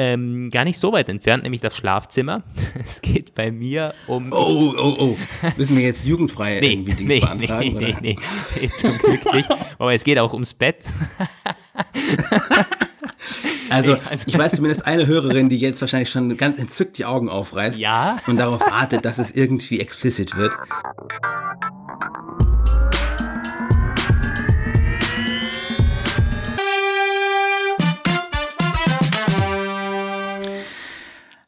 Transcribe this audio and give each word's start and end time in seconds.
ähm, 0.00 0.48
gar 0.50 0.64
nicht 0.64 0.78
so 0.78 0.92
weit 0.92 1.10
entfernt, 1.10 1.42
nämlich 1.42 1.60
das 1.60 1.76
Schlafzimmer. 1.76 2.42
Es 2.88 3.02
geht 3.02 3.34
bei 3.34 3.50
mir 3.52 3.94
um. 4.06 4.30
Oh, 4.32 4.72
oh, 4.76 4.96
oh. 4.98 5.16
Müssen 5.56 5.76
wir 5.76 5.84
jetzt 5.84 6.04
jugendfrei 6.06 6.58
nee, 6.60 6.72
irgendwie 6.72 6.94
Dings 6.94 7.08
nee, 7.08 7.20
beantragen? 7.20 7.68
nee, 7.68 7.76
oder? 7.76 7.86
nee, 7.86 7.96
nee, 8.00 8.16
nee, 8.60 8.68
zum 8.68 8.96
Glück 8.98 9.34
nicht. 9.34 9.48
Aber 9.78 9.92
es 9.92 10.02
geht 10.02 10.18
auch 10.18 10.32
ums 10.32 10.54
Bett. 10.54 10.86
Also, 13.68 13.96
also- 14.10 14.24
ich 14.26 14.36
weiß 14.36 14.56
zumindest 14.56 14.84
eine 14.84 15.06
Hörerin, 15.06 15.48
die 15.48 15.58
jetzt 15.58 15.80
wahrscheinlich 15.80 16.10
schon 16.10 16.36
ganz 16.36 16.58
entzückt 16.58 16.98
die 16.98 17.04
Augen 17.04 17.28
aufreißt 17.28 17.78
Ja. 17.78 18.18
und 18.26 18.38
darauf 18.40 18.60
wartet, 18.60 19.04
dass 19.04 19.18
es 19.18 19.30
irgendwie 19.30 19.78
explicit 19.78 20.36
wird. 20.36 20.54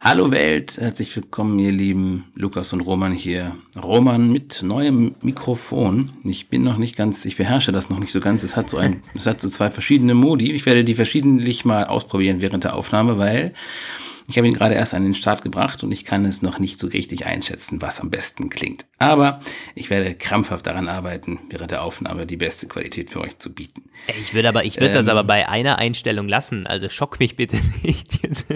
Hallo 0.05 0.33
Welt, 0.33 0.79
herzlich 0.79 1.15
willkommen, 1.15 1.61
ihr 1.61 1.71
lieben 1.71 2.25
Lukas 2.35 2.73
und 2.73 2.81
Roman 2.81 3.13
hier. 3.13 3.55
Roman 3.81 4.33
mit 4.33 4.61
neuem 4.65 5.15
Mikrofon. 5.23 6.11
Ich 6.25 6.49
bin 6.49 6.65
noch 6.65 6.77
nicht 6.77 6.97
ganz, 6.97 7.25
ich 7.25 7.37
beherrsche 7.37 7.71
das 7.71 7.89
noch 7.89 8.01
nicht 8.01 8.11
so 8.11 8.19
ganz. 8.19 8.43
Es 8.43 8.57
hat 8.57 8.69
so 8.69 8.79
ein, 8.79 9.01
es 9.15 9.27
hat 9.27 9.41
so 9.41 9.49
zwei 9.49 9.71
verschiedene 9.71 10.15
Modi. 10.15 10.51
Ich 10.51 10.67
werde 10.67 10.83
die 10.83 10.95
verschiedentlich 10.95 11.65
mal 11.65 11.85
ausprobieren 11.85 12.41
während 12.41 12.65
der 12.65 12.75
Aufnahme, 12.75 13.17
weil 13.17 13.55
ich 14.33 14.39
habe 14.39 14.49
ihn 14.49 14.55
gerade 14.55 14.75
erst 14.75 14.95
an 14.95 15.05
den 15.05 15.15
Start 15.15 15.43
gebracht 15.43 15.85
und 15.85 15.93
ich 15.93 16.07
kann 16.07 16.25
es 16.25 16.41
noch 16.41 16.59
nicht 16.59 16.79
so 16.79 16.87
richtig 16.87 17.27
einschätzen, 17.27 17.83
was 17.83 18.01
am 18.01 18.09
besten 18.09 18.49
klingt. 18.49 18.87
Aber 18.99 19.41
ich 19.75 19.91
werde 19.91 20.15
krampfhaft 20.15 20.67
daran 20.67 20.89
arbeiten, 20.89 21.39
während 21.51 21.71
der 21.71 21.83
Aufnahme 21.83 22.25
die 22.25 22.39
beste 22.39 22.67
Qualität 22.67 23.11
für 23.11 23.21
euch 23.21 23.39
zu 23.39 23.53
bieten. 23.53 23.83
Ich 24.23 24.33
würde 24.33 24.49
aber, 24.49 24.65
ich 24.65 24.81
würde 24.81 24.95
das 24.95 25.07
Ähm. 25.09 25.13
aber 25.19 25.25
bei 25.25 25.51
einer 25.51 25.79
Einstellung 25.79 26.29
lassen. 26.29 26.67
Also 26.67 26.89
schock 26.89 27.19
mich 27.21 27.37
bitte 27.37 27.57
nicht. 27.83 28.23
Jetzt. 28.23 28.47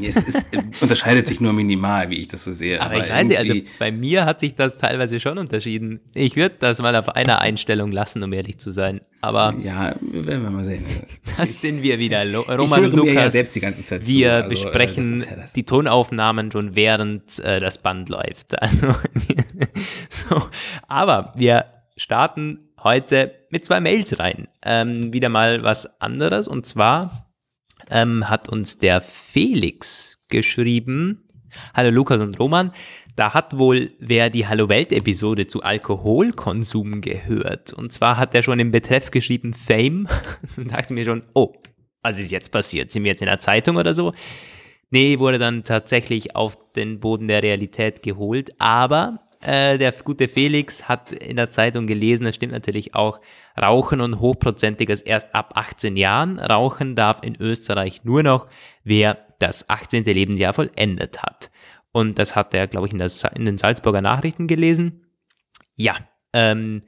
Es 0.00 0.16
ist, 0.16 0.36
äh, 0.52 0.62
unterscheidet 0.80 1.26
sich 1.26 1.40
nur 1.40 1.52
minimal, 1.52 2.10
wie 2.10 2.16
ich 2.20 2.28
das 2.28 2.44
so 2.44 2.52
sehe. 2.52 2.80
Aber 2.80 3.04
ich 3.04 3.10
weiß 3.10 3.26
nicht, 3.26 3.38
also 3.38 3.54
bei 3.80 3.90
mir 3.90 4.26
hat 4.26 4.38
sich 4.38 4.54
das 4.54 4.76
teilweise 4.76 5.18
schon 5.18 5.38
unterschieden. 5.38 5.98
Ich 6.14 6.36
würde 6.36 6.54
das 6.60 6.80
mal 6.80 6.94
auf 6.94 7.08
einer 7.08 7.40
Einstellung 7.40 7.90
lassen, 7.90 8.22
um 8.22 8.32
ehrlich 8.32 8.58
zu 8.58 8.70
sein. 8.70 9.00
Aber 9.20 9.54
Ja, 9.64 9.94
werden 10.00 10.42
wir 10.44 10.50
mal 10.50 10.64
sehen. 10.64 10.84
das 11.38 11.60
sind 11.60 11.82
wir 11.82 11.98
wieder. 11.98 12.24
Lo 12.24 12.42
Ich 12.42 12.48
Roman 12.48 12.80
höre 12.82 12.92
und 12.94 13.00
mir 13.00 13.06
ja 13.06 13.12
Lukas. 13.14 13.32
selbst 13.32 13.54
die 13.56 13.60
ganze 13.60 13.82
Zeit 13.82 14.04
zu. 14.04 14.10
wir 14.12 14.32
also, 14.34 14.46
äh, 14.46 14.50
besprechen 14.50 15.12
das 15.16 15.23
das. 15.23 15.23
Die 15.54 15.64
Tonaufnahmen 15.64 16.50
schon 16.50 16.74
während 16.74 17.38
äh, 17.40 17.60
das 17.60 17.78
Band 17.78 18.08
läuft. 18.08 18.54
Also, 18.60 18.94
so. 20.08 20.48
Aber 20.88 21.32
wir 21.36 21.66
starten 21.96 22.70
heute 22.82 23.34
mit 23.50 23.64
zwei 23.64 23.80
Mails 23.80 24.18
rein. 24.18 24.48
Ähm, 24.62 25.12
wieder 25.12 25.28
mal 25.28 25.62
was 25.62 26.00
anderes. 26.00 26.48
Und 26.48 26.66
zwar 26.66 27.28
ähm, 27.90 28.28
hat 28.28 28.48
uns 28.48 28.78
der 28.78 29.00
Felix 29.00 30.18
geschrieben. 30.28 31.28
Hallo 31.74 31.90
Lukas 31.90 32.20
und 32.20 32.38
Roman. 32.38 32.72
Da 33.16 33.32
hat 33.32 33.56
wohl 33.56 33.92
wer 34.00 34.28
die 34.28 34.46
Hallo 34.48 34.68
Welt-Episode 34.68 35.46
zu 35.46 35.62
Alkoholkonsum 35.62 37.00
gehört. 37.00 37.72
Und 37.72 37.92
zwar 37.92 38.16
hat 38.16 38.34
er 38.34 38.42
schon 38.42 38.58
im 38.58 38.72
Betreff 38.72 39.10
geschrieben 39.10 39.54
Fame 39.54 40.08
und 40.56 40.72
dachte 40.72 40.94
mir 40.94 41.04
schon, 41.04 41.22
oh, 41.34 41.54
was 42.02 42.18
ist 42.18 42.32
jetzt 42.32 42.50
passiert? 42.50 42.90
Sind 42.90 43.04
wir 43.04 43.12
jetzt 43.12 43.22
in 43.22 43.28
der 43.28 43.38
Zeitung 43.38 43.76
oder 43.76 43.94
so? 43.94 44.12
Nee, 44.94 45.18
wurde 45.18 45.40
dann 45.40 45.64
tatsächlich 45.64 46.36
auf 46.36 46.56
den 46.74 47.00
Boden 47.00 47.26
der 47.26 47.42
Realität 47.42 48.00
geholt. 48.04 48.52
Aber 48.60 49.18
äh, 49.40 49.76
der 49.76 49.90
gute 49.90 50.28
Felix 50.28 50.88
hat 50.88 51.10
in 51.10 51.34
der 51.34 51.50
Zeitung 51.50 51.88
gelesen, 51.88 52.22
das 52.26 52.36
stimmt 52.36 52.52
natürlich 52.52 52.94
auch, 52.94 53.20
Rauchen 53.60 54.00
und 54.00 54.20
Hochprozentiges 54.20 55.02
erst 55.02 55.34
ab 55.34 55.54
18 55.56 55.96
Jahren. 55.96 56.38
Rauchen 56.38 56.94
darf 56.94 57.24
in 57.24 57.34
Österreich 57.40 58.04
nur 58.04 58.22
noch, 58.22 58.46
wer 58.84 59.18
das 59.40 59.68
18. 59.68 60.04
Lebensjahr 60.04 60.54
vollendet 60.54 61.24
hat. 61.24 61.50
Und 61.90 62.20
das 62.20 62.36
hat 62.36 62.54
er, 62.54 62.68
glaube 62.68 62.86
ich, 62.86 62.92
in, 62.92 63.08
Sa- 63.08 63.30
in 63.30 63.46
den 63.46 63.58
Salzburger 63.58 64.00
Nachrichten 64.00 64.46
gelesen. 64.46 65.06
Ja, 65.74 65.96
ähm, 66.32 66.84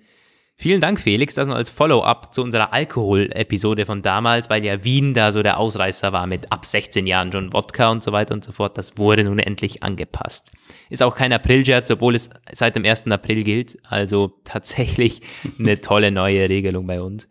Vielen 0.58 0.80
Dank, 0.80 0.98
Felix, 0.98 1.34
das 1.34 1.48
noch 1.48 1.54
als 1.54 1.68
Follow-up 1.68 2.32
zu 2.32 2.42
unserer 2.42 2.72
Alkohol-Episode 2.72 3.84
von 3.84 4.00
damals, 4.00 4.48
weil 4.48 4.64
ja 4.64 4.82
Wien 4.84 5.12
da 5.12 5.30
so 5.30 5.42
der 5.42 5.60
Ausreißer 5.60 6.14
war 6.14 6.26
mit 6.26 6.50
ab 6.50 6.64
16 6.64 7.06
Jahren 7.06 7.30
schon 7.30 7.52
Wodka 7.52 7.90
und 7.90 8.02
so 8.02 8.10
weiter 8.10 8.32
und 8.32 8.42
so 8.42 8.52
fort. 8.52 8.78
Das 8.78 8.96
wurde 8.96 9.24
nun 9.24 9.38
endlich 9.38 9.82
angepasst. 9.82 10.52
Ist 10.88 11.02
auch 11.02 11.14
kein 11.14 11.34
April-Scherz, 11.34 11.90
obwohl 11.90 12.14
es 12.14 12.30
seit 12.52 12.74
dem 12.74 12.86
1. 12.86 13.06
April 13.08 13.44
gilt. 13.44 13.76
Also 13.82 14.40
tatsächlich 14.44 15.20
eine 15.58 15.78
tolle 15.82 16.10
neue 16.10 16.48
Regelung 16.48 16.86
bei 16.86 17.02
uns. 17.02 17.28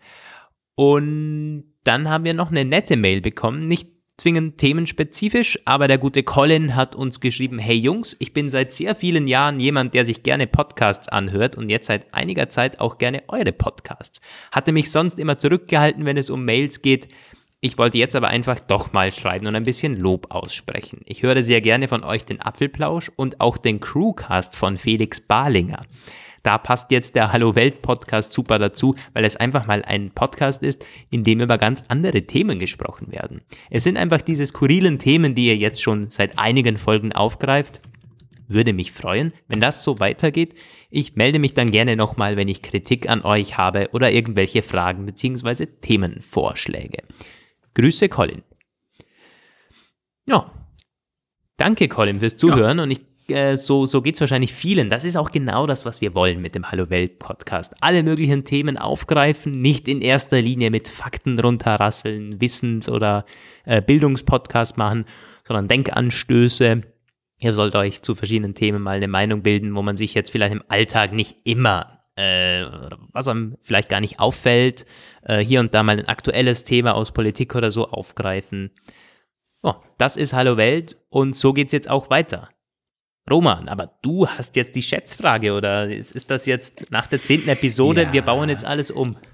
Und 0.75 1.64
dann 1.84 2.09
haben 2.09 2.25
wir 2.25 2.35
noch 2.35 2.52
eine 2.52 2.64
nette 2.64 2.96
Mail 2.96 3.22
bekommen, 3.22 3.68
nicht 3.68 3.90
zwingend 4.18 4.58
themenspezifisch, 4.58 5.59
aber 5.66 5.88
der 5.88 5.98
gute 5.98 6.24
Colin 6.24 6.76
hat 6.76 6.96
uns 6.96 7.20
geschrieben, 7.20 7.59
hey 7.59 7.76
Jungs, 7.76 8.16
ich 8.20 8.34
bin 8.34 8.50
seit 8.50 8.72
sehr 8.72 8.96
vielen 8.96 9.28
Jahren 9.28 9.59
jemand, 9.59 9.94
der 9.94 10.06
sich 10.06 10.24
gerne 10.24 10.48
Podcasts 10.48 11.09
anhört 11.09 11.58
und 11.58 11.70
jetzt 11.70 11.88
seit 11.88 12.14
einiger 12.14 12.50
Zeit 12.50 12.80
auch 12.80 12.98
gerne 12.98 13.24
eure 13.28 13.52
Podcasts. 13.52 14.22
Hatte 14.52 14.72
mich 14.72 14.92
sonst 14.92 15.20
immer 15.20 15.38
zurückgehalten, 15.38 16.06
wenn 16.06 16.18
es 16.18 16.30
um 16.30 16.46
Mails 16.46 16.81
geht. 16.81 17.09
Ich 17.59 17.78
wollte 17.78 17.98
jetzt 17.98 18.16
aber 18.16 18.28
einfach 18.28 18.59
doch 18.59 18.94
mal 18.94 19.12
schreiben 19.12 19.48
und 19.48 19.56
ein 19.56 19.64
bisschen 19.64 20.00
Lob 20.00 20.34
aussprechen. 20.34 21.02
Ich 21.06 21.24
höre 21.24 21.42
sehr 21.44 21.62
gerne 21.62 21.88
von 21.88 22.03
euch 22.03 22.24
den 22.24 22.42
Apfelplausch 22.42 23.12
und 23.16 23.42
auch 23.42 23.58
den 23.58 23.80
Crewcast 23.80 24.56
von 24.56 24.78
Felix 24.78 25.20
Barlinger. 25.20 25.82
Da 26.46 26.60
passt 26.60 26.92
jetzt 26.92 27.16
der 27.16 27.34
Hallo 27.34 27.56
Welt 27.56 27.82
Podcast 27.82 28.32
super 28.32 28.60
dazu, 28.60 28.94
weil 29.14 29.26
es 29.26 29.36
einfach 29.36 29.66
mal 29.66 29.82
ein 29.82 30.12
Podcast 30.12 30.62
ist, 30.62 30.86
in 31.10 31.24
dem 31.24 31.42
über 31.42 31.58
ganz 31.58 31.84
andere 31.88 32.22
Themen 32.22 32.60
gesprochen 32.60 33.12
werden. 33.12 33.42
Es 33.72 33.84
sind 33.84 33.98
einfach 33.98 34.22
diese 34.22 34.46
skurrilen 34.46 35.00
Themen, 35.00 35.34
die 35.34 35.48
ihr 35.48 35.58
jetzt 35.58 35.82
schon 35.82 36.12
seit 36.12 36.38
einigen 36.38 36.78
Folgen 36.78 37.14
aufgreift. 37.14 37.80
Würde 38.48 38.74
mich 38.74 38.92
freuen, 38.92 39.34
wenn 39.48 39.60
das 39.60 39.84
so 39.84 39.98
weitergeht. 40.00 40.54
Ich 40.92 41.16
melde 41.16 41.40
mich 41.40 41.56
dann 41.56 41.72
gerne 41.72 41.96
nochmal, 41.96 42.38
wenn 42.38 42.48
ich 42.48 42.62
Kritik 42.62 43.10
an 43.10 43.24
euch 43.24 43.58
habe 43.58 43.90
oder 43.92 44.12
irgendwelche 44.12 44.62
Fragen 44.62 45.08
bzw. 45.08 45.66
Themenvorschläge. 45.66 47.02
Grüße, 47.74 48.08
Colin. 48.08 48.44
Ja, 50.30 50.52
Danke, 51.58 51.88
Colin, 51.88 52.20
fürs 52.20 52.38
Zuhören. 52.38 52.80
Und 52.80 52.92
ich, 52.92 53.02
äh, 53.30 53.56
so, 53.56 53.86
so 53.86 54.02
geht 54.02 54.16
es 54.16 54.22
wahrscheinlich 54.22 54.53
vielen. 54.53 54.90
Das 54.90 55.06
ist 55.06 55.18
auch 55.18 55.31
genau 55.31 55.68
das, 55.68 55.86
was 55.86 56.02
wir 56.02 56.13
wollen 56.13 56.41
mit 56.41 56.56
dem 56.56 56.72
Hallo 56.72 56.90
Welt 56.90 57.19
Podcast. 57.19 57.74
Alle 57.81 58.03
möglichen 58.03 58.44
Themen 58.44 58.78
aufgreifen, 58.78 59.52
nicht 59.52 59.88
in 59.88 60.02
erster 60.02 60.41
Linie 60.41 60.72
mit 60.72 60.88
Fakten 60.88 61.40
runterrasseln, 61.40 62.40
Wissens- 62.40 62.90
oder 62.90 63.25
äh, 63.66 63.81
Bildungspodcast 63.81 64.78
machen, 64.78 65.06
sondern 65.47 65.68
Denkanstöße. 65.68 66.81
Ihr 67.40 67.53
sollt 67.53 67.75
euch 67.75 68.02
zu 68.02 68.16
verschiedenen 68.16 68.53
Themen 68.53 68.81
mal 68.81 68.97
eine 68.97 69.08
Meinung 69.08 69.41
bilden, 69.41 69.75
wo 69.75 69.81
man 69.81 69.97
sich 69.97 70.14
jetzt 70.14 70.31
vielleicht 70.31 70.53
im 70.53 70.64
Alltag 70.68 71.12
nicht 71.12 71.38
immer, 71.44 72.02
äh, 72.16 72.66
was 73.12 73.28
einem 73.28 73.58
vielleicht 73.62 73.90
gar 73.90 74.00
nicht 74.00 74.19
auffällt, 74.19 74.85
äh, 75.24 75.40
hier 75.40 75.59
und 75.59 75.74
da 75.74 75.84
mal 75.84 76.00
ein 76.00 76.08
aktuelles 76.08 76.64
Thema 76.64 76.96
aus 76.96 77.12
Politik 77.12 77.56
oder 77.56 77.72
so 77.72 77.90
aufgreifen. 77.90 78.72
Oh, 79.64 79.74
das 79.97 80.16
ist 80.16 80.34
Hallo 80.34 80.58
Welt 80.58 80.96
und 81.09 81.35
so 81.35 81.52
geht's 81.52 81.74
jetzt 81.74 81.90
auch 81.90 82.09
weiter. 82.09 82.50
Roman, 83.30 83.68
aber 83.69 83.91
du 84.02 84.28
hast 84.28 84.56
jetzt 84.56 84.75
die 84.75 84.84
Schätzfrage 84.84 85.53
oder 85.53 85.88
ist, 85.90 86.12
ist 86.12 86.30
das 86.30 86.46
jetzt 86.46 86.88
nach 86.91 87.08
der 87.08 87.24
zehnten 87.24 87.50
Episode? 87.50 88.03
Ja. 88.03 88.13
Wir 88.13 88.22
bauen 88.22 88.50
jetzt 88.50 88.66
alles 88.66 88.91
um. 88.91 89.16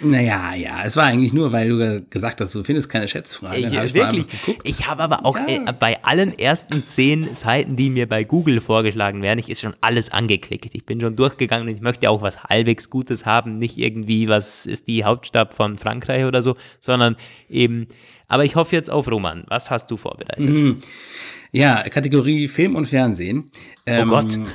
Naja, 0.00 0.54
ja, 0.54 0.84
es 0.84 0.96
war 0.96 1.06
eigentlich 1.06 1.32
nur, 1.32 1.50
weil 1.50 1.68
du 1.68 2.04
gesagt 2.08 2.40
hast, 2.40 2.54
du 2.54 2.62
findest 2.62 2.88
keine 2.88 3.08
Schätzfrage. 3.08 3.60
Dann 3.68 3.84
Ich, 3.84 3.94
wirklich. 3.94 4.26
Ich 4.62 4.86
habe 4.86 5.02
aber 5.02 5.26
auch 5.26 5.36
Ja. 5.36 5.46
äh, 5.68 5.72
bei 5.78 6.02
allen 6.04 6.38
ersten 6.38 6.84
zehn 6.84 7.34
Seiten, 7.34 7.74
die 7.74 7.90
mir 7.90 8.08
bei 8.08 8.22
Google 8.22 8.60
vorgeschlagen 8.60 9.22
werden, 9.22 9.40
ich 9.40 9.50
ist 9.50 9.60
schon 9.60 9.74
alles 9.80 10.10
angeklickt. 10.12 10.70
Ich 10.72 10.86
bin 10.86 11.00
schon 11.00 11.16
durchgegangen 11.16 11.66
und 11.68 11.74
ich 11.74 11.80
möchte 11.80 12.08
auch 12.10 12.22
was 12.22 12.44
halbwegs 12.44 12.90
Gutes 12.90 13.26
haben, 13.26 13.58
nicht 13.58 13.76
irgendwie, 13.76 14.28
was 14.28 14.66
ist 14.66 14.86
die 14.86 15.04
Hauptstadt 15.04 15.52
von 15.52 15.78
Frankreich 15.78 16.24
oder 16.24 16.42
so, 16.42 16.56
sondern 16.78 17.16
eben, 17.48 17.88
aber 18.28 18.44
ich 18.44 18.54
hoffe 18.54 18.76
jetzt 18.76 18.88
auf 18.90 19.10
Roman. 19.10 19.44
Was 19.48 19.68
hast 19.70 19.90
du 19.90 19.96
vorbereitet? 19.96 20.76
Ja, 21.52 21.82
Kategorie 21.88 22.48
Film 22.48 22.76
und 22.76 22.86
Fernsehen. 22.86 23.50
Ähm, 23.86 24.08
Oh 24.08 24.10
Gott. 24.10 24.38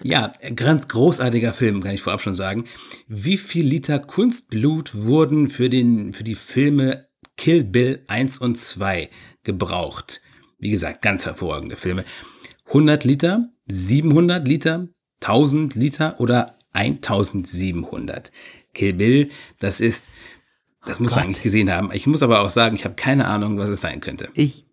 Ja, 0.00 0.32
ganz 0.54 0.86
großartiger 0.88 1.52
Film, 1.52 1.82
kann 1.82 1.92
ich 1.92 2.02
vorab 2.02 2.22
schon 2.22 2.34
sagen. 2.34 2.64
Wie 3.08 3.36
viel 3.36 3.66
Liter 3.66 3.98
Kunstblut 3.98 4.94
wurden 4.94 5.50
für, 5.50 5.68
den, 5.68 6.14
für 6.14 6.22
die 6.24 6.36
Filme 6.36 7.08
Kill 7.36 7.64
Bill 7.64 8.04
1 8.06 8.38
und 8.38 8.56
2 8.56 9.10
gebraucht? 9.42 10.22
Wie 10.58 10.70
gesagt, 10.70 11.02
ganz 11.02 11.26
hervorragende 11.26 11.76
Filme. 11.76 12.04
100 12.68 13.04
Liter, 13.04 13.48
700 13.66 14.46
Liter, 14.46 14.88
1000 15.20 15.74
Liter 15.74 16.20
oder 16.20 16.58
1700. 16.72 18.30
Kill 18.74 18.92
Bill, 18.92 19.28
das 19.58 19.80
ist, 19.80 20.08
das 20.86 21.00
muss 21.00 21.14
man 21.14 21.24
eigentlich 21.24 21.42
gesehen 21.42 21.70
haben. 21.70 21.90
Ich 21.92 22.06
muss 22.06 22.22
aber 22.22 22.40
auch 22.40 22.48
sagen, 22.48 22.76
ich 22.76 22.84
habe 22.84 22.94
keine 22.94 23.26
Ahnung, 23.26 23.58
was 23.58 23.68
es 23.68 23.80
sein 23.80 24.00
könnte. 24.00 24.28
Ich, 24.34 24.66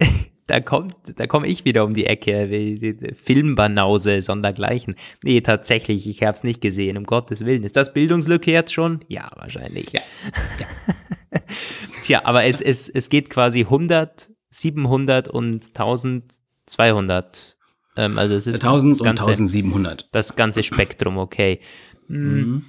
da 0.46 0.60
kommt, 0.60 0.94
da 1.16 1.26
komme 1.26 1.46
ich 1.46 1.64
wieder 1.64 1.84
um 1.84 1.94
die 1.94 2.06
Ecke, 2.06 3.14
Filmbanause, 3.14 4.22
sondergleichen. 4.22 4.96
Nee, 5.22 5.40
tatsächlich, 5.40 6.08
ich 6.08 6.22
habe 6.22 6.32
es 6.32 6.44
nicht 6.44 6.60
gesehen, 6.60 6.96
um 6.96 7.04
Gottes 7.04 7.44
Willen. 7.44 7.64
Ist 7.64 7.76
das 7.76 7.92
Bildungslücke 7.92 8.50
jetzt 8.50 8.72
schon? 8.72 9.00
Ja, 9.08 9.30
wahrscheinlich. 9.36 9.92
Ja, 9.92 10.00
Tja, 12.02 12.20
aber 12.24 12.44
es, 12.44 12.60
es, 12.60 12.88
es 12.88 13.10
geht 13.10 13.30
quasi 13.30 13.60
100, 13.60 14.30
700 14.50 15.28
und 15.28 15.66
1200. 15.66 17.58
Ähm, 17.96 18.18
also 18.18 18.34
es 18.34 18.46
ist 18.46 18.62
1000 18.62 19.00
und 19.00 19.08
1700. 19.08 20.08
Das 20.12 20.36
ganze 20.36 20.62
Spektrum, 20.62 21.18
okay. 21.18 21.60
Hm. 22.06 22.52
Mhm. 22.52 22.64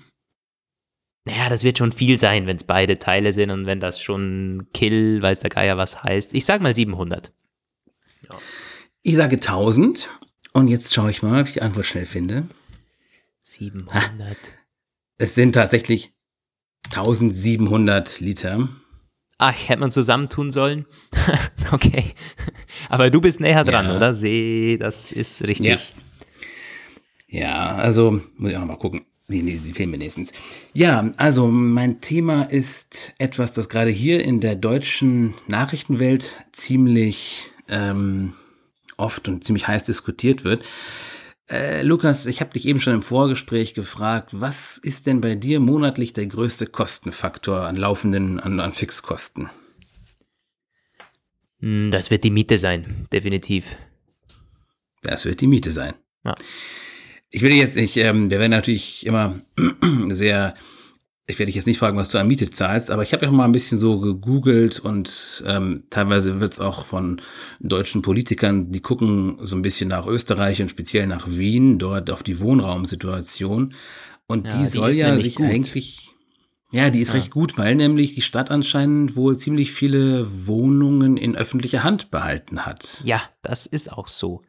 Naja, 1.30 1.50
das 1.50 1.64
wird 1.64 1.78
schon 1.78 1.92
viel 1.92 2.18
sein, 2.18 2.48
wenn 2.48 2.58
es 2.58 2.64
beide 2.64 2.98
Teile 2.98 3.34
sind 3.34 3.52
und 3.52 3.66
wenn 3.68 3.80
das 3.80 4.02
schon 4.02 4.68
Kill, 4.74 5.22
weiß 5.22 5.42
der 5.42 5.52
Geier 5.52 5.78
was 5.78 6.04
heißt. 6.04 6.34
Ich 6.34 6.46
sag 6.46 6.62
mal 6.62 6.74
700. 6.74 7.32
Ja. 8.28 8.38
Ich 9.04 9.16
sage 9.16 9.36
1000 9.36 10.10
und 10.54 10.68
jetzt 10.68 10.94
schaue 10.94 11.12
ich 11.12 11.22
mal, 11.22 11.42
ob 11.42 11.48
ich 11.48 11.54
die 11.54 11.62
Antwort 11.62 11.86
schnell 11.86 12.08
finde. 12.08 12.48
700. 13.44 13.94
Ha, 13.94 14.02
es 15.18 15.36
sind 15.36 15.54
tatsächlich 15.54 16.14
1700 16.86 18.20
Liter. 18.22 18.68
Ach, 19.38 19.56
hätte 19.68 19.80
man 19.80 19.92
zusammentun 19.92 20.50
sollen? 20.50 20.86
okay. 21.72 22.14
Aber 22.90 23.10
du 23.12 23.22
bist 23.22 23.40
näher 23.40 23.64
dran, 23.64 23.86
ja. 23.86 23.96
oder? 23.96 24.14
See, 24.14 24.78
das 24.80 25.12
ist 25.12 25.44
richtig. 25.48 25.94
Ja. 27.28 27.40
ja, 27.40 27.76
also 27.76 28.20
muss 28.38 28.52
ich 28.52 28.58
auch 28.58 28.62
noch 28.62 28.68
mal 28.68 28.78
gucken. 28.78 29.06
Die, 29.30 29.44
die, 29.44 29.60
die 29.60 29.74
fehlen 29.74 29.92
mir 29.92 29.98
nächstens. 29.98 30.32
Ja, 30.74 31.12
also 31.18 31.48
mein 31.48 32.02
Thema 32.02 32.44
ist 32.44 33.14
etwas, 33.20 33.54
das 33.54 33.70
gerade 33.70 33.92
hier 33.92 34.24
in 34.24 34.40
der 34.40 34.56
deutschen 34.56 35.36
Nachrichtenwelt 35.48 36.36
ziemlich 36.52 37.52
ähm, 37.68 38.34
oft 38.98 39.28
und 39.28 39.44
ziemlich 39.44 39.68
heiß 39.68 39.84
diskutiert 39.84 40.44
wird. 40.44 40.66
Äh, 41.50 41.84
Lukas, 41.84 42.26
ich 42.26 42.42
habe 42.42 42.54
dich 42.54 42.68
eben 42.68 42.80
schon 42.80 42.94
im 42.94 43.02
Vorgespräch 43.02 43.74
gefragt, 43.74 44.30
was 44.32 44.78
ist 44.78 45.08
denn 45.08 45.22
bei 45.22 45.36
dir 45.36 45.60
monatlich 45.60 46.14
der 46.14 46.28
größte 46.28 46.68
Kostenfaktor 46.68 47.62
an 47.62 47.76
laufenden, 47.76 48.40
an, 48.40 48.60
an 48.60 48.72
Fixkosten? 48.72 49.50
Hm, 51.60 51.92
das 51.92 52.12
wird 52.12 52.24
die 52.24 52.30
Miete 52.30 52.58
sein, 52.58 53.08
definitiv. 53.12 53.76
Das 55.02 55.26
wird 55.26 55.42
die 55.42 55.48
Miete 55.48 55.72
sein. 55.72 55.94
Ja. 56.24 56.36
Ich 57.32 57.42
will 57.42 57.54
jetzt 57.54 57.76
nicht, 57.76 57.98
ähm, 57.98 58.30
wir 58.30 58.40
werden 58.40 58.52
natürlich 58.52 59.06
immer 59.06 59.36
sehr 60.10 60.56
ich 61.30 61.38
werde 61.38 61.48
dich 61.48 61.56
jetzt 61.56 61.68
nicht 61.68 61.78
fragen, 61.78 61.98
was 61.98 62.10
du 62.10 62.18
an 62.18 62.28
Miete 62.28 62.50
zahlst, 62.50 62.90
aber 62.90 63.04
ich 63.04 63.14
habe 63.14 63.26
ja 63.26 63.32
mal 63.32 63.46
ein 63.46 63.52
bisschen 63.52 63.78
so 63.78 64.00
gegoogelt 64.00 64.80
und 64.80 65.44
ähm, 65.46 65.84
teilweise 65.92 66.40
wird 66.40 66.54
es 66.54 66.60
auch 66.60 66.86
von 66.86 67.22
deutschen 67.60 68.02
Politikern, 68.02 68.72
die 68.72 68.82
gucken 68.82 69.38
so 69.42 69.56
ein 69.56 69.62
bisschen 69.62 69.90
nach 69.90 70.08
Österreich 70.08 70.60
und 70.62 70.70
speziell 70.70 71.06
nach 71.06 71.28
Wien, 71.30 71.78
dort 71.78 72.10
auf 72.10 72.24
die 72.24 72.40
Wohnraumsituation. 72.40 73.76
Und 74.26 74.48
ja, 74.48 74.58
die, 74.58 74.64
die 74.64 74.70
soll 74.70 74.94
ja 74.94 75.16
sich 75.18 75.36
gut. 75.36 75.46
eigentlich, 75.46 76.10
ja, 76.72 76.90
die 76.90 77.02
ist 77.02 77.10
ja. 77.10 77.16
recht 77.16 77.30
gut, 77.30 77.60
weil 77.60 77.76
nämlich 77.76 78.16
die 78.16 78.22
Stadt 78.22 78.50
anscheinend 78.50 79.16
wohl 79.16 79.38
ziemlich 79.38 79.72
viele 79.72 80.48
Wohnungen 80.48 81.16
in 81.16 81.36
öffentlicher 81.36 81.84
Hand 81.84 82.10
behalten 82.10 82.66
hat. 82.66 83.02
Ja, 83.04 83.22
das 83.44 83.68
ist 83.68 83.92
auch 83.92 84.08
so. 84.08 84.42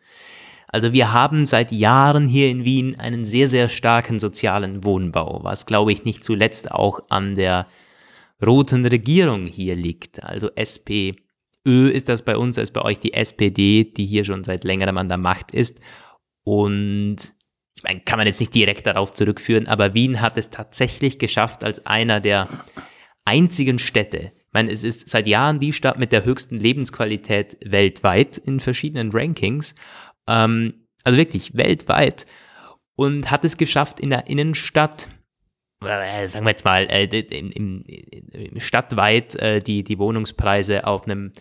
Also 0.72 0.92
wir 0.92 1.12
haben 1.12 1.46
seit 1.46 1.72
Jahren 1.72 2.28
hier 2.28 2.48
in 2.48 2.64
Wien 2.64 2.98
einen 2.98 3.24
sehr, 3.24 3.48
sehr 3.48 3.68
starken 3.68 4.20
sozialen 4.20 4.84
Wohnbau, 4.84 5.40
was 5.42 5.66
glaube 5.66 5.92
ich 5.92 6.04
nicht 6.04 6.24
zuletzt 6.24 6.70
auch 6.70 7.00
an 7.08 7.34
der 7.34 7.66
roten 8.44 8.86
Regierung 8.86 9.46
hier 9.46 9.74
liegt. 9.74 10.22
Also 10.22 10.50
SPÖ 10.54 11.88
ist 11.88 12.08
das 12.08 12.22
bei 12.22 12.36
uns, 12.36 12.56
als 12.56 12.70
bei 12.70 12.82
euch 12.82 12.98
die 12.98 13.14
SPD, 13.14 13.84
die 13.84 14.06
hier 14.06 14.24
schon 14.24 14.44
seit 14.44 14.62
längerem 14.62 14.96
an 14.96 15.08
der 15.08 15.18
Macht 15.18 15.50
ist. 15.50 15.80
Und 16.44 17.16
ich 17.76 17.82
meine, 17.82 18.00
kann 18.00 18.18
man 18.18 18.28
jetzt 18.28 18.40
nicht 18.40 18.54
direkt 18.54 18.86
darauf 18.86 19.12
zurückführen, 19.12 19.66
aber 19.66 19.94
Wien 19.94 20.20
hat 20.20 20.38
es 20.38 20.50
tatsächlich 20.50 21.18
geschafft, 21.18 21.64
als 21.64 21.84
einer 21.86 22.20
der 22.20 22.48
einzigen 23.24 23.78
Städte, 23.78 24.32
ich 24.50 24.54
meine, 24.54 24.72
es 24.72 24.82
ist 24.82 25.08
seit 25.08 25.28
Jahren 25.28 25.60
die 25.60 25.72
Stadt 25.72 25.96
mit 25.96 26.10
der 26.10 26.24
höchsten 26.24 26.58
Lebensqualität 26.58 27.56
weltweit 27.64 28.36
in 28.36 28.58
verschiedenen 28.58 29.12
Rankings 29.12 29.76
ähm, 30.30 30.86
also 31.04 31.18
wirklich 31.18 31.56
weltweit. 31.56 32.26
Und 32.96 33.30
hat 33.30 33.44
es 33.44 33.56
geschafft, 33.56 33.98
in 33.98 34.10
der 34.10 34.26
Innenstadt, 34.28 35.08
äh, 35.84 36.26
sagen 36.26 36.44
wir 36.44 36.50
jetzt 36.50 36.64
mal, 36.64 36.84
äh, 36.90 37.04
im, 37.04 37.50
im, 37.50 37.84
im 38.32 38.60
stadtweit 38.60 39.34
äh, 39.36 39.60
die, 39.60 39.82
die 39.82 39.98
Wohnungspreise 39.98 40.86
auf 40.86 41.04
einem 41.04 41.32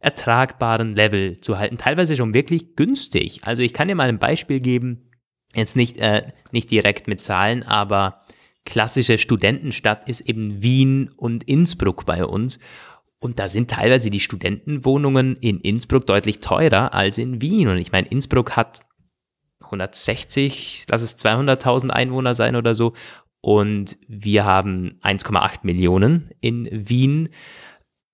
ertragbaren 0.00 0.94
Level 0.94 1.40
zu 1.40 1.58
halten. 1.58 1.78
Teilweise 1.78 2.14
schon 2.14 2.34
wirklich 2.34 2.76
günstig. 2.76 3.40
Also 3.42 3.62
ich 3.62 3.72
kann 3.72 3.88
dir 3.88 3.94
mal 3.94 4.08
ein 4.08 4.18
Beispiel 4.18 4.60
geben, 4.60 5.10
jetzt 5.54 5.76
nicht, 5.76 5.98
äh, 5.98 6.30
nicht 6.52 6.70
direkt 6.70 7.08
mit 7.08 7.24
Zahlen, 7.24 7.62
aber 7.62 8.22
klassische 8.64 9.18
Studentenstadt 9.18 10.08
ist 10.08 10.20
eben 10.20 10.62
Wien 10.62 11.10
und 11.16 11.44
Innsbruck 11.44 12.04
bei 12.04 12.24
uns. 12.24 12.60
Und 13.20 13.38
da 13.38 13.48
sind 13.48 13.70
teilweise 13.70 14.10
die 14.10 14.20
Studentenwohnungen 14.20 15.36
in 15.36 15.60
Innsbruck 15.60 16.06
deutlich 16.06 16.40
teurer 16.40 16.94
als 16.94 17.18
in 17.18 17.40
Wien. 17.40 17.68
Und 17.68 17.78
ich 17.78 17.90
meine, 17.90 18.08
Innsbruck 18.08 18.56
hat 18.56 18.80
160, 19.64 20.84
lass 20.88 21.02
es 21.02 21.18
200.000 21.18 21.90
Einwohner 21.90 22.34
sein 22.34 22.54
oder 22.54 22.74
so. 22.74 22.94
Und 23.40 23.98
wir 24.06 24.44
haben 24.44 24.98
1,8 25.02 25.60
Millionen 25.62 26.30
in 26.40 26.68
Wien. 26.70 27.30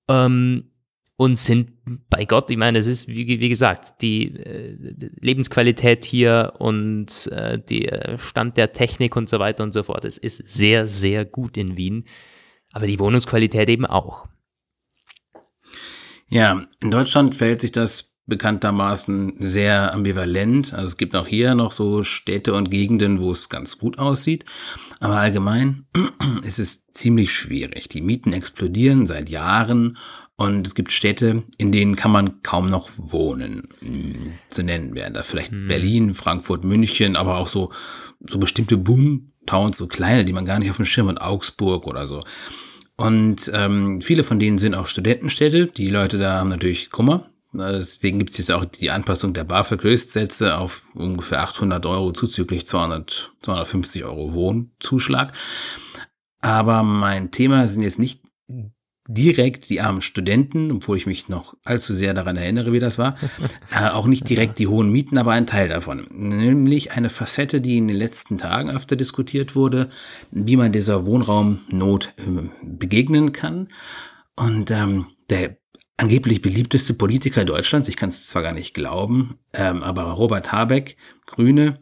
Ähm, 0.09 0.71
und 1.17 1.39
sind, 1.39 1.71
bei 2.11 2.25
Gott, 2.25 2.51
ich 2.51 2.57
meine, 2.57 2.79
es 2.79 2.87
ist, 2.87 3.07
wie, 3.07 3.39
wie 3.39 3.49
gesagt, 3.49 4.03
die 4.03 4.35
äh, 4.35 4.77
Lebensqualität 5.21 6.05
hier 6.05 6.55
und 6.59 7.29
äh, 7.29 7.59
der 7.59 8.19
Stand 8.19 8.57
der 8.57 8.73
Technik 8.73 9.15
und 9.15 9.29
so 9.29 9.39
weiter 9.39 9.63
und 9.63 9.73
so 9.73 9.85
fort. 9.85 10.05
Es 10.05 10.19
ist 10.19 10.49
sehr, 10.49 10.89
sehr 10.89 11.25
gut 11.25 11.57
in 11.57 11.77
Wien. 11.77 12.05
Aber 12.73 12.89
die 12.89 12.99
Wohnungsqualität 12.99 13.69
eben 13.69 13.87
auch. 13.87 14.27
Ja, 16.29 16.65
in 16.81 16.91
Deutschland 16.91 17.35
verhält 17.35 17.61
sich 17.61 17.73
das 17.73 18.15
bekanntermaßen 18.27 19.35
sehr 19.39 19.93
ambivalent. 19.93 20.73
Also 20.73 20.87
es 20.87 20.97
gibt 20.97 21.15
auch 21.15 21.27
hier 21.27 21.55
noch 21.55 21.73
so 21.73 22.05
Städte 22.05 22.55
und 22.55 22.71
Gegenden, 22.71 23.21
wo 23.21 23.33
es 23.33 23.49
ganz 23.49 23.79
gut 23.79 23.99
aussieht. 23.99 24.45
Aber 25.01 25.17
allgemein 25.17 25.87
ist 26.43 26.59
es 26.59 26.87
ziemlich 26.93 27.33
schwierig. 27.33 27.89
Die 27.89 28.01
Mieten 28.01 28.33
explodieren 28.33 29.07
seit 29.07 29.29
Jahren 29.29 29.99
und 30.37 30.67
es 30.67 30.75
gibt 30.75 30.91
Städte, 30.91 31.45
in 31.59 31.71
denen 31.71 31.97
kann 31.97 32.11
man 32.11 32.43
kaum 32.43 32.69
noch 32.69 32.91
wohnen. 32.97 33.69
Hm, 33.81 34.33
zu 34.49 34.63
nennen 34.63 34.95
wären 34.95 35.15
da 35.15 35.23
vielleicht 35.23 35.53
hm. 35.53 35.69
Berlin, 35.69 36.15
Frankfurt, 36.15 36.65
München, 36.65 37.17
aber 37.17 37.37
auch 37.37 37.49
so, 37.49 37.73
so 38.27 38.39
bestimmte 38.39 38.77
Boom-Towns, 38.77 39.77
so 39.77 39.87
kleine, 39.87 40.25
die 40.25 40.33
man 40.33 40.47
gar 40.47 40.59
nicht 40.59 40.71
auf 40.71 40.77
dem 40.77 40.87
Schirm 40.87 41.09
hat, 41.09 41.21
Augsburg 41.21 41.87
oder 41.87 42.07
so. 42.07 42.25
Und 42.97 43.51
ähm, 43.53 44.01
viele 44.01 44.23
von 44.23 44.39
denen 44.39 44.59
sind 44.59 44.75
auch 44.75 44.87
Studentenstädte. 44.87 45.67
Die 45.67 45.91
Leute 45.91 46.19
da 46.19 46.39
haben 46.39 46.49
natürlich 46.49 46.91
Kummer. 46.91 47.29
Deswegen 47.53 48.19
gibt 48.19 48.33
es 48.33 48.39
jetzt 48.39 48.51
auch 48.51 48.65
die 48.65 48.91
Anpassung 48.91 49.33
der 49.33 49.45
BAföG-Höchstsätze 49.45 50.59
auf 50.59 50.83
ungefähr 50.95 51.43
800 51.43 51.87
Euro 51.87 52.13
zuzüglich 52.13 52.67
200, 52.67 53.33
250 53.43 54.05
Euro 54.05 54.35
Wohnzuschlag. 54.35 55.33
Aber 56.41 56.83
mein 56.83 57.31
Thema 57.31 57.67
sind 57.67 57.83
jetzt 57.83 57.99
nicht 57.99 58.21
direkt 59.07 59.69
die 59.69 59.81
armen 59.81 60.01
Studenten, 60.01 60.73
obwohl 60.73 60.97
ich 60.97 61.07
mich 61.07 61.29
noch 61.29 61.57
allzu 61.65 61.93
sehr 61.93 62.15
daran 62.15 62.37
erinnere, 62.37 62.73
wie 62.73 62.81
das 62.81 62.99
war. 62.99 63.17
äh, 63.71 63.89
auch 63.91 64.07
nicht 64.07 64.29
direkt 64.29 64.59
die 64.59 64.67
hohen 64.67 64.91
Mieten, 64.91 65.19
aber 65.19 65.33
ein 65.33 65.47
Teil 65.47 65.69
davon. 65.69 66.07
Nämlich 66.11 66.93
eine 66.93 67.11
Facette, 67.11 67.61
die 67.61 67.77
in 67.77 67.89
den 67.89 67.97
letzten 67.97 68.39
Tagen 68.39 68.71
öfter 68.71 68.97
diskutiert 68.97 69.55
wurde, 69.55 69.89
wie 70.31 70.57
man 70.57 70.73
dieser 70.73 71.07
Wohnraumnot 71.07 72.15
äh, 72.17 72.49
begegnen 72.63 73.33
kann. 73.33 73.69
Und 74.37 74.71
ähm, 74.71 75.07
der 75.29 75.59
angeblich 75.97 76.41
beliebteste 76.41 76.95
Politiker 76.95 77.45
Deutschlands, 77.45 77.89
ich 77.89 77.97
kann 77.97 78.09
es 78.09 78.27
zwar 78.27 78.43
gar 78.43 78.55
nicht 78.55 78.75
glauben, 78.75 79.39
ähm, 79.53 79.83
aber 79.83 80.05
Robert 80.05 80.51
Habeck, 80.51 80.97
Grüne, 81.27 81.79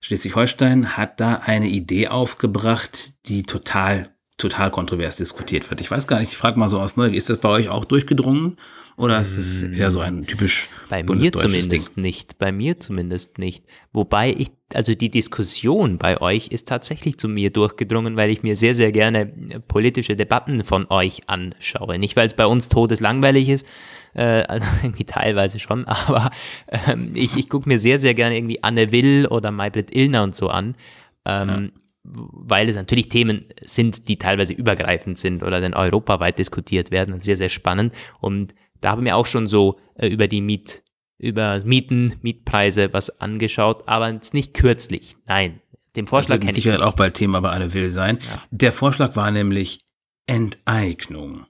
Schleswig-Holstein, 0.00 0.96
hat 0.96 1.20
da 1.20 1.36
eine 1.36 1.68
Idee 1.68 2.08
aufgebracht, 2.08 3.12
die 3.26 3.42
total 3.42 4.13
total 4.36 4.70
kontrovers 4.70 5.16
diskutiert 5.16 5.68
wird. 5.70 5.80
Ich 5.80 5.90
weiß 5.90 6.06
gar 6.06 6.20
nicht, 6.20 6.32
ich 6.32 6.36
frage 6.36 6.58
mal 6.58 6.68
so 6.68 6.80
aus 6.80 6.96
Neugier, 6.96 7.18
ist 7.18 7.30
das 7.30 7.38
bei 7.38 7.48
euch 7.48 7.68
auch 7.68 7.84
durchgedrungen 7.84 8.56
oder 8.96 9.20
ist 9.20 9.36
es 9.36 9.62
eher 9.62 9.90
so 9.90 10.00
ein 10.00 10.24
typisch 10.24 10.68
Bei 10.88 11.02
mir 11.02 11.32
zumindest 11.32 11.96
Ding? 11.96 12.02
nicht, 12.02 12.38
bei 12.38 12.52
mir 12.52 12.78
zumindest 12.78 13.38
nicht. 13.38 13.64
Wobei 13.92 14.32
ich, 14.32 14.48
also 14.72 14.94
die 14.94 15.10
Diskussion 15.10 15.98
bei 15.98 16.20
euch 16.20 16.48
ist 16.48 16.68
tatsächlich 16.68 17.18
zu 17.18 17.28
mir 17.28 17.50
durchgedrungen, 17.50 18.16
weil 18.16 18.30
ich 18.30 18.44
mir 18.44 18.54
sehr, 18.54 18.72
sehr 18.72 18.92
gerne 18.92 19.26
politische 19.66 20.14
Debatten 20.14 20.62
von 20.62 20.86
euch 20.90 21.28
anschaue. 21.28 21.98
Nicht, 21.98 22.14
weil 22.14 22.26
es 22.26 22.34
bei 22.34 22.46
uns 22.46 22.68
todeslangweilig 22.68 23.48
ist, 23.48 23.66
äh, 24.14 24.42
also 24.42 24.66
irgendwie 24.84 25.04
teilweise 25.04 25.58
schon, 25.58 25.84
aber 25.86 26.30
ähm, 26.68 27.10
ich, 27.14 27.36
ich 27.36 27.48
gucke 27.48 27.68
mir 27.68 27.78
sehr, 27.78 27.98
sehr 27.98 28.14
gerne 28.14 28.36
irgendwie 28.36 28.62
Anne 28.62 28.92
Will 28.92 29.26
oder 29.26 29.50
Maybrit 29.50 29.94
Illner 29.94 30.22
und 30.22 30.36
so 30.36 30.48
an. 30.48 30.76
Ähm, 31.24 31.48
ja 31.74 31.80
weil 32.04 32.68
es 32.68 32.76
natürlich 32.76 33.08
Themen 33.08 33.46
sind, 33.62 34.08
die 34.08 34.18
teilweise 34.18 34.52
übergreifend 34.52 35.18
sind 35.18 35.42
oder 35.42 35.60
dann 35.60 35.74
europaweit 35.74 36.38
diskutiert 36.38 36.90
werden. 36.90 37.18
Sehr, 37.20 37.36
sehr 37.36 37.48
spannend. 37.48 37.94
Und 38.20 38.54
da 38.80 38.90
haben 38.90 39.04
wir 39.04 39.16
auch 39.16 39.26
schon 39.26 39.48
so 39.48 39.78
äh, 39.96 40.08
über 40.08 40.28
die 40.28 40.42
Miet, 40.42 40.82
über 41.18 41.60
Mieten, 41.64 42.16
Mietpreise 42.22 42.92
was 42.92 43.20
angeschaut, 43.20 43.88
aber 43.88 44.10
jetzt 44.10 44.34
nicht 44.34 44.54
kürzlich. 44.54 45.16
Nein. 45.26 45.60
Den 45.96 46.06
Vorschlag 46.06 46.40
kenne 46.40 46.50
ich. 46.50 46.56
Sicherheit 46.56 46.82
auch 46.82 46.94
bald 46.94 47.14
Thema 47.14 47.40
bei 47.40 47.50
alle 47.50 47.72
will 47.72 47.88
sein. 47.88 48.18
Ja. 48.26 48.42
Der 48.50 48.72
Vorschlag 48.72 49.16
war 49.16 49.30
nämlich 49.30 49.84
Enteignung. 50.26 51.46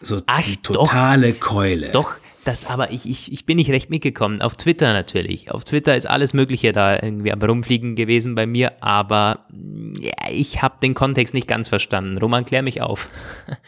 So 0.00 0.20
Ach, 0.26 0.42
die 0.42 0.56
totale 0.56 1.32
doch, 1.32 1.40
Keule. 1.40 1.92
Doch, 1.92 2.16
das 2.44 2.64
aber 2.66 2.90
ich, 2.90 3.08
ich, 3.08 3.32
ich 3.32 3.46
bin 3.46 3.56
nicht 3.56 3.70
recht 3.70 3.90
mitgekommen. 3.90 4.42
Auf 4.42 4.56
Twitter 4.56 4.92
natürlich. 4.92 5.50
Auf 5.50 5.64
Twitter 5.64 5.96
ist 5.96 6.06
alles 6.06 6.34
Mögliche 6.34 6.72
da 6.72 7.00
irgendwie 7.00 7.32
am 7.32 7.40
Rumfliegen 7.40 7.94
gewesen 7.96 8.34
bei 8.34 8.46
mir, 8.46 8.82
aber 8.82 9.46
ja, 10.00 10.30
ich 10.30 10.62
habe 10.62 10.76
den 10.82 10.94
Kontext 10.94 11.34
nicht 11.34 11.48
ganz 11.48 11.68
verstanden. 11.68 12.18
Roman, 12.18 12.44
klär 12.44 12.62
mich 12.62 12.82
auf. 12.82 13.08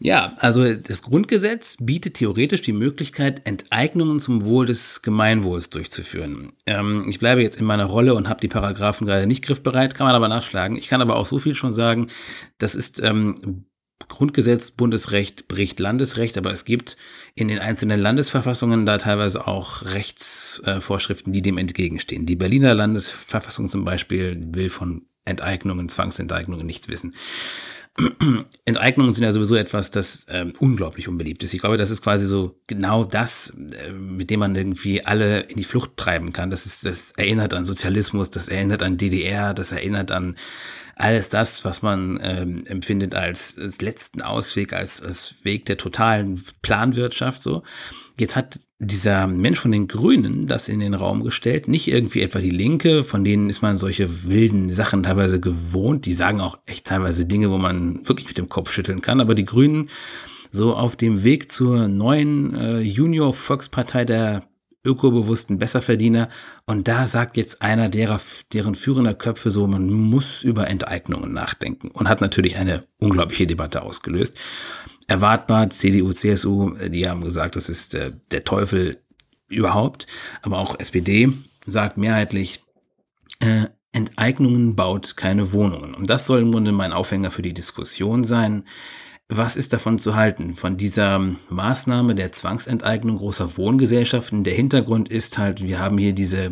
Ja, 0.00 0.34
also 0.38 0.74
das 0.74 1.02
Grundgesetz 1.02 1.78
bietet 1.80 2.14
theoretisch 2.14 2.62
die 2.62 2.72
Möglichkeit, 2.72 3.46
Enteignungen 3.46 4.20
zum 4.20 4.44
Wohl 4.44 4.66
des 4.66 5.02
Gemeinwohls 5.02 5.70
durchzuführen. 5.70 6.52
Ähm, 6.66 7.06
ich 7.08 7.20
bleibe 7.20 7.42
jetzt 7.42 7.58
in 7.58 7.64
meiner 7.64 7.86
Rolle 7.86 8.14
und 8.14 8.28
habe 8.28 8.40
die 8.40 8.48
Paragraphen 8.48 9.06
gerade 9.06 9.26
nicht 9.26 9.44
griffbereit, 9.44 9.94
kann 9.94 10.06
man 10.06 10.14
aber 10.14 10.28
nachschlagen. 10.28 10.76
Ich 10.76 10.88
kann 10.88 11.00
aber 11.00 11.16
auch 11.16 11.26
so 11.26 11.38
viel 11.38 11.54
schon 11.54 11.70
sagen, 11.70 12.08
das 12.58 12.74
ist 12.74 13.00
ähm, 13.02 13.66
Grundgesetz, 14.08 14.70
Bundesrecht 14.70 15.48
bricht 15.48 15.80
Landesrecht, 15.80 16.36
aber 16.36 16.50
es 16.50 16.64
gibt 16.64 16.96
in 17.34 17.48
den 17.48 17.58
einzelnen 17.58 18.00
Landesverfassungen 18.00 18.86
da 18.86 18.98
teilweise 18.98 19.46
auch 19.46 19.82
Rechtsvorschriften, 19.82 21.32
die 21.32 21.42
dem 21.42 21.58
entgegenstehen. 21.58 22.26
Die 22.26 22.36
Berliner 22.36 22.74
Landesverfassung 22.74 23.68
zum 23.68 23.84
Beispiel 23.84 24.36
will 24.52 24.68
von 24.68 25.06
Enteignungen, 25.24 25.88
Zwangsenteignungen 25.88 26.66
nichts 26.66 26.88
wissen. 26.88 27.14
Enteignungen 28.64 29.12
sind 29.12 29.22
ja 29.22 29.32
sowieso 29.32 29.54
etwas, 29.54 29.90
das 29.90 30.26
ähm, 30.28 30.52
unglaublich 30.58 31.08
unbeliebt 31.08 31.42
ist. 31.42 31.54
Ich 31.54 31.60
glaube, 31.60 31.76
das 31.76 31.90
ist 31.90 32.02
quasi 32.02 32.26
so 32.26 32.58
genau 32.66 33.04
das, 33.04 33.50
äh, 33.50 33.92
mit 33.92 34.30
dem 34.30 34.40
man 34.40 34.56
irgendwie 34.56 35.04
alle 35.04 35.40
in 35.40 35.56
die 35.56 35.64
Flucht 35.64 35.96
treiben 35.96 36.32
kann. 36.32 36.50
Das 36.50 36.66
ist, 36.66 36.84
das 36.84 37.12
erinnert 37.12 37.54
an 37.54 37.64
Sozialismus, 37.64 38.30
das 38.30 38.48
erinnert 38.48 38.82
an 38.82 38.96
DDR, 38.96 39.54
das 39.54 39.70
erinnert 39.70 40.10
an 40.10 40.36
alles 40.96 41.28
das, 41.28 41.64
was 41.64 41.82
man 41.82 42.20
ähm, 42.22 42.66
empfindet 42.66 43.14
als, 43.14 43.58
als 43.58 43.80
letzten 43.80 44.22
Ausweg, 44.22 44.72
als, 44.72 45.00
als 45.00 45.34
Weg 45.42 45.64
der 45.66 45.76
totalen 45.76 46.44
Planwirtschaft 46.62 47.42
so. 47.42 47.62
Jetzt 48.16 48.36
hat 48.36 48.60
dieser 48.78 49.26
Mensch 49.26 49.58
von 49.58 49.72
den 49.72 49.88
Grünen 49.88 50.46
das 50.46 50.68
in 50.68 50.80
den 50.80 50.94
Raum 50.94 51.24
gestellt, 51.24 51.66
nicht 51.66 51.88
irgendwie 51.88 52.22
etwa 52.22 52.38
die 52.38 52.50
Linke, 52.50 53.02
von 53.02 53.24
denen 53.24 53.48
ist 53.50 53.60
man 53.62 53.76
solche 53.76 54.24
wilden 54.24 54.70
Sachen 54.70 55.02
teilweise 55.02 55.40
gewohnt, 55.40 56.06
die 56.06 56.12
sagen 56.12 56.40
auch 56.40 56.58
echt 56.66 56.86
teilweise 56.86 57.26
Dinge, 57.26 57.50
wo 57.50 57.58
man 57.58 58.06
wirklich 58.06 58.28
mit 58.28 58.38
dem 58.38 58.48
Kopf 58.48 58.70
schütteln 58.70 59.00
kann, 59.00 59.20
aber 59.20 59.34
die 59.34 59.44
Grünen 59.44 59.90
so 60.52 60.76
auf 60.76 60.94
dem 60.94 61.24
Weg 61.24 61.50
zur 61.50 61.88
neuen 61.88 62.54
äh, 62.54 62.80
Junior 62.80 63.34
Volkspartei 63.34 64.04
der 64.04 64.44
ökobewussten 64.84 65.58
Besserverdiener. 65.58 66.28
Und 66.66 66.88
da 66.88 67.06
sagt 67.06 67.36
jetzt 67.36 67.62
einer 67.62 67.88
derer, 67.88 68.20
deren 68.52 68.74
führender 68.74 69.14
Köpfe 69.14 69.50
so, 69.50 69.66
man 69.66 69.90
muss 69.90 70.42
über 70.42 70.68
Enteignungen 70.68 71.32
nachdenken 71.32 71.90
und 71.90 72.08
hat 72.08 72.20
natürlich 72.20 72.56
eine 72.56 72.84
unglaubliche 72.98 73.46
Debatte 73.46 73.82
ausgelöst. 73.82 74.36
Erwartbar, 75.06 75.70
CDU, 75.70 76.12
CSU, 76.12 76.74
die 76.88 77.08
haben 77.08 77.22
gesagt, 77.22 77.56
das 77.56 77.68
ist 77.68 77.94
der, 77.94 78.10
der 78.10 78.44
Teufel 78.44 78.98
überhaupt. 79.48 80.06
Aber 80.42 80.58
auch 80.58 80.78
SPD 80.78 81.30
sagt 81.66 81.96
mehrheitlich, 81.96 82.62
äh, 83.40 83.66
Enteignungen 83.92 84.74
baut 84.74 85.16
keine 85.16 85.52
Wohnungen. 85.52 85.94
Und 85.94 86.10
das 86.10 86.26
soll 86.26 86.40
im 86.40 86.50
Grunde 86.50 86.72
mein 86.72 86.92
Aufhänger 86.92 87.30
für 87.30 87.42
die 87.42 87.54
Diskussion 87.54 88.24
sein. 88.24 88.64
Was 89.28 89.56
ist 89.56 89.72
davon 89.72 89.98
zu 89.98 90.14
halten? 90.14 90.54
Von 90.54 90.76
dieser 90.76 91.18
Maßnahme 91.48 92.14
der 92.14 92.32
Zwangsenteignung 92.32 93.16
großer 93.16 93.56
Wohngesellschaften. 93.56 94.44
Der 94.44 94.54
Hintergrund 94.54 95.08
ist 95.08 95.38
halt, 95.38 95.62
wir 95.62 95.78
haben 95.78 95.96
hier 95.96 96.12
diese 96.12 96.50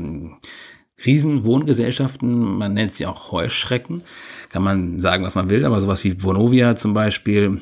Riesenwohngesellschaften, 1.04 2.58
man 2.58 2.72
nennt 2.72 2.92
sie 2.92 3.06
auch 3.06 3.30
Heuschrecken. 3.30 4.02
Kann 4.48 4.62
man 4.62 5.00
sagen, 5.00 5.24
was 5.24 5.34
man 5.34 5.50
will, 5.50 5.64
aber 5.64 5.80
sowas 5.80 6.02
wie 6.04 6.22
Vonovia 6.22 6.74
zum 6.76 6.94
Beispiel, 6.94 7.60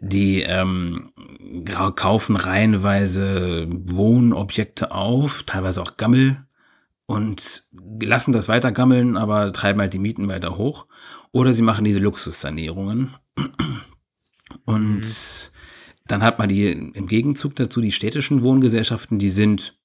die 0.00 0.42
ähm, 0.42 1.10
kaufen 1.94 2.36
reihenweise 2.36 3.68
Wohnobjekte 3.70 4.90
auf, 4.92 5.44
teilweise 5.44 5.82
auch 5.82 5.96
Gammel 5.96 6.44
und 7.06 7.64
lassen 8.02 8.32
das 8.32 8.48
weiter 8.48 8.72
gammeln, 8.72 9.16
aber 9.16 9.52
treiben 9.52 9.80
halt 9.80 9.92
die 9.92 9.98
Mieten 9.98 10.28
weiter 10.28 10.56
hoch. 10.56 10.86
Oder 11.32 11.52
sie 11.52 11.62
machen 11.62 11.84
diese 11.84 12.00
Luxussanierungen. 12.00 13.14
Und 14.64 15.00
mhm. 15.00 15.04
dann 16.06 16.22
hat 16.22 16.38
man 16.38 16.48
die 16.48 16.68
im 16.68 17.06
Gegenzug 17.06 17.56
dazu 17.56 17.80
die 17.80 17.92
städtischen 17.92 18.42
Wohngesellschaften, 18.42 19.18
die 19.18 19.28
sind 19.28 19.78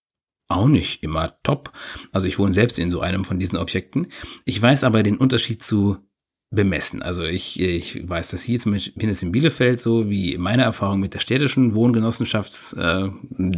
auch 0.47 0.67
nicht 0.67 1.03
immer 1.03 1.37
top. 1.43 1.71
Also 2.11 2.27
ich 2.27 2.37
wohne 2.37 2.53
selbst 2.53 2.77
in 2.79 2.91
so 2.91 3.01
einem 3.01 3.25
von 3.25 3.39
diesen 3.39 3.57
Objekten. 3.57 4.07
Ich 4.45 4.61
weiß 4.61 4.83
aber 4.83 5.03
den 5.03 5.17
Unterschied 5.17 5.63
zu 5.63 5.97
bemessen. 6.51 7.01
Also 7.01 7.23
ich, 7.23 7.59
ich 7.59 8.07
weiß, 8.07 8.29
dass 8.29 8.43
hier 8.43 8.59
zum 8.59 8.73
Beispiel 8.73 9.09
in 9.09 9.31
Bielefeld 9.31 9.79
so, 9.79 10.09
wie 10.09 10.37
meine 10.37 10.63
Erfahrungen 10.63 11.01
mit 11.01 11.13
der 11.13 11.19
städtischen 11.19 11.73
Wohngenossenschaft 11.73 12.75
äh, 12.77 13.09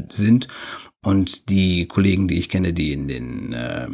sind 0.09 0.47
und 1.03 1.49
die 1.49 1.87
Kollegen, 1.87 2.27
die 2.27 2.39
ich 2.39 2.49
kenne, 2.49 2.73
die 2.73 2.93
in 2.93 3.07
den 3.07 3.53
äh, 3.53 3.89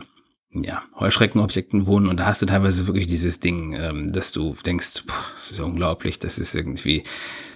ja, 0.53 0.83
Heuschreckenobjekten 0.99 1.85
wohnen 1.85 2.07
und 2.07 2.17
da 2.17 2.25
hast 2.25 2.41
du 2.41 2.45
teilweise 2.45 2.87
wirklich 2.87 3.07
dieses 3.07 3.39
Ding, 3.39 3.73
ähm, 3.73 4.11
dass 4.11 4.31
du 4.31 4.53
denkst, 4.65 5.03
pff, 5.07 5.29
das 5.35 5.51
ist 5.51 5.59
unglaublich, 5.59 6.19
das 6.19 6.37
ist 6.37 6.55
irgendwie, 6.55 7.03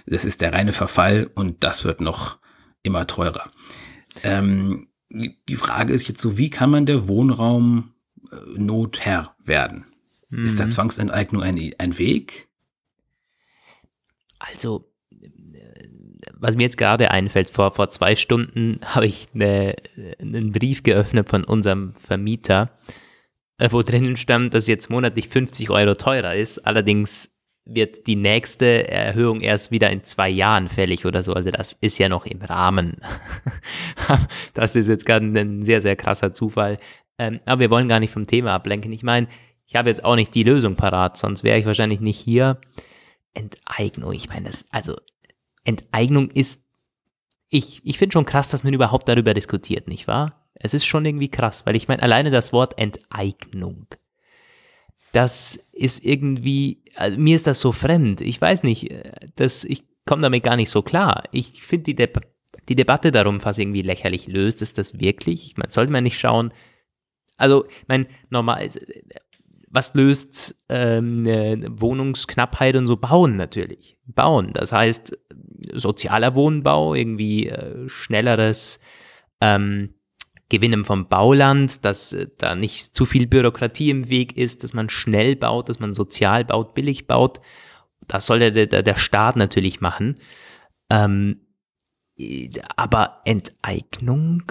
das 0.06 0.24
ist 0.24 0.40
der 0.40 0.52
reine 0.52 0.72
Verfall 0.72 1.30
und 1.34 1.62
das 1.62 1.84
wird 1.84 2.00
noch 2.00 2.38
immer 2.82 3.06
teurer. 3.06 3.50
Ähm, 4.22 4.88
die 5.10 5.56
Frage 5.56 5.92
ist 5.92 6.08
jetzt 6.08 6.20
so, 6.20 6.38
wie 6.38 6.50
kann 6.50 6.70
man 6.70 6.86
der 6.86 7.06
Wohnraum 7.06 7.94
äh, 8.32 8.36
Notherr 8.58 9.36
werden? 9.42 9.84
Mhm. 10.30 10.44
Ist 10.44 10.58
da 10.58 10.64
mhm. 10.64 10.70
Zwangsenteignung 10.70 11.42
ein, 11.42 11.72
ein 11.78 11.98
Weg? 11.98 12.48
Also, 14.38 14.90
was 16.38 16.56
mir 16.56 16.64
jetzt 16.64 16.78
gerade 16.78 17.10
einfällt, 17.10 17.50
vor, 17.50 17.70
vor 17.72 17.88
zwei 17.88 18.14
Stunden 18.14 18.80
habe 18.84 19.06
ich 19.06 19.28
eine, 19.34 19.74
einen 20.20 20.52
Brief 20.52 20.82
geöffnet 20.82 21.28
von 21.28 21.44
unserem 21.44 21.94
Vermieter, 21.98 22.70
äh, 23.58 23.68
wo 23.70 23.82
drinnen 23.82 24.16
stand, 24.16 24.54
dass 24.54 24.66
jetzt 24.66 24.90
monatlich 24.90 25.28
50 25.28 25.70
Euro 25.70 25.94
teurer 25.94 26.34
ist. 26.34 26.58
Allerdings 26.66 27.32
wird 27.64 28.06
die 28.06 28.16
nächste 28.16 28.88
Erhöhung 28.88 29.40
erst 29.40 29.72
wieder 29.72 29.90
in 29.90 30.04
zwei 30.04 30.28
Jahren 30.28 30.68
fällig 30.68 31.04
oder 31.04 31.22
so. 31.22 31.32
Also 31.32 31.50
das 31.50 31.72
ist 31.72 31.98
ja 31.98 32.08
noch 32.08 32.24
im 32.24 32.40
Rahmen. 32.40 32.98
das 34.54 34.76
ist 34.76 34.88
jetzt 34.88 35.04
gerade 35.04 35.26
ein 35.26 35.64
sehr, 35.64 35.80
sehr 35.80 35.96
krasser 35.96 36.32
Zufall. 36.32 36.76
Ähm, 37.18 37.40
aber 37.44 37.60
wir 37.62 37.70
wollen 37.70 37.88
gar 37.88 37.98
nicht 37.98 38.12
vom 38.12 38.26
Thema 38.26 38.52
ablenken. 38.52 38.92
Ich 38.92 39.02
meine, 39.02 39.26
ich 39.66 39.74
habe 39.74 39.88
jetzt 39.88 40.04
auch 40.04 40.14
nicht 40.14 40.34
die 40.34 40.44
Lösung 40.44 40.76
parat, 40.76 41.16
sonst 41.16 41.42
wäre 41.42 41.58
ich 41.58 41.66
wahrscheinlich 41.66 42.00
nicht 42.00 42.20
hier. 42.20 42.60
Enteignung, 43.34 44.12
ich 44.12 44.28
meine, 44.28 44.46
das, 44.46 44.66
also 44.70 44.96
Enteignung 45.66 46.30
ist, 46.30 46.62
ich, 47.48 47.80
ich 47.84 47.98
finde 47.98 48.14
schon 48.14 48.26
krass, 48.26 48.50
dass 48.50 48.64
man 48.64 48.74
überhaupt 48.74 49.08
darüber 49.08 49.34
diskutiert, 49.34 49.88
nicht 49.88 50.08
wahr? 50.08 50.48
Es 50.54 50.74
ist 50.74 50.86
schon 50.86 51.04
irgendwie 51.04 51.30
krass, 51.30 51.66
weil 51.66 51.76
ich 51.76 51.88
meine, 51.88 52.02
alleine 52.02 52.30
das 52.30 52.52
Wort 52.52 52.78
Enteignung, 52.78 53.86
das 55.12 55.56
ist 55.72 56.04
irgendwie, 56.04 56.82
also 56.94 57.18
mir 57.18 57.36
ist 57.36 57.46
das 57.46 57.60
so 57.60 57.72
fremd. 57.72 58.20
Ich 58.20 58.40
weiß 58.40 58.62
nicht, 58.62 58.92
das, 59.36 59.64
ich 59.64 59.84
komme 60.04 60.22
damit 60.22 60.44
gar 60.44 60.56
nicht 60.56 60.70
so 60.70 60.82
klar. 60.82 61.24
Ich 61.32 61.62
finde 61.62 61.84
die, 61.84 61.94
De 61.94 62.10
die 62.68 62.76
Debatte 62.76 63.12
darum 63.12 63.40
fast 63.40 63.58
irgendwie 63.58 63.82
lächerlich. 63.82 64.26
Löst 64.26 64.60
es 64.60 64.74
das 64.74 64.98
wirklich? 64.98 65.46
Ich 65.46 65.56
meine, 65.56 65.70
sollte 65.70 65.92
man 65.92 66.02
nicht 66.02 66.18
schauen, 66.18 66.52
also, 67.36 67.66
ich 67.66 67.88
meine, 67.88 68.06
normal, 68.30 68.66
was 69.68 69.94
löst 69.94 70.56
ähm, 70.68 71.26
Wohnungsknappheit 71.80 72.76
und 72.76 72.86
so? 72.86 72.96
Bauen 72.96 73.36
natürlich. 73.36 73.98
Bauen. 74.06 74.52
Das 74.52 74.72
heißt, 74.72 75.18
sozialer 75.72 76.34
Wohnbau, 76.34 76.94
irgendwie 76.94 77.48
äh, 77.48 77.88
schnelleres 77.88 78.80
ähm, 79.40 79.94
Gewinnen 80.48 80.84
vom 80.84 81.08
Bauland, 81.08 81.84
dass 81.84 82.12
äh, 82.12 82.28
da 82.38 82.54
nicht 82.54 82.94
zu 82.94 83.06
viel 83.06 83.26
Bürokratie 83.26 83.90
im 83.90 84.08
Weg 84.08 84.36
ist, 84.36 84.62
dass 84.62 84.74
man 84.74 84.88
schnell 84.88 85.36
baut, 85.36 85.68
dass 85.68 85.80
man 85.80 85.94
sozial 85.94 86.44
baut, 86.44 86.74
billig 86.74 87.06
baut. 87.06 87.40
Das 88.06 88.26
soll 88.26 88.38
der, 88.38 88.66
der, 88.66 88.82
der 88.82 88.96
Staat 88.96 89.36
natürlich 89.36 89.80
machen. 89.80 90.16
Ähm, 90.90 91.40
aber 92.76 93.20
Enteignung 93.24 94.44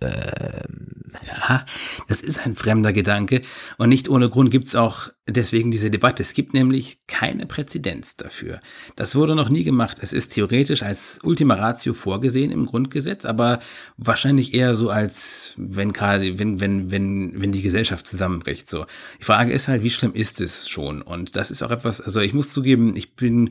ähm, 0.00 1.02
ja, 1.26 1.64
das 2.08 2.20
ist 2.20 2.44
ein 2.44 2.54
fremder 2.54 2.92
Gedanke 2.92 3.42
und 3.78 3.88
nicht 3.88 4.08
ohne 4.08 4.28
Grund 4.28 4.50
gibt 4.50 4.66
es 4.66 4.76
auch 4.76 5.10
deswegen 5.26 5.70
diese 5.70 5.90
Debatte. 5.90 6.22
Es 6.22 6.34
gibt 6.34 6.54
nämlich 6.54 6.98
keine 7.06 7.46
Präzedenz 7.46 8.16
dafür. 8.16 8.60
Das 8.94 9.14
wurde 9.14 9.34
noch 9.34 9.48
nie 9.48 9.64
gemacht. 9.64 9.98
Es 10.00 10.12
ist 10.12 10.32
theoretisch 10.32 10.82
als 10.82 11.18
Ultima 11.22 11.54
Ratio 11.54 11.94
vorgesehen 11.94 12.50
im 12.50 12.66
Grundgesetz, 12.66 13.24
aber 13.24 13.60
wahrscheinlich 13.96 14.54
eher 14.54 14.74
so 14.74 14.90
als 14.90 15.54
wenn 15.56 15.92
quasi, 15.92 16.34
wenn, 16.36 16.60
wenn, 16.60 16.90
wenn, 16.90 17.40
wenn 17.40 17.52
die 17.52 17.62
Gesellschaft 17.62 18.06
zusammenbricht. 18.06 18.68
So. 18.68 18.86
Die 19.20 19.24
Frage 19.24 19.52
ist 19.52 19.68
halt, 19.68 19.82
wie 19.82 19.90
schlimm 19.90 20.12
ist 20.12 20.40
es 20.40 20.68
schon? 20.68 21.02
Und 21.02 21.36
das 21.36 21.50
ist 21.50 21.62
auch 21.62 21.70
etwas, 21.70 22.00
also 22.00 22.20
ich 22.20 22.34
muss 22.34 22.52
zugeben, 22.52 22.96
ich 22.96 23.14
bin 23.14 23.50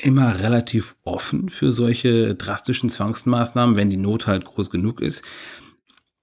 immer 0.00 0.40
relativ 0.40 0.96
offen 1.04 1.48
für 1.48 1.72
solche 1.72 2.34
drastischen 2.34 2.90
Zwangsmaßnahmen, 2.90 3.76
wenn 3.76 3.90
die 3.90 3.96
Not 3.96 4.26
halt 4.26 4.44
groß 4.44 4.70
genug 4.70 5.00
ist. 5.00 5.22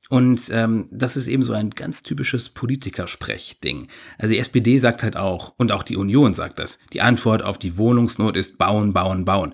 Und 0.09 0.49
ähm, 0.51 0.87
das 0.91 1.15
ist 1.15 1.27
eben 1.27 1.41
so 1.41 1.53
ein 1.53 1.69
ganz 1.69 2.03
typisches 2.03 2.49
Politikersprech-Ding. 2.49 3.87
Also 4.17 4.33
die 4.33 4.39
SPD 4.39 4.77
sagt 4.77 5.03
halt 5.03 5.15
auch, 5.15 5.53
und 5.57 5.71
auch 5.71 5.83
die 5.83 5.95
Union 5.95 6.33
sagt 6.33 6.59
das, 6.59 6.79
die 6.91 7.01
Antwort 7.01 7.43
auf 7.43 7.57
die 7.57 7.77
Wohnungsnot 7.77 8.35
ist 8.35 8.57
bauen, 8.57 8.91
bauen, 8.93 9.23
bauen. 9.23 9.53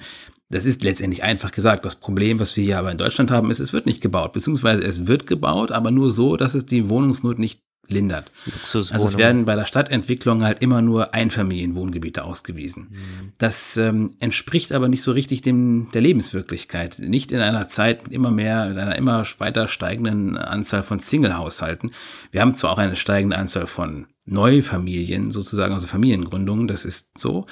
Das 0.49 0.65
ist 0.65 0.83
letztendlich 0.83 1.23
einfach 1.23 1.51
gesagt. 1.51 1.85
Das 1.85 1.95
Problem, 1.95 2.39
was 2.39 2.55
wir 2.57 2.63
hier 2.63 2.79
aber 2.79 2.91
in 2.91 2.97
Deutschland 2.97 3.29
haben, 3.31 3.51
ist, 3.51 3.59
es 3.59 3.71
wird 3.71 3.85
nicht 3.85 4.01
gebaut, 4.01 4.33
beziehungsweise 4.33 4.83
es 4.83 5.05
wird 5.05 5.27
gebaut, 5.27 5.71
aber 5.71 5.91
nur 5.91 6.09
so, 6.09 6.37
dass 6.37 6.55
es 6.55 6.65
die 6.65 6.89
Wohnungsnot 6.89 7.37
nicht 7.37 7.61
lindert. 7.89 8.31
Also 8.63 8.79
es 8.79 9.17
werden 9.17 9.45
bei 9.45 9.55
der 9.55 9.65
Stadtentwicklung 9.65 10.43
halt 10.43 10.61
immer 10.61 10.81
nur 10.81 11.13
Einfamilienwohngebiete 11.13 12.23
ausgewiesen. 12.23 12.87
Mhm. 12.89 13.31
Das 13.37 13.77
ähm, 13.77 14.13
entspricht 14.19 14.71
aber 14.71 14.87
nicht 14.87 15.01
so 15.01 15.11
richtig 15.11 15.41
dem 15.41 15.89
der 15.93 16.01
Lebenswirklichkeit. 16.01 16.99
Nicht 16.99 17.31
in 17.31 17.39
einer 17.39 17.67
Zeit 17.67 18.03
mit 18.03 18.13
immer 18.13 18.31
mehr, 18.31 18.69
mit 18.69 18.77
einer 18.77 18.95
immer 18.95 19.23
weiter 19.37 19.67
steigenden 19.67 20.37
Anzahl 20.37 20.83
von 20.83 20.99
Single-Haushalten. 20.99 21.91
Wir 22.31 22.41
haben 22.41 22.55
zwar 22.55 22.71
auch 22.71 22.77
eine 22.77 22.95
steigende 22.95 23.37
Anzahl 23.37 23.67
von 23.67 24.07
Neufamilien, 24.25 25.31
sozusagen, 25.31 25.73
also 25.73 25.87
Familiengründungen, 25.87 26.67
das 26.67 26.85
ist 26.85 27.17
so. 27.17 27.45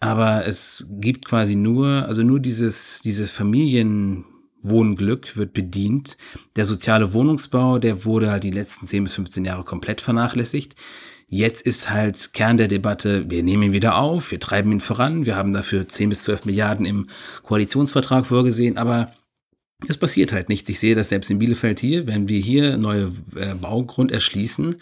Aber 0.00 0.46
es 0.46 0.86
gibt 0.90 1.24
quasi 1.26 1.54
nur, 1.54 2.06
also 2.06 2.22
nur 2.22 2.40
dieses, 2.40 3.00
dieses 3.04 3.30
Familien, 3.30 4.24
Wohnglück 4.64 5.36
wird 5.36 5.52
bedient. 5.52 6.16
Der 6.56 6.64
soziale 6.64 7.12
Wohnungsbau, 7.12 7.78
der 7.78 8.04
wurde 8.04 8.30
halt 8.30 8.42
die 8.42 8.50
letzten 8.50 8.86
10 8.86 9.04
bis 9.04 9.14
15 9.14 9.44
Jahre 9.44 9.64
komplett 9.64 10.00
vernachlässigt. 10.00 10.74
Jetzt 11.28 11.62
ist 11.62 11.90
halt 11.90 12.32
Kern 12.32 12.56
der 12.56 12.68
Debatte, 12.68 13.28
wir 13.30 13.42
nehmen 13.42 13.64
ihn 13.64 13.72
wieder 13.72 13.96
auf, 13.96 14.30
wir 14.30 14.40
treiben 14.40 14.72
ihn 14.72 14.80
voran, 14.80 15.26
wir 15.26 15.36
haben 15.36 15.52
dafür 15.52 15.88
10 15.88 16.10
bis 16.10 16.24
12 16.24 16.44
Milliarden 16.44 16.86
im 16.86 17.06
Koalitionsvertrag 17.42 18.26
vorgesehen, 18.26 18.76
aber 18.76 19.12
es 19.88 19.96
passiert 19.96 20.32
halt 20.32 20.48
nichts. 20.48 20.68
Ich 20.68 20.80
sehe 20.80 20.94
das 20.94 21.08
selbst 21.08 21.30
in 21.30 21.38
Bielefeld 21.38 21.80
hier, 21.80 22.06
wenn 22.06 22.28
wir 22.28 22.38
hier 22.38 22.76
neue 22.76 23.10
äh, 23.36 23.54
Baugrund 23.54 24.12
erschließen, 24.12 24.76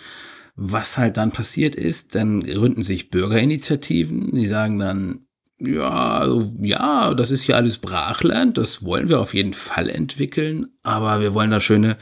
was 0.55 0.99
halt 0.99 1.17
dann 1.17 1.33
passiert 1.33 1.75
ist, 1.75 2.15
dann 2.15 2.43
gründen 2.43 2.83
sich 2.83 3.11
Bürgerinitiativen, 3.11 4.35
die 4.35 4.47
sagen 4.47 4.79
dann, 4.79 5.27
ja, 5.65 6.19
also, 6.19 6.53
ja, 6.61 7.15
das 7.15 7.31
ist 7.31 7.47
ja 7.47 7.57
alles 7.57 7.79
Brachland, 7.79 8.59
das 8.59 8.85
wollen 8.85 9.09
wir 9.09 9.21
auf 9.21 9.33
jeden 9.35 9.55
Fall 9.55 9.89
entwickeln, 9.89 10.71
aber 10.83 11.21
wir 11.21 11.35
wollen 11.35 11.51
da 11.51 11.61
schöne 11.61 11.97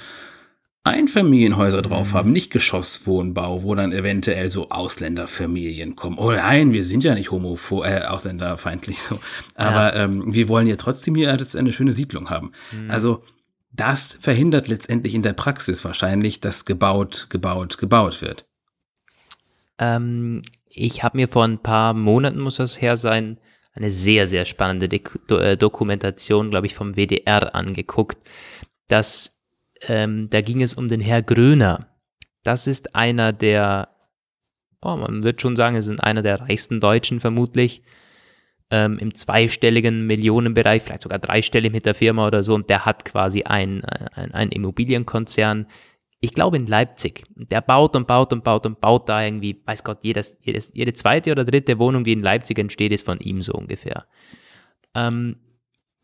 Einfamilienhäuser 0.82 1.82
drauf 1.82 2.12
mhm. 2.12 2.14
haben, 2.14 2.32
nicht 2.32 2.50
Geschosswohnbau, 2.50 3.62
wo 3.62 3.74
dann 3.74 3.92
eventuell 3.92 4.48
so 4.48 4.70
Ausländerfamilien 4.70 5.94
kommen. 5.94 6.16
Oh 6.18 6.32
nein, 6.32 6.72
wir 6.72 6.84
sind 6.84 7.04
ja 7.04 7.14
nicht 7.14 7.30
homopho 7.30 7.84
äh, 7.84 8.04
ausländerfeindlich 8.06 9.02
so, 9.02 9.18
aber 9.54 9.94
ja. 9.94 10.04
ähm, 10.04 10.32
wir 10.32 10.48
wollen 10.48 10.66
ja 10.66 10.76
trotzdem 10.76 11.14
hier 11.14 11.30
eine 11.30 11.72
schöne 11.72 11.92
Siedlung 11.92 12.30
haben. 12.30 12.52
Mhm. 12.72 12.90
Also 12.90 13.22
das 13.72 14.16
verhindert 14.20 14.68
letztendlich 14.68 15.14
in 15.14 15.22
der 15.22 15.34
Praxis 15.34 15.84
wahrscheinlich, 15.84 16.40
dass 16.40 16.64
gebaut, 16.64 17.26
gebaut, 17.28 17.76
gebaut 17.76 18.22
wird. 18.22 18.46
Ähm, 19.78 20.42
ich 20.70 21.02
habe 21.02 21.18
mir 21.18 21.28
vor 21.28 21.44
ein 21.44 21.58
paar 21.58 21.92
Monaten, 21.92 22.40
muss 22.40 22.56
das 22.56 22.80
her 22.80 22.96
sein, 22.96 23.38
eine 23.80 23.90
sehr, 23.90 24.26
sehr 24.26 24.44
spannende 24.44 24.88
Do 24.88 25.38
äh, 25.38 25.56
Dokumentation, 25.56 26.50
glaube 26.50 26.66
ich, 26.66 26.74
vom 26.74 26.96
WDR 26.96 27.54
angeguckt. 27.54 28.18
Das, 28.88 29.40
ähm, 29.88 30.28
da 30.30 30.42
ging 30.42 30.62
es 30.62 30.74
um 30.74 30.88
den 30.88 31.00
Herr 31.00 31.22
Gröner. 31.22 31.88
Das 32.42 32.66
ist 32.66 32.94
einer 32.94 33.32
der, 33.32 33.88
oh, 34.82 34.96
man 34.96 35.22
wird 35.22 35.40
schon 35.40 35.56
sagen, 35.56 35.76
es 35.76 35.86
ist 35.86 36.02
einer 36.02 36.22
der 36.22 36.40
reichsten 36.40 36.80
Deutschen 36.80 37.20
vermutlich, 37.20 37.82
ähm, 38.70 38.98
im 38.98 39.14
zweistelligen 39.14 40.06
Millionenbereich, 40.06 40.82
vielleicht 40.82 41.02
sogar 41.02 41.18
dreistellig 41.18 41.72
mit 41.72 41.86
der 41.86 41.94
Firma 41.94 42.26
oder 42.26 42.42
so. 42.42 42.54
Und 42.54 42.70
der 42.70 42.84
hat 42.84 43.04
quasi 43.04 43.42
ein, 43.42 43.84
ein, 43.84 44.32
ein 44.32 44.50
Immobilienkonzern, 44.50 45.66
ich 46.20 46.34
glaube 46.34 46.56
in 46.56 46.66
Leipzig. 46.66 47.24
Der 47.34 47.62
baut 47.62 47.96
und 47.96 48.06
baut 48.06 48.32
und 48.32 48.44
baut 48.44 48.66
und 48.66 48.80
baut 48.80 49.08
da 49.08 49.24
irgendwie, 49.24 49.60
weiß 49.64 49.84
Gott, 49.84 49.98
jedes, 50.02 50.36
jedes, 50.42 50.70
jede 50.74 50.92
zweite 50.92 51.32
oder 51.32 51.44
dritte 51.44 51.78
Wohnung, 51.78 52.04
die 52.04 52.12
in 52.12 52.22
Leipzig 52.22 52.58
entsteht, 52.58 52.92
ist 52.92 53.06
von 53.06 53.20
ihm 53.20 53.40
so 53.40 53.52
ungefähr. 53.54 54.06
Ähm, 54.94 55.36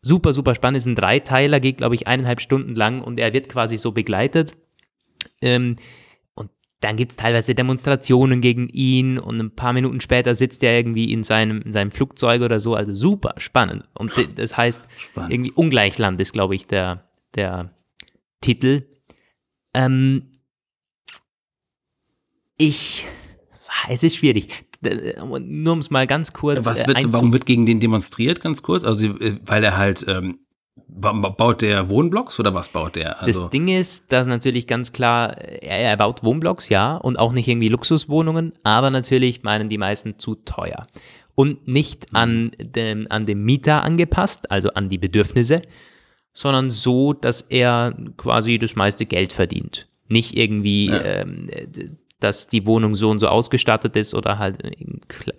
super, 0.01 0.33
super 0.33 0.55
spannend. 0.55 0.77
Ist 0.77 0.87
ein 0.87 0.95
Dreiteiler, 0.95 1.59
geht, 1.59 1.77
glaube 1.77 1.93
ich, 1.93 2.07
eineinhalb 2.07 2.41
Stunden 2.41 2.75
lang 2.75 3.01
und 3.01 3.19
er 3.19 3.33
wird 3.33 3.47
quasi 3.47 3.77
so 3.77 3.91
begleitet. 3.91 4.55
Ähm, 5.39 5.75
und 6.33 6.49
dann 6.79 6.95
gibt 6.95 7.11
es 7.11 7.17
teilweise 7.17 7.53
Demonstrationen 7.53 8.41
gegen 8.41 8.69
ihn 8.69 9.19
und 9.19 9.39
ein 9.39 9.55
paar 9.55 9.73
Minuten 9.73 10.01
später 10.01 10.33
sitzt 10.33 10.63
er 10.63 10.75
irgendwie 10.75 11.13
in 11.13 11.23
seinem, 11.23 11.61
in 11.61 11.71
seinem 11.71 11.91
Flugzeug 11.91 12.41
oder 12.41 12.59
so. 12.59 12.73
Also 12.73 12.95
super 12.95 13.35
spannend. 13.37 13.83
Und 13.93 14.11
das 14.39 14.57
heißt, 14.57 14.87
spannend. 14.97 15.31
irgendwie 15.31 15.51
Ungleichland 15.51 16.19
ist, 16.19 16.33
glaube 16.33 16.55
ich, 16.55 16.65
der, 16.65 17.03
der 17.35 17.71
Titel. 18.41 18.83
Ähm, 19.77 20.31
ich, 22.57 23.05
es 23.89 24.03
ist 24.03 24.17
schwierig. 24.17 24.49
Nur 24.81 25.73
um 25.73 25.79
es 25.79 25.89
mal 25.89 26.07
ganz 26.07 26.33
kurz. 26.33 26.65
Was 26.65 26.79
äh, 26.79 26.87
wird, 26.87 27.13
warum 27.13 27.31
wird 27.33 27.45
gegen 27.45 27.65
den 27.65 27.79
demonstriert, 27.79 28.41
ganz 28.41 28.63
kurz? 28.63 28.83
Also, 28.83 29.05
äh, 29.05 29.37
weil 29.45 29.63
er 29.63 29.77
halt, 29.77 30.05
ähm, 30.07 30.39
baut 30.89 31.61
der 31.61 31.89
Wohnblocks 31.89 32.39
oder 32.39 32.53
was 32.53 32.69
baut 32.69 32.95
der? 32.95 33.21
Also 33.21 33.41
das 33.41 33.49
Ding 33.51 33.67
ist, 33.67 34.11
dass 34.11 34.25
natürlich 34.25 34.65
ganz 34.67 34.93
klar, 34.93 35.37
er, 35.37 35.79
er 35.79 35.97
baut 35.97 36.23
Wohnblocks, 36.23 36.69
ja, 36.69 36.95
und 36.95 37.19
auch 37.19 37.33
nicht 37.33 37.47
irgendwie 37.47 37.69
Luxuswohnungen, 37.69 38.53
aber 38.63 38.89
natürlich 38.89 39.43
meinen 39.43 39.69
die 39.69 39.77
meisten 39.77 40.17
zu 40.17 40.35
teuer. 40.35 40.87
Und 41.35 41.67
nicht 41.67 42.15
an 42.15 42.45
mhm. 42.45 42.71
dem, 42.71 43.07
an 43.11 43.27
dem 43.27 43.43
Mieter 43.43 43.83
angepasst, 43.83 44.49
also 44.49 44.69
an 44.69 44.89
die 44.89 44.97
Bedürfnisse, 44.97 45.61
sondern 46.37 46.69
so, 46.69 47.13
dass 47.13 47.41
er 47.41 47.97
quasi 48.15 48.59
das 48.59 48.75
meiste 48.75 49.07
Geld 49.07 49.33
verdient. 49.33 49.87
Nicht 50.07 50.37
irgendwie, 50.37 50.85
ja. 50.85 51.03
ähm, 51.03 51.49
dass 52.19 52.47
die 52.47 52.67
Wohnung 52.67 52.93
so 52.93 53.09
und 53.09 53.17
so 53.17 53.27
ausgestattet 53.27 53.95
ist 53.95 54.13
oder 54.13 54.37
halt 54.37 54.63
äh, 54.63 54.75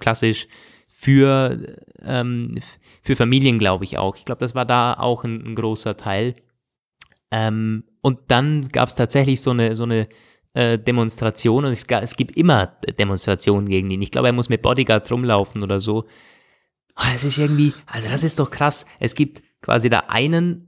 klassisch 0.00 0.48
für, 0.88 1.76
ähm, 2.02 2.58
für 3.00 3.14
Familien, 3.14 3.60
glaube 3.60 3.84
ich 3.84 3.96
auch. 3.96 4.16
Ich 4.16 4.24
glaube, 4.24 4.40
das 4.40 4.56
war 4.56 4.64
da 4.64 4.94
auch 4.94 5.22
ein, 5.22 5.40
ein 5.46 5.54
großer 5.54 5.96
Teil. 5.96 6.34
Ähm, 7.30 7.84
und 8.00 8.18
dann 8.26 8.66
gab 8.66 8.88
es 8.88 8.96
tatsächlich 8.96 9.40
so 9.40 9.52
eine, 9.52 9.76
so 9.76 9.84
eine 9.84 10.08
äh, 10.54 10.80
Demonstration 10.80 11.64
und 11.64 11.70
es, 11.70 11.84
es, 11.84 12.16
gibt 12.16 12.36
immer 12.36 12.76
Demonstrationen 12.98 13.68
gegen 13.68 13.88
ihn. 13.88 14.02
Ich 14.02 14.10
glaube, 14.10 14.26
er 14.26 14.32
muss 14.32 14.48
mit 14.48 14.62
Bodyguards 14.62 15.12
rumlaufen 15.12 15.62
oder 15.62 15.80
so. 15.80 16.06
Oh, 16.96 17.10
es 17.14 17.22
ist 17.22 17.38
irgendwie, 17.38 17.72
also 17.86 18.08
das 18.08 18.24
ist 18.24 18.40
doch 18.40 18.50
krass. 18.50 18.84
Es 18.98 19.14
gibt 19.14 19.44
quasi 19.62 19.88
da 19.90 20.00
einen 20.08 20.67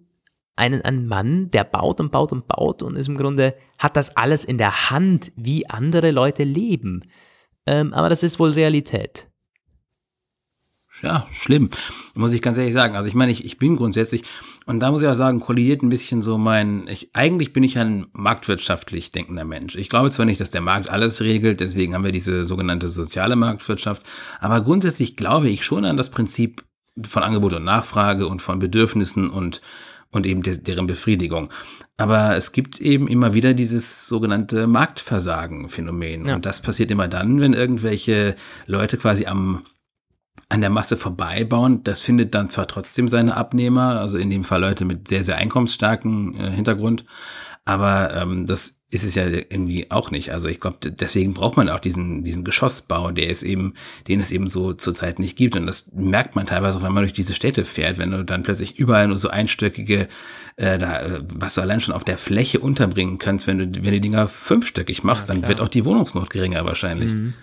einen, 0.56 0.82
einen 0.82 1.06
Mann, 1.06 1.50
der 1.50 1.64
baut 1.64 2.00
und 2.00 2.12
baut 2.12 2.32
und 2.32 2.46
baut 2.46 2.82
und 2.82 2.96
ist 2.96 3.08
im 3.08 3.16
Grunde, 3.16 3.54
hat 3.78 3.96
das 3.96 4.16
alles 4.16 4.44
in 4.44 4.58
der 4.58 4.90
Hand, 4.90 5.32
wie 5.36 5.68
andere 5.68 6.10
Leute 6.10 6.44
leben. 6.44 7.02
Ähm, 7.66 7.94
aber 7.94 8.08
das 8.08 8.22
ist 8.22 8.38
wohl 8.38 8.50
Realität. 8.50 9.30
Ja, 11.02 11.26
schlimm, 11.32 11.70
muss 12.14 12.32
ich 12.32 12.42
ganz 12.42 12.58
ehrlich 12.58 12.74
sagen. 12.74 12.94
Also 12.94 13.08
ich 13.08 13.14
meine, 13.14 13.32
ich, 13.32 13.44
ich 13.44 13.58
bin 13.58 13.76
grundsätzlich, 13.76 14.22
und 14.66 14.80
da 14.80 14.90
muss 14.90 15.00
ich 15.02 15.08
auch 15.08 15.14
sagen, 15.14 15.40
kollidiert 15.40 15.82
ein 15.82 15.88
bisschen 15.88 16.20
so 16.20 16.36
mein, 16.36 16.86
ich, 16.88 17.10
eigentlich 17.14 17.52
bin 17.52 17.62
ich 17.62 17.78
ein 17.78 18.06
marktwirtschaftlich 18.12 19.10
denkender 19.12 19.46
Mensch. 19.46 19.76
Ich 19.76 19.88
glaube 19.88 20.10
zwar 20.10 20.26
nicht, 20.26 20.40
dass 20.40 20.50
der 20.50 20.60
Markt 20.60 20.90
alles 20.90 21.22
regelt, 21.22 21.60
deswegen 21.60 21.94
haben 21.94 22.04
wir 22.04 22.12
diese 22.12 22.44
sogenannte 22.44 22.88
soziale 22.88 23.36
Marktwirtschaft, 23.36 24.02
aber 24.40 24.60
grundsätzlich 24.60 25.16
glaube 25.16 25.48
ich 25.48 25.64
schon 25.64 25.86
an 25.86 25.96
das 25.96 26.10
Prinzip 26.10 26.64
von 27.06 27.22
Angebot 27.22 27.54
und 27.54 27.64
Nachfrage 27.64 28.26
und 28.26 28.42
von 28.42 28.58
Bedürfnissen 28.58 29.30
und 29.30 29.62
und 30.12 30.26
eben 30.26 30.42
de 30.42 30.58
deren 30.58 30.86
Befriedigung. 30.86 31.52
Aber 31.96 32.36
es 32.36 32.52
gibt 32.52 32.80
eben 32.80 33.08
immer 33.08 33.34
wieder 33.34 33.54
dieses 33.54 34.06
sogenannte 34.06 34.66
Marktversagen-Phänomen. 34.66 36.26
Ja. 36.26 36.34
Und 36.34 36.46
das 36.46 36.60
passiert 36.60 36.90
immer 36.90 37.08
dann, 37.08 37.40
wenn 37.40 37.52
irgendwelche 37.52 38.34
Leute 38.66 38.96
quasi 38.96 39.26
am 39.26 39.62
an 40.48 40.60
der 40.60 40.70
Masse 40.70 40.96
vorbeibauen. 40.96 41.84
Das 41.84 42.00
findet 42.00 42.34
dann 42.34 42.50
zwar 42.50 42.66
trotzdem 42.66 43.08
seine 43.08 43.36
Abnehmer, 43.36 44.00
also 44.00 44.18
in 44.18 44.30
dem 44.30 44.42
Fall 44.42 44.60
Leute 44.60 44.84
mit 44.84 45.06
sehr, 45.06 45.22
sehr 45.22 45.36
einkommensstarken 45.36 46.34
äh, 46.34 46.50
Hintergrund, 46.50 47.04
aber 47.64 48.12
ähm, 48.14 48.46
das 48.46 48.79
ist 48.92 49.04
es 49.04 49.14
ja 49.14 49.24
irgendwie 49.26 49.88
auch 49.90 50.10
nicht. 50.10 50.32
Also 50.32 50.48
ich 50.48 50.58
glaube, 50.58 50.78
deswegen 50.90 51.32
braucht 51.32 51.56
man 51.56 51.68
auch 51.68 51.78
diesen, 51.78 52.24
diesen 52.24 52.42
Geschossbau, 52.42 53.12
der 53.12 53.28
ist 53.28 53.44
eben, 53.44 53.74
den 54.08 54.18
es 54.18 54.32
eben 54.32 54.48
so 54.48 54.72
zurzeit 54.72 55.20
nicht 55.20 55.36
gibt. 55.36 55.54
Und 55.54 55.66
das 55.66 55.92
merkt 55.92 56.34
man 56.34 56.44
teilweise 56.44 56.78
auch, 56.78 56.82
wenn 56.82 56.92
man 56.92 57.04
durch 57.04 57.12
diese 57.12 57.32
Städte 57.32 57.64
fährt, 57.64 57.98
wenn 57.98 58.10
du 58.10 58.24
dann 58.24 58.42
plötzlich 58.42 58.78
überall 58.78 59.06
nur 59.06 59.16
so 59.16 59.28
einstöckige, 59.28 60.08
äh, 60.56 60.76
da, 60.76 61.20
was 61.22 61.54
du 61.54 61.60
allein 61.60 61.80
schon 61.80 61.94
auf 61.94 62.02
der 62.02 62.18
Fläche 62.18 62.58
unterbringen 62.58 63.18
kannst, 63.18 63.46
wenn 63.46 63.58
du, 63.58 63.64
wenn 63.66 63.84
du 63.84 63.90
die 63.92 64.00
Dinger 64.00 64.26
fünfstöckig 64.26 65.04
machst, 65.04 65.28
ja, 65.28 65.34
dann 65.34 65.46
wird 65.46 65.60
auch 65.60 65.68
die 65.68 65.84
Wohnungsnot 65.84 66.28
geringer 66.28 66.64
wahrscheinlich. 66.64 67.12
Mhm. 67.12 67.34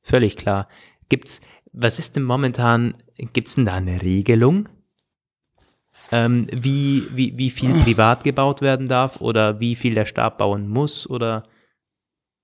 Völlig 0.00 0.36
klar. 0.36 0.68
Gibt's, 1.10 1.42
was 1.72 1.98
ist 1.98 2.16
denn 2.16 2.22
momentan, 2.22 2.94
gibt's 3.34 3.56
denn 3.56 3.66
da 3.66 3.74
eine 3.74 4.00
Regelung? 4.00 4.70
Ähm, 6.12 6.46
wie, 6.52 7.06
wie, 7.14 7.36
wie 7.36 7.50
viel 7.50 7.72
privat 7.84 8.24
gebaut 8.24 8.60
werden 8.60 8.88
darf 8.88 9.20
oder 9.20 9.60
wie 9.60 9.76
viel 9.76 9.94
der 9.94 10.06
Staat 10.06 10.38
bauen 10.38 10.68
muss 10.68 11.08
oder 11.08 11.44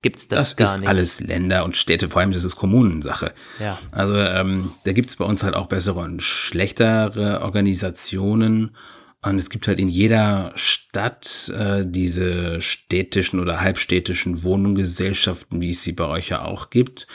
gibt 0.01 0.19
es 0.19 0.27
das, 0.27 0.37
das 0.37 0.55
gar 0.55 0.65
nicht? 0.65 0.75
Das 0.75 0.81
ist 0.83 0.87
alles 0.87 1.19
Länder 1.21 1.65
und 1.65 1.75
Städte, 1.75 2.09
vor 2.09 2.21
allem 2.21 2.31
das 2.31 2.43
ist 2.43 2.55
Kommunensache. 2.55 3.33
Ja. 3.59 3.77
Also 3.91 4.15
ähm, 4.15 4.69
da 4.83 4.93
gibt 4.93 5.09
es 5.09 5.15
bei 5.15 5.25
uns 5.25 5.43
halt 5.43 5.55
auch 5.55 5.65
bessere 5.67 5.99
und 5.99 6.21
schlechtere 6.21 7.41
Organisationen. 7.41 8.75
Und 9.23 9.39
es 9.39 9.49
gibt 9.49 9.67
halt 9.67 9.79
in 9.79 9.89
jeder 9.89 10.51
Stadt 10.53 11.51
äh, 11.57 11.83
diese 11.83 12.61
städtischen 12.61 13.39
oder 13.39 13.61
halbstädtischen 13.61 14.43
Wohnungsgesellschaften, 14.43 15.59
wie 15.61 15.71
es 15.71 15.81
sie 15.81 15.93
bei 15.93 16.05
euch 16.05 16.29
ja 16.29 16.43
auch 16.43 16.69
gibt. 16.69 17.07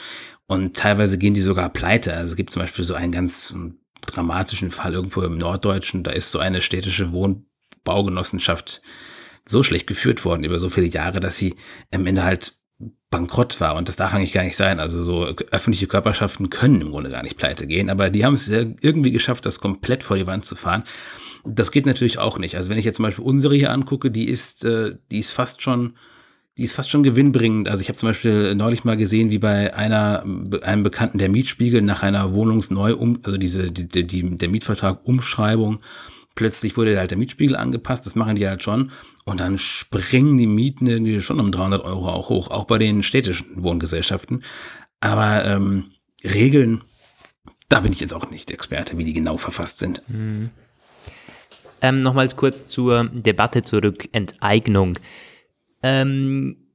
Und 0.49 0.77
teilweise 0.77 1.17
gehen 1.19 1.35
die 1.35 1.41
sogar 1.41 1.69
pleite. 1.69 2.13
Also 2.13 2.33
es 2.33 2.37
gibt 2.37 2.51
zum 2.51 2.63
Beispiel 2.63 2.85
so 2.85 2.95
einen 2.95 3.13
ganz 3.13 3.55
dramatischen 4.11 4.71
Fall 4.71 4.95
irgendwo 4.95 5.23
im 5.23 5.39
Norddeutschen. 5.39 6.03
Da 6.03 6.11
ist 6.11 6.31
so 6.31 6.39
eine 6.39 6.61
städtische 6.61 7.13
Wohnbaugenossenschaft 7.13 8.83
so 9.45 9.63
schlecht 9.63 9.87
geführt 9.87 10.25
worden 10.25 10.45
über 10.45 10.59
so 10.59 10.69
viele 10.69 10.87
Jahre, 10.87 11.21
dass 11.21 11.37
sie 11.37 11.57
am 11.93 12.07
Ende 12.07 12.25
halt 12.25 12.55
bankrott 13.11 13.61
war. 13.61 13.77
Und 13.77 13.89
das 13.89 13.97
darf 13.97 14.15
eigentlich 14.15 14.33
gar 14.33 14.45
nicht 14.45 14.57
sein. 14.57 14.81
Also 14.81 15.03
so 15.03 15.27
öffentliche 15.51 15.87
Körperschaften 15.87 16.49
können 16.49 16.81
im 16.81 16.91
Grunde 16.91 17.11
gar 17.11 17.23
nicht 17.23 17.37
pleite 17.37 17.67
gehen. 17.67 17.91
Aber 17.91 18.09
die 18.11 18.25
haben 18.25 18.35
es 18.35 18.49
irgendwie 18.49 19.11
geschafft, 19.11 19.45
das 19.47 19.61
komplett 19.61 20.03
vor 20.03 20.17
die 20.17 20.27
Wand 20.27 20.45
zu 20.45 20.55
fahren. 20.55 20.85
Das 21.45 21.73
geht 21.73 21.87
natürlich 21.87 22.19
auch 22.19 22.39
nicht. 22.39 22.55
Also 22.55 22.71
wenn 22.71 22.79
ich 22.79 22.85
jetzt 22.85 22.97
zum 22.97 23.05
Beispiel 23.05 23.25
unsere 23.25 23.55
hier 23.55 23.73
angucke, 23.73 24.11
die 24.11 24.29
ist, 24.29 24.65
äh, 24.65 24.97
die 25.11 25.19
ist 25.19 25.33
fast 25.33 25.63
schon, 25.63 25.95
die 26.61 26.65
ist 26.65 26.75
fast 26.75 26.91
schon 26.91 27.03
gewinnbringend. 27.03 27.69
Also 27.69 27.81
ich 27.81 27.89
habe 27.89 27.97
zum 27.97 28.11
Beispiel 28.11 28.55
neulich 28.55 28.85
mal 28.85 28.99
gesehen, 28.99 29.31
wie 29.31 29.39
bei 29.39 29.75
einer, 29.75 30.23
einem 30.63 30.83
Bekannten 30.83 31.17
der 31.17 31.31
Mietspiegel 31.31 31.81
nach 31.81 32.03
einer 32.03 32.35
Wohnungsneu 32.35 32.95
also 33.23 33.39
diese, 33.39 33.73
die, 33.73 34.07
die, 34.07 34.37
der 34.37 34.51
Mietvertrag 34.51 35.01
Umschreibung, 35.07 35.79
plötzlich 36.35 36.77
wurde 36.77 36.99
halt 36.99 37.13
der 37.13 37.17
Mietspiegel 37.17 37.57
angepasst, 37.57 38.05
das 38.05 38.15
machen 38.15 38.37
die 38.37 38.47
halt 38.47 38.63
schon. 38.63 38.91
Und 39.25 39.41
dann 39.41 39.57
springen 39.57 40.37
die 40.37 40.47
Mieten 40.47 40.87
irgendwie 40.87 41.23
schon 41.23 41.41
um 41.41 41.51
300 41.51 41.83
Euro 41.83 42.11
auch 42.11 42.29
hoch, 42.29 42.51
auch 42.51 42.67
bei 42.67 42.77
den 42.77 43.03
städtischen 43.03 43.47
Wohngesellschaften. 43.65 44.43
Aber 45.01 45.47
ähm, 45.47 45.85
Regeln, 46.23 46.83
da 47.71 47.81
bin 47.81 47.93
ich 47.93 48.01
jetzt 48.01 48.13
auch 48.13 48.31
nicht 48.31 48.51
Experte, 48.51 48.99
wie 48.99 49.05
die 49.05 49.15
genau 49.15 49.39
verfasst 49.39 49.79
sind. 49.79 50.03
Mhm. 50.09 50.51
Ähm, 51.81 52.03
Nochmals 52.03 52.37
kurz 52.37 52.67
zur 52.67 53.05
Debatte 53.05 53.63
zurück, 53.63 54.11
Enteignung. 54.13 54.99
Ähm, 55.83 56.69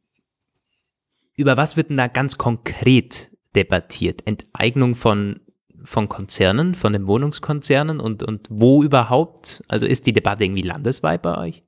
über 1.36 1.58
was 1.58 1.78
wird 1.78 1.90
denn 1.90 1.98
da 1.98 2.08
ganz 2.08 2.38
konkret 2.38 3.32
debattiert? 3.56 4.26
Enteignung 4.26 4.96
von, 4.96 5.42
von 5.84 6.10
Konzernen, 6.10 6.76
von 6.76 6.94
den 6.94 7.08
Wohnungskonzernen 7.08 8.00
und, 8.00 8.24
und 8.24 8.48
wo 8.50 8.84
überhaupt? 8.84 9.64
Also 9.68 9.86
ist 9.86 10.06
die 10.06 10.14
Debatte 10.14 10.46
irgendwie 10.46 10.62
landesweit 10.62 11.22
bei 11.22 11.38
euch? 11.38 11.64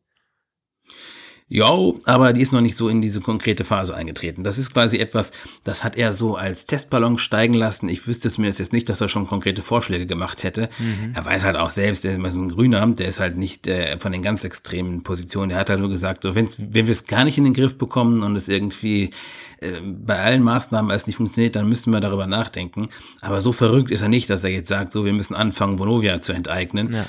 Ja, 1.49 1.65
aber 2.03 2.33
die 2.33 2.41
ist 2.41 2.51
noch 2.51 2.59
nicht 2.59 2.75
so 2.75 2.89
in 2.89 3.01
diese 3.01 3.21
konkrete 3.21 3.63
Phase 3.63 3.95
eingetreten. 3.95 4.43
Das 4.43 4.57
ist 4.57 4.73
quasi 4.73 4.97
etwas, 4.97 5.31
das 5.63 5.81
hat 5.81 5.95
er 5.95 6.11
so 6.11 6.35
als 6.35 6.65
Testballon 6.65 7.17
steigen 7.17 7.53
lassen. 7.53 7.87
Ich 7.87 8.05
wüsste 8.05 8.27
es 8.27 8.37
mir 8.37 8.47
jetzt 8.47 8.73
nicht, 8.73 8.89
dass 8.89 8.99
er 8.99 9.07
schon 9.07 9.27
konkrete 9.27 9.61
Vorschläge 9.61 10.05
gemacht 10.05 10.43
hätte. 10.43 10.67
Mhm. 10.77 11.13
Er 11.13 11.23
weiß 11.23 11.45
halt 11.45 11.55
auch 11.55 11.69
selbst, 11.69 12.03
er 12.03 12.21
ist 12.21 12.35
ein 12.35 12.49
Grüner, 12.49 12.85
der 12.87 13.07
ist 13.07 13.21
halt 13.21 13.37
nicht 13.37 13.65
äh, 13.65 13.97
von 13.97 14.11
den 14.11 14.21
ganz 14.21 14.43
extremen 14.43 15.03
Positionen. 15.03 15.51
Er 15.51 15.59
hat 15.59 15.69
halt 15.69 15.79
nur 15.79 15.89
gesagt, 15.89 16.23
so, 16.23 16.35
wenn's, 16.35 16.57
wenn 16.59 16.85
wir 16.85 16.91
es 16.91 17.07
gar 17.07 17.23
nicht 17.23 17.37
in 17.37 17.45
den 17.45 17.53
Griff 17.53 17.77
bekommen 17.77 18.23
und 18.23 18.35
es 18.35 18.49
irgendwie 18.49 19.11
äh, 19.61 19.79
bei 19.81 20.19
allen 20.19 20.43
Maßnahmen 20.43 20.91
als 20.91 21.07
nicht 21.07 21.15
funktioniert, 21.15 21.55
dann 21.55 21.69
müssen 21.69 21.93
wir 21.93 22.01
darüber 22.01 22.27
nachdenken. 22.27 22.89
Aber 23.21 23.39
so 23.39 23.53
verrückt 23.53 23.89
ist 23.91 24.01
er 24.01 24.09
nicht, 24.09 24.29
dass 24.29 24.43
er 24.43 24.49
jetzt 24.49 24.67
sagt, 24.67 24.91
so, 24.91 25.05
wir 25.05 25.13
müssen 25.13 25.33
anfangen, 25.33 25.79
Vonovia 25.79 26.19
zu 26.19 26.33
enteignen. 26.33 26.91
Ja 26.91 27.05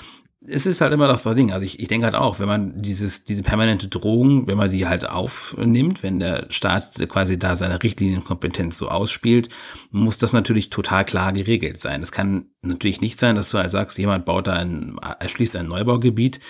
es 0.51 0.67
ist 0.67 0.81
halt 0.81 0.93
immer 0.93 1.09
das 1.09 1.23
Ding. 1.23 1.53
Also 1.53 1.67
ich, 1.67 1.79
ich 1.79 1.89
denke 1.89 2.07
halt 2.07 2.15
auch, 2.15 2.41
wenn 2.41 2.49
man 2.49 2.77
dieses, 2.77 3.25
diese 3.25 3.43
permanente 3.43 3.89
Drohung, 3.89 4.47
wenn 4.47 4.57
man 4.57 4.69
sie 4.69 4.87
halt 4.87 5.09
aufnimmt, 5.09 6.03
wenn 6.03 6.21
der 6.21 6.47
Staat 6.51 6.95
quasi 7.09 7.39
da 7.39 7.55
seine 7.55 7.83
Richtlinienkompetenz 7.83 8.79
so 8.79 8.89
ausspielt, 8.89 9.49
muss 9.91 10.19
das 10.19 10.33
natürlich 10.33 10.71
total 10.71 11.05
klar 11.05 11.33
geregelt 11.33 11.81
sein. 11.81 12.03
Es 12.03 12.13
kann 12.13 12.47
natürlich 12.63 13.01
nicht 13.01 13.19
sein, 13.19 13.37
dass 13.37 13.51
du 13.51 13.59
halt 13.59 13.71
sagst, 13.71 13.99
jemand 13.99 14.25
baut 14.25 14.47
da 14.47 14.55
ein, 14.55 14.97
erschließt 15.21 15.57
ein 15.57 15.69
Neubaugebiet 15.69 16.41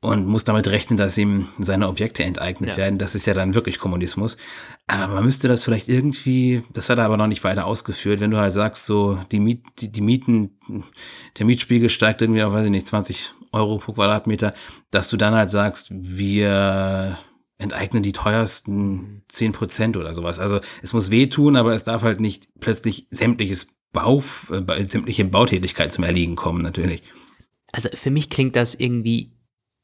und 0.00 0.26
muss 0.26 0.44
damit 0.44 0.68
rechnen, 0.68 0.96
dass 0.96 1.18
ihm 1.18 1.48
seine 1.58 1.88
Objekte 1.88 2.22
enteignet 2.24 2.70
ja. 2.70 2.76
werden. 2.76 2.98
Das 2.98 3.14
ist 3.14 3.26
ja 3.26 3.34
dann 3.34 3.54
wirklich 3.54 3.78
Kommunismus. 3.78 4.36
Aber 4.88 5.14
man 5.14 5.24
müsste 5.24 5.48
das 5.48 5.64
vielleicht 5.64 5.88
irgendwie, 5.88 6.62
das 6.72 6.88
hat 6.88 6.98
er 6.98 7.06
aber 7.06 7.16
noch 7.16 7.26
nicht 7.26 7.42
weiter 7.42 7.66
ausgeführt, 7.66 8.20
wenn 8.20 8.30
du 8.30 8.38
halt 8.38 8.52
sagst, 8.52 8.86
so 8.86 9.18
die, 9.32 9.40
Miet, 9.40 9.64
die, 9.78 9.90
die 9.90 10.00
Mieten, 10.00 10.58
der 11.38 11.46
Mietspiegel 11.46 11.88
steigt 11.88 12.22
irgendwie 12.22 12.44
auf, 12.44 12.52
weiß 12.52 12.66
ich 12.66 12.70
nicht, 12.70 12.86
20 12.86 13.32
Euro 13.52 13.78
pro 13.78 13.94
Quadratmeter, 13.94 14.54
dass 14.92 15.08
du 15.08 15.16
dann 15.16 15.34
halt 15.34 15.50
sagst, 15.50 15.88
wir 15.90 17.18
enteignen 17.58 18.04
die 18.04 18.12
teuersten 18.12 19.24
10 19.28 19.52
Prozent 19.52 19.96
oder 19.96 20.14
sowas. 20.14 20.38
Also 20.38 20.60
es 20.82 20.92
muss 20.92 21.10
wehtun, 21.10 21.56
aber 21.56 21.74
es 21.74 21.82
darf 21.82 22.02
halt 22.02 22.20
nicht 22.20 22.46
plötzlich 22.60 23.08
sämtliches 23.10 23.68
Bau, 23.92 24.22
äh, 24.50 24.82
sämtliche 24.84 25.24
Bautätigkeit 25.24 25.92
zum 25.92 26.04
Erliegen 26.04 26.36
kommen, 26.36 26.62
natürlich. 26.62 27.02
Also 27.72 27.88
für 27.92 28.10
mich 28.10 28.30
klingt 28.30 28.54
das 28.54 28.74
irgendwie 28.74 29.32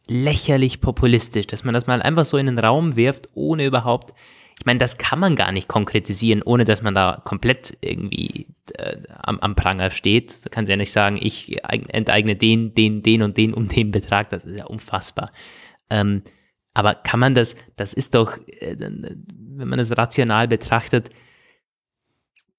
lächerlich 0.06 0.80
populistisch, 0.80 1.46
dass 1.46 1.64
man 1.64 1.74
das 1.74 1.86
mal 1.86 2.02
einfach 2.02 2.24
so 2.24 2.36
in 2.36 2.46
den 2.46 2.58
Raum 2.58 2.96
wirft, 2.96 3.30
ohne 3.34 3.64
überhaupt, 3.64 4.14
ich 4.58 4.66
meine, 4.66 4.78
das 4.78 4.98
kann 4.98 5.18
man 5.18 5.36
gar 5.36 5.52
nicht 5.52 5.68
konkretisieren, 5.68 6.42
ohne 6.42 6.64
dass 6.64 6.82
man 6.82 6.94
da 6.94 7.20
komplett 7.24 7.76
irgendwie 7.80 8.46
äh, 8.76 8.96
am, 9.08 9.40
am 9.40 9.54
Pranger 9.54 9.90
steht. 9.90 10.44
Da 10.44 10.50
kann 10.50 10.66
ja 10.66 10.76
nicht 10.76 10.92
sagen, 10.92 11.18
ich 11.20 11.62
enteigne 11.64 12.36
den, 12.36 12.74
den, 12.74 13.02
den 13.02 13.22
und 13.22 13.36
den 13.36 13.54
um 13.54 13.68
den 13.68 13.90
Betrag, 13.90 14.30
das 14.30 14.44
ist 14.44 14.56
ja 14.56 14.66
unfassbar. 14.66 15.32
Ähm, 15.90 16.22
aber 16.74 16.94
kann 16.94 17.20
man 17.20 17.34
das, 17.34 17.56
das 17.76 17.92
ist 17.92 18.14
doch, 18.14 18.38
äh, 18.46 18.76
wenn 18.78 19.68
man 19.68 19.78
das 19.78 19.96
rational 19.96 20.48
betrachtet, 20.48 21.10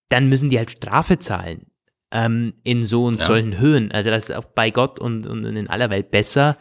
dann 0.09 0.29
müssen 0.29 0.49
die 0.49 0.57
halt 0.57 0.71
Strafe 0.71 1.17
zahlen 1.19 1.67
ähm, 2.11 2.53
in 2.63 2.85
so 2.85 3.05
und 3.05 3.19
ja. 3.19 3.25
solchen 3.25 3.59
Höhen. 3.59 3.91
Also 3.91 4.09
das 4.09 4.29
ist 4.29 4.35
auch 4.35 4.45
bei 4.45 4.69
Gott 4.69 4.99
und, 4.99 5.25
und 5.25 5.43
in 5.45 5.69
aller 5.69 5.89
Welt 5.89 6.11
besser, 6.11 6.57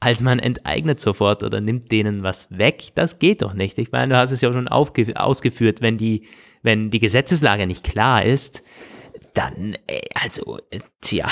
als 0.00 0.22
man 0.22 0.38
enteignet 0.38 0.98
sofort 0.98 1.44
oder 1.44 1.60
nimmt 1.60 1.92
denen 1.92 2.22
was 2.22 2.50
weg, 2.50 2.88
das 2.94 3.18
geht 3.18 3.42
doch 3.42 3.52
nicht. 3.52 3.78
Ich 3.78 3.92
meine, 3.92 4.14
du 4.14 4.18
hast 4.18 4.30
es 4.30 4.40
ja 4.40 4.52
schon 4.52 4.66
ausgeführt, 4.66 5.82
wenn 5.82 5.98
die, 5.98 6.26
wenn 6.62 6.90
die 6.90 7.00
Gesetzeslage 7.00 7.66
nicht 7.66 7.84
klar 7.84 8.24
ist, 8.24 8.62
dann, 9.34 9.76
äh, 9.86 10.00
also, 10.14 10.58
äh, 10.70 10.80
tja, 11.02 11.28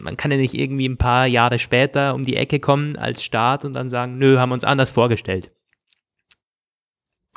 man 0.00 0.16
kann 0.16 0.30
ja 0.30 0.38
nicht 0.38 0.54
irgendwie 0.54 0.88
ein 0.88 0.96
paar 0.96 1.26
Jahre 1.26 1.58
später 1.58 2.14
um 2.14 2.22
die 2.22 2.36
Ecke 2.36 2.58
kommen 2.58 2.96
als 2.96 3.22
Staat 3.22 3.64
und 3.64 3.74
dann 3.74 3.90
sagen, 3.90 4.18
nö, 4.18 4.38
haben 4.38 4.50
wir 4.50 4.54
uns 4.54 4.64
anders 4.64 4.90
vorgestellt. 4.90 5.52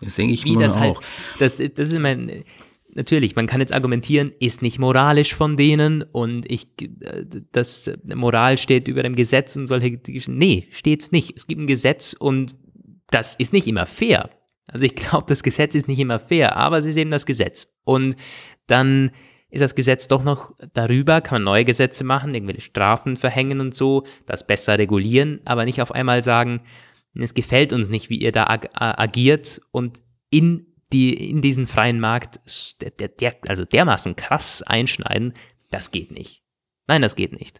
Das 0.01 0.15
denke 0.15 0.33
ich 0.33 0.43
Wie 0.45 0.55
das 0.55 0.77
halt 0.77 0.97
auch. 0.97 1.01
Halt, 1.01 1.41
das, 1.41 1.57
das 1.57 1.91
ist 1.91 1.99
mein, 1.99 2.43
natürlich, 2.95 3.35
man 3.35 3.45
kann 3.45 3.59
jetzt 3.59 3.73
argumentieren, 3.73 4.33
ist 4.39 4.61
nicht 4.61 4.79
moralisch 4.79 5.35
von 5.35 5.57
denen 5.57 6.01
und 6.01 6.49
ich, 6.51 6.67
äh, 7.01 7.25
das 7.51 7.91
Moral 8.13 8.57
steht 8.57 8.87
über 8.87 9.03
dem 9.03 9.15
Gesetz 9.15 9.55
und 9.55 9.67
solche, 9.67 9.99
nee, 10.27 10.67
steht's 10.71 11.11
nicht. 11.11 11.33
Es 11.35 11.45
gibt 11.45 11.61
ein 11.61 11.67
Gesetz 11.67 12.13
und 12.13 12.55
das 13.11 13.35
ist 13.35 13.53
nicht 13.53 13.67
immer 13.67 13.85
fair. 13.85 14.29
Also 14.67 14.85
ich 14.85 14.95
glaube, 14.95 15.25
das 15.27 15.43
Gesetz 15.43 15.75
ist 15.75 15.87
nicht 15.87 15.99
immer 15.99 16.19
fair, 16.19 16.55
aber 16.55 16.77
es 16.77 16.85
ist 16.85 16.97
eben 16.97 17.11
das 17.11 17.25
Gesetz. 17.25 17.75
Und 17.83 18.15
dann 18.67 19.11
ist 19.49 19.61
das 19.61 19.75
Gesetz 19.75 20.07
doch 20.07 20.23
noch 20.23 20.53
darüber, 20.73 21.21
kann 21.21 21.35
man 21.35 21.43
neue 21.43 21.65
Gesetze 21.65 22.03
machen, 22.03 22.33
irgendwelche 22.33 22.61
Strafen 22.61 23.15
verhängen 23.15 23.59
und 23.59 23.75
so, 23.75 24.05
das 24.25 24.47
besser 24.47 24.77
regulieren, 24.77 25.41
aber 25.45 25.65
nicht 25.65 25.81
auf 25.81 25.91
einmal 25.91 26.23
sagen, 26.23 26.61
es 27.17 27.33
gefällt 27.33 27.71
uns 27.71 27.89
nicht, 27.89 28.09
wie 28.09 28.17
ihr 28.17 28.31
da 28.31 28.45
ag 28.47 28.67
agiert 28.73 29.61
und 29.71 30.01
in 30.29 30.74
die 30.95 31.29
in 31.29 31.41
diesen 31.41 31.67
freien 31.67 31.99
Markt 31.99 32.39
der, 32.81 32.91
der, 32.91 33.09
der, 33.09 33.35
also 33.47 33.65
dermaßen 33.65 34.15
krass 34.15 34.61
einschneiden, 34.61 35.33
das 35.69 35.91
geht 35.91 36.11
nicht. 36.11 36.43
Nein, 36.87 37.01
das 37.01 37.15
geht 37.15 37.37
nicht. 37.37 37.59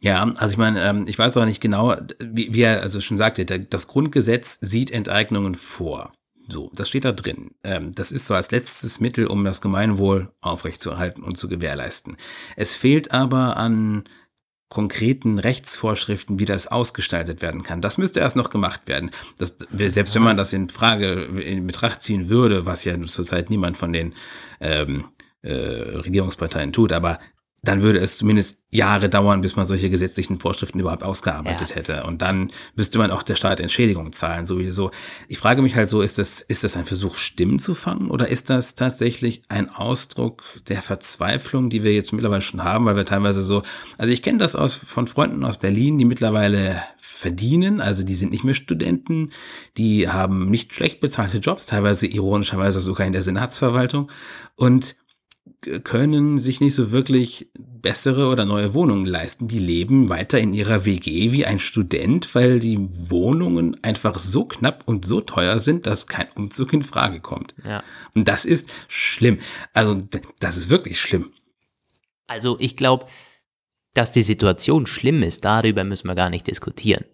Ja, 0.00 0.24
also 0.36 0.52
ich 0.52 0.58
meine, 0.58 0.82
ähm, 0.82 1.06
ich 1.06 1.18
weiß 1.18 1.36
auch 1.36 1.44
nicht 1.44 1.60
genau, 1.60 1.94
wie, 2.20 2.54
wie 2.54 2.62
er 2.62 2.80
also 2.80 3.00
schon 3.00 3.18
sagte, 3.18 3.44
das 3.44 3.86
Grundgesetz 3.86 4.58
sieht 4.60 4.90
Enteignungen 4.90 5.54
vor. 5.54 6.12
So, 6.48 6.70
das 6.74 6.88
steht 6.88 7.04
da 7.04 7.12
drin. 7.12 7.52
Ähm, 7.62 7.94
das 7.94 8.10
ist 8.10 8.26
so 8.26 8.34
als 8.34 8.50
letztes 8.50 8.98
Mittel, 8.98 9.26
um 9.26 9.44
das 9.44 9.60
Gemeinwohl 9.60 10.32
aufrechtzuerhalten 10.40 11.22
und 11.22 11.36
zu 11.36 11.48
gewährleisten. 11.48 12.16
Es 12.56 12.74
fehlt 12.74 13.12
aber 13.12 13.58
an 13.58 14.04
konkreten 14.72 15.38
Rechtsvorschriften, 15.38 16.38
wie 16.38 16.46
das 16.46 16.66
ausgestaltet 16.66 17.42
werden 17.42 17.62
kann. 17.62 17.82
Das 17.82 17.98
müsste 17.98 18.20
erst 18.20 18.36
noch 18.36 18.48
gemacht 18.48 18.80
werden. 18.86 19.10
Das, 19.36 19.58
selbst 19.70 20.14
wenn 20.14 20.22
man 20.22 20.38
das 20.38 20.54
in 20.54 20.70
Frage 20.70 21.24
in 21.24 21.66
Betracht 21.66 22.00
ziehen 22.00 22.30
würde, 22.30 22.64
was 22.64 22.84
ja 22.84 22.98
zurzeit 23.02 23.50
niemand 23.50 23.76
von 23.76 23.92
den 23.92 24.14
ähm, 24.60 25.04
äh, 25.42 25.52
Regierungsparteien 25.52 26.72
tut, 26.72 26.90
aber 26.94 27.18
dann 27.62 27.82
würde 27.82 27.98
es 27.98 28.16
zumindest 28.16 28.61
Jahre 28.74 29.10
dauern, 29.10 29.42
bis 29.42 29.54
man 29.54 29.66
solche 29.66 29.90
gesetzlichen 29.90 30.40
Vorschriften 30.40 30.80
überhaupt 30.80 31.02
ausgearbeitet 31.02 31.68
ja. 31.68 31.76
hätte. 31.76 32.02
Und 32.04 32.22
dann 32.22 32.50
müsste 32.74 32.96
man 32.96 33.10
auch 33.10 33.22
der 33.22 33.36
Staat 33.36 33.60
Entschädigung 33.60 34.14
zahlen, 34.14 34.46
sowieso. 34.46 34.90
Ich 35.28 35.36
frage 35.36 35.60
mich 35.60 35.76
halt 35.76 35.88
so, 35.88 36.00
ist 36.00 36.16
das, 36.16 36.40
ist 36.40 36.64
das 36.64 36.78
ein 36.78 36.86
Versuch, 36.86 37.16
Stimmen 37.16 37.58
zu 37.58 37.74
fangen? 37.74 38.10
Oder 38.10 38.28
ist 38.28 38.48
das 38.48 38.74
tatsächlich 38.74 39.42
ein 39.50 39.68
Ausdruck 39.68 40.42
der 40.68 40.80
Verzweiflung, 40.80 41.68
die 41.68 41.84
wir 41.84 41.92
jetzt 41.92 42.14
mittlerweile 42.14 42.40
schon 42.40 42.64
haben, 42.64 42.86
weil 42.86 42.96
wir 42.96 43.04
teilweise 43.04 43.42
so, 43.42 43.60
also 43.98 44.10
ich 44.10 44.22
kenne 44.22 44.38
das 44.38 44.56
aus, 44.56 44.74
von 44.74 45.06
Freunden 45.06 45.44
aus 45.44 45.58
Berlin, 45.58 45.98
die 45.98 46.06
mittlerweile 46.06 46.82
verdienen, 46.96 47.82
also 47.82 48.04
die 48.04 48.14
sind 48.14 48.32
nicht 48.32 48.42
mehr 48.42 48.54
Studenten, 48.54 49.32
die 49.76 50.08
haben 50.08 50.50
nicht 50.50 50.72
schlecht 50.72 51.00
bezahlte 51.00 51.38
Jobs, 51.38 51.66
teilweise 51.66 52.06
ironischerweise 52.06 52.80
sogar 52.80 53.06
in 53.06 53.12
der 53.12 53.22
Senatsverwaltung 53.22 54.10
und 54.56 54.96
können 55.84 56.38
sich 56.38 56.60
nicht 56.60 56.74
so 56.74 56.90
wirklich 56.90 57.50
bessere 57.56 58.28
oder 58.28 58.44
neue 58.44 58.74
Wohnungen 58.74 59.06
leisten. 59.06 59.48
Die 59.48 59.58
leben 59.58 60.08
weiter 60.08 60.38
in 60.38 60.54
ihrer 60.54 60.84
WG 60.84 61.32
wie 61.32 61.46
ein 61.46 61.58
Student, 61.58 62.34
weil 62.34 62.60
die 62.60 62.78
Wohnungen 62.80 63.82
einfach 63.82 64.18
so 64.18 64.44
knapp 64.44 64.84
und 64.86 65.04
so 65.04 65.20
teuer 65.20 65.58
sind, 65.58 65.86
dass 65.86 66.06
kein 66.06 66.28
Umzug 66.34 66.72
in 66.72 66.82
Frage 66.82 67.20
kommt. 67.20 67.54
Ja. 67.64 67.82
Und 68.14 68.28
das 68.28 68.44
ist 68.44 68.70
schlimm. 68.88 69.38
Also 69.72 70.00
das 70.38 70.56
ist 70.56 70.68
wirklich 70.68 71.00
schlimm. 71.00 71.32
Also 72.26 72.56
ich 72.60 72.76
glaube, 72.76 73.06
dass 73.94 74.10
die 74.10 74.22
Situation 74.22 74.86
schlimm 74.86 75.22
ist, 75.22 75.44
darüber 75.44 75.84
müssen 75.84 76.08
wir 76.08 76.14
gar 76.14 76.30
nicht 76.30 76.46
diskutieren. 76.46 77.04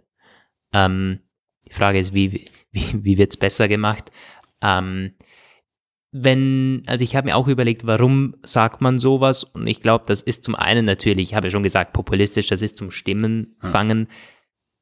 Ähm, 0.72 1.20
die 1.66 1.72
Frage 1.72 1.98
ist, 1.98 2.14
wie, 2.14 2.44
wie, 2.72 3.04
wie 3.04 3.18
wird 3.18 3.32
es 3.32 3.36
besser 3.36 3.68
gemacht? 3.68 4.12
Ähm, 4.62 5.14
wenn, 6.10 6.82
also 6.86 7.04
ich 7.04 7.16
habe 7.16 7.26
mir 7.26 7.36
auch 7.36 7.48
überlegt, 7.48 7.86
warum 7.86 8.34
sagt 8.42 8.80
man 8.80 8.98
sowas? 8.98 9.44
Und 9.44 9.66
ich 9.66 9.80
glaube, 9.80 10.04
das 10.06 10.22
ist 10.22 10.44
zum 10.44 10.54
einen 10.54 10.84
natürlich, 10.84 11.30
ich 11.30 11.34
habe 11.34 11.48
ja 11.48 11.50
schon 11.50 11.62
gesagt, 11.62 11.92
populistisch, 11.92 12.48
das 12.48 12.62
ist 12.62 12.78
zum 12.78 12.90
Stimmenfangen. 12.90 14.08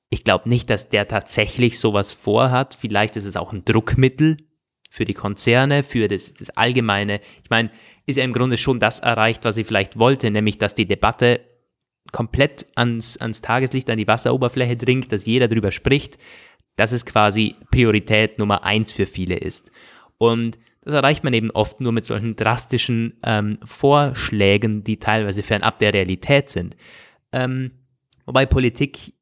Ich 0.08 0.22
glaube 0.22 0.48
nicht, 0.48 0.70
dass 0.70 0.88
der 0.88 1.08
tatsächlich 1.08 1.80
sowas 1.80 2.12
vorhat. 2.12 2.76
Vielleicht 2.80 3.16
ist 3.16 3.24
es 3.24 3.36
auch 3.36 3.52
ein 3.52 3.64
Druckmittel 3.64 4.36
für 4.88 5.04
die 5.04 5.14
Konzerne, 5.14 5.82
für 5.82 6.06
das, 6.06 6.32
das 6.34 6.50
Allgemeine. 6.50 7.20
Ich 7.42 7.50
meine, 7.50 7.70
ist 8.06 8.16
ja 8.16 8.24
im 8.24 8.32
Grunde 8.32 8.56
schon 8.56 8.78
das 8.78 9.00
erreicht, 9.00 9.44
was 9.44 9.56
ich 9.56 9.66
vielleicht 9.66 9.98
wollte, 9.98 10.30
nämlich 10.30 10.58
dass 10.58 10.76
die 10.76 10.86
Debatte 10.86 11.40
komplett 12.12 12.66
ans, 12.76 13.16
ans 13.16 13.40
Tageslicht, 13.40 13.90
an 13.90 13.98
die 13.98 14.06
Wasseroberfläche 14.06 14.76
dringt, 14.76 15.10
dass 15.10 15.26
jeder 15.26 15.48
darüber 15.48 15.72
spricht, 15.72 16.18
dass 16.76 16.92
es 16.92 17.04
quasi 17.04 17.56
Priorität 17.72 18.38
Nummer 18.38 18.62
eins 18.64 18.92
für 18.92 19.06
viele 19.06 19.36
ist. 19.36 19.72
Und 20.18 20.56
das 20.86 20.94
erreicht 20.94 21.24
man 21.24 21.32
eben 21.32 21.50
oft 21.50 21.80
nur 21.80 21.90
mit 21.90 22.06
solchen 22.06 22.36
drastischen 22.36 23.14
ähm, 23.24 23.58
Vorschlägen, 23.64 24.84
die 24.84 24.98
teilweise 24.98 25.42
fernab 25.42 25.80
der 25.80 25.92
Realität 25.92 26.48
sind. 26.48 26.76
Ähm, 27.32 27.72
wobei 28.24 28.46
Politik, 28.46 29.12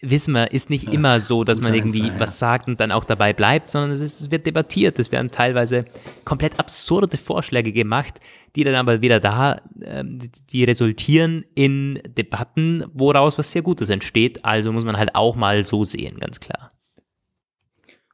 wissen 0.00 0.32
wir, 0.32 0.52
ist 0.52 0.70
nicht 0.70 0.86
ja, 0.86 0.92
immer 0.94 1.20
so, 1.20 1.44
dass 1.44 1.60
man 1.60 1.74
irgendwie 1.74 2.00
Fall, 2.00 2.14
ja. 2.14 2.20
was 2.20 2.38
sagt 2.38 2.66
und 2.66 2.80
dann 2.80 2.90
auch 2.90 3.04
dabei 3.04 3.34
bleibt, 3.34 3.68
sondern 3.68 3.90
es, 3.90 4.00
ist, 4.00 4.22
es 4.22 4.30
wird 4.30 4.46
debattiert. 4.46 4.98
Es 4.98 5.12
werden 5.12 5.30
teilweise 5.30 5.84
komplett 6.24 6.58
absurde 6.58 7.18
Vorschläge 7.18 7.72
gemacht, 7.72 8.18
die 8.56 8.64
dann 8.64 8.74
aber 8.74 9.02
wieder 9.02 9.20
da, 9.20 9.60
ähm, 9.82 10.18
die 10.48 10.64
resultieren 10.64 11.44
in 11.54 12.00
Debatten, 12.16 12.86
woraus 12.94 13.36
was 13.36 13.52
sehr 13.52 13.62
Gutes 13.62 13.90
entsteht. 13.90 14.46
Also 14.46 14.72
muss 14.72 14.86
man 14.86 14.96
halt 14.96 15.14
auch 15.14 15.36
mal 15.36 15.62
so 15.62 15.84
sehen, 15.84 16.18
ganz 16.18 16.40
klar. 16.40 16.70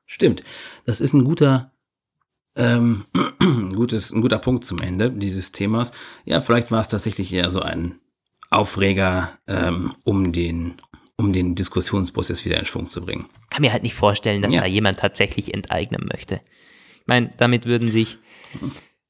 Stimmt. 0.05 0.43
Das 0.85 1.01
ist 1.01 1.13
ein 1.13 1.23
guter 1.23 1.71
ähm, 2.59 3.05
gutes, 3.75 4.13
ein 4.13 4.21
guter 4.21 4.39
Punkt 4.39 4.65
zum 4.65 4.81
Ende 4.81 5.11
dieses 5.11 5.53
Themas. 5.53 5.93
Ja, 6.25 6.41
vielleicht 6.41 6.71
war 6.71 6.81
es 6.81 6.89
tatsächlich 6.89 7.33
eher 7.33 7.49
so 7.51 7.61
ein 7.61 8.01
Aufreger, 8.51 9.39
ähm, 9.47 9.95
um 10.05 10.33
den 10.33 10.81
um 11.21 11.33
den 11.33 11.57
Diskussionsprozess 11.57 12.45
wieder 12.45 12.61
in 12.61 12.65
Schwung 12.65 12.89
zu 12.89 13.05
bringen. 13.05 13.27
Kann 13.51 13.63
mir 13.63 13.73
halt 13.73 13.83
nicht 13.83 13.97
vorstellen, 13.97 14.41
dass 14.41 14.55
ja. 14.55 14.61
da 14.61 14.69
jemand 14.69 15.01
tatsächlich 15.01 15.53
enteignen 15.53 16.09
möchte. 16.13 16.41
Ich 17.01 17.07
meine, 17.09 17.33
damit 17.37 17.67
würden 17.67 17.91
sich 17.91 18.19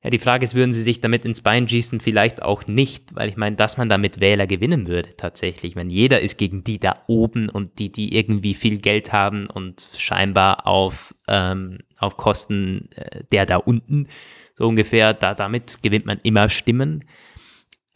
ja, 0.03 0.11
die 0.11 0.21
Frage 0.21 0.45
ist, 0.45 0.55
würden 0.55 0.73
sie 0.73 0.83
sich 0.83 1.01
damit 1.01 1.25
ins 1.25 1.43
Bein 1.43 1.67
schießen? 1.67 1.99
Vielleicht 1.99 2.43
auch 2.43 2.69
nicht, 2.69 3.17
weil 3.17 3.29
ich 3.29 3.37
meine, 3.37 3.57
dass 3.57 3.79
man 3.79 3.89
damit 3.89 4.21
Wähler 4.21 4.47
gewinnen 4.47 4.87
würde 4.87 5.17
tatsächlich. 5.17 5.75
Wenn 5.75 5.91
jeder 5.91 6.21
ist 6.21 6.39
gegen 6.39 6.63
die 6.63 6.79
da 6.79 7.03
oben 7.09 7.49
und 7.49 7.81
die, 7.81 7.91
die 7.91 8.15
irgendwie 8.17 8.55
viel 8.55 8.79
Geld 8.79 9.13
haben 9.13 9.49
und 9.49 9.89
scheinbar 9.97 10.69
auf, 10.69 11.17
ähm, 11.27 11.79
auf 11.99 12.17
Kosten 12.17 12.91
äh, 12.95 13.25
der 13.33 13.45
da 13.45 13.57
unten, 13.57 14.07
so 14.55 14.69
ungefähr, 14.69 15.15
da, 15.15 15.35
damit 15.35 15.83
gewinnt 15.83 16.07
man 16.07 16.21
immer 16.23 16.49
Stimmen. 16.49 17.05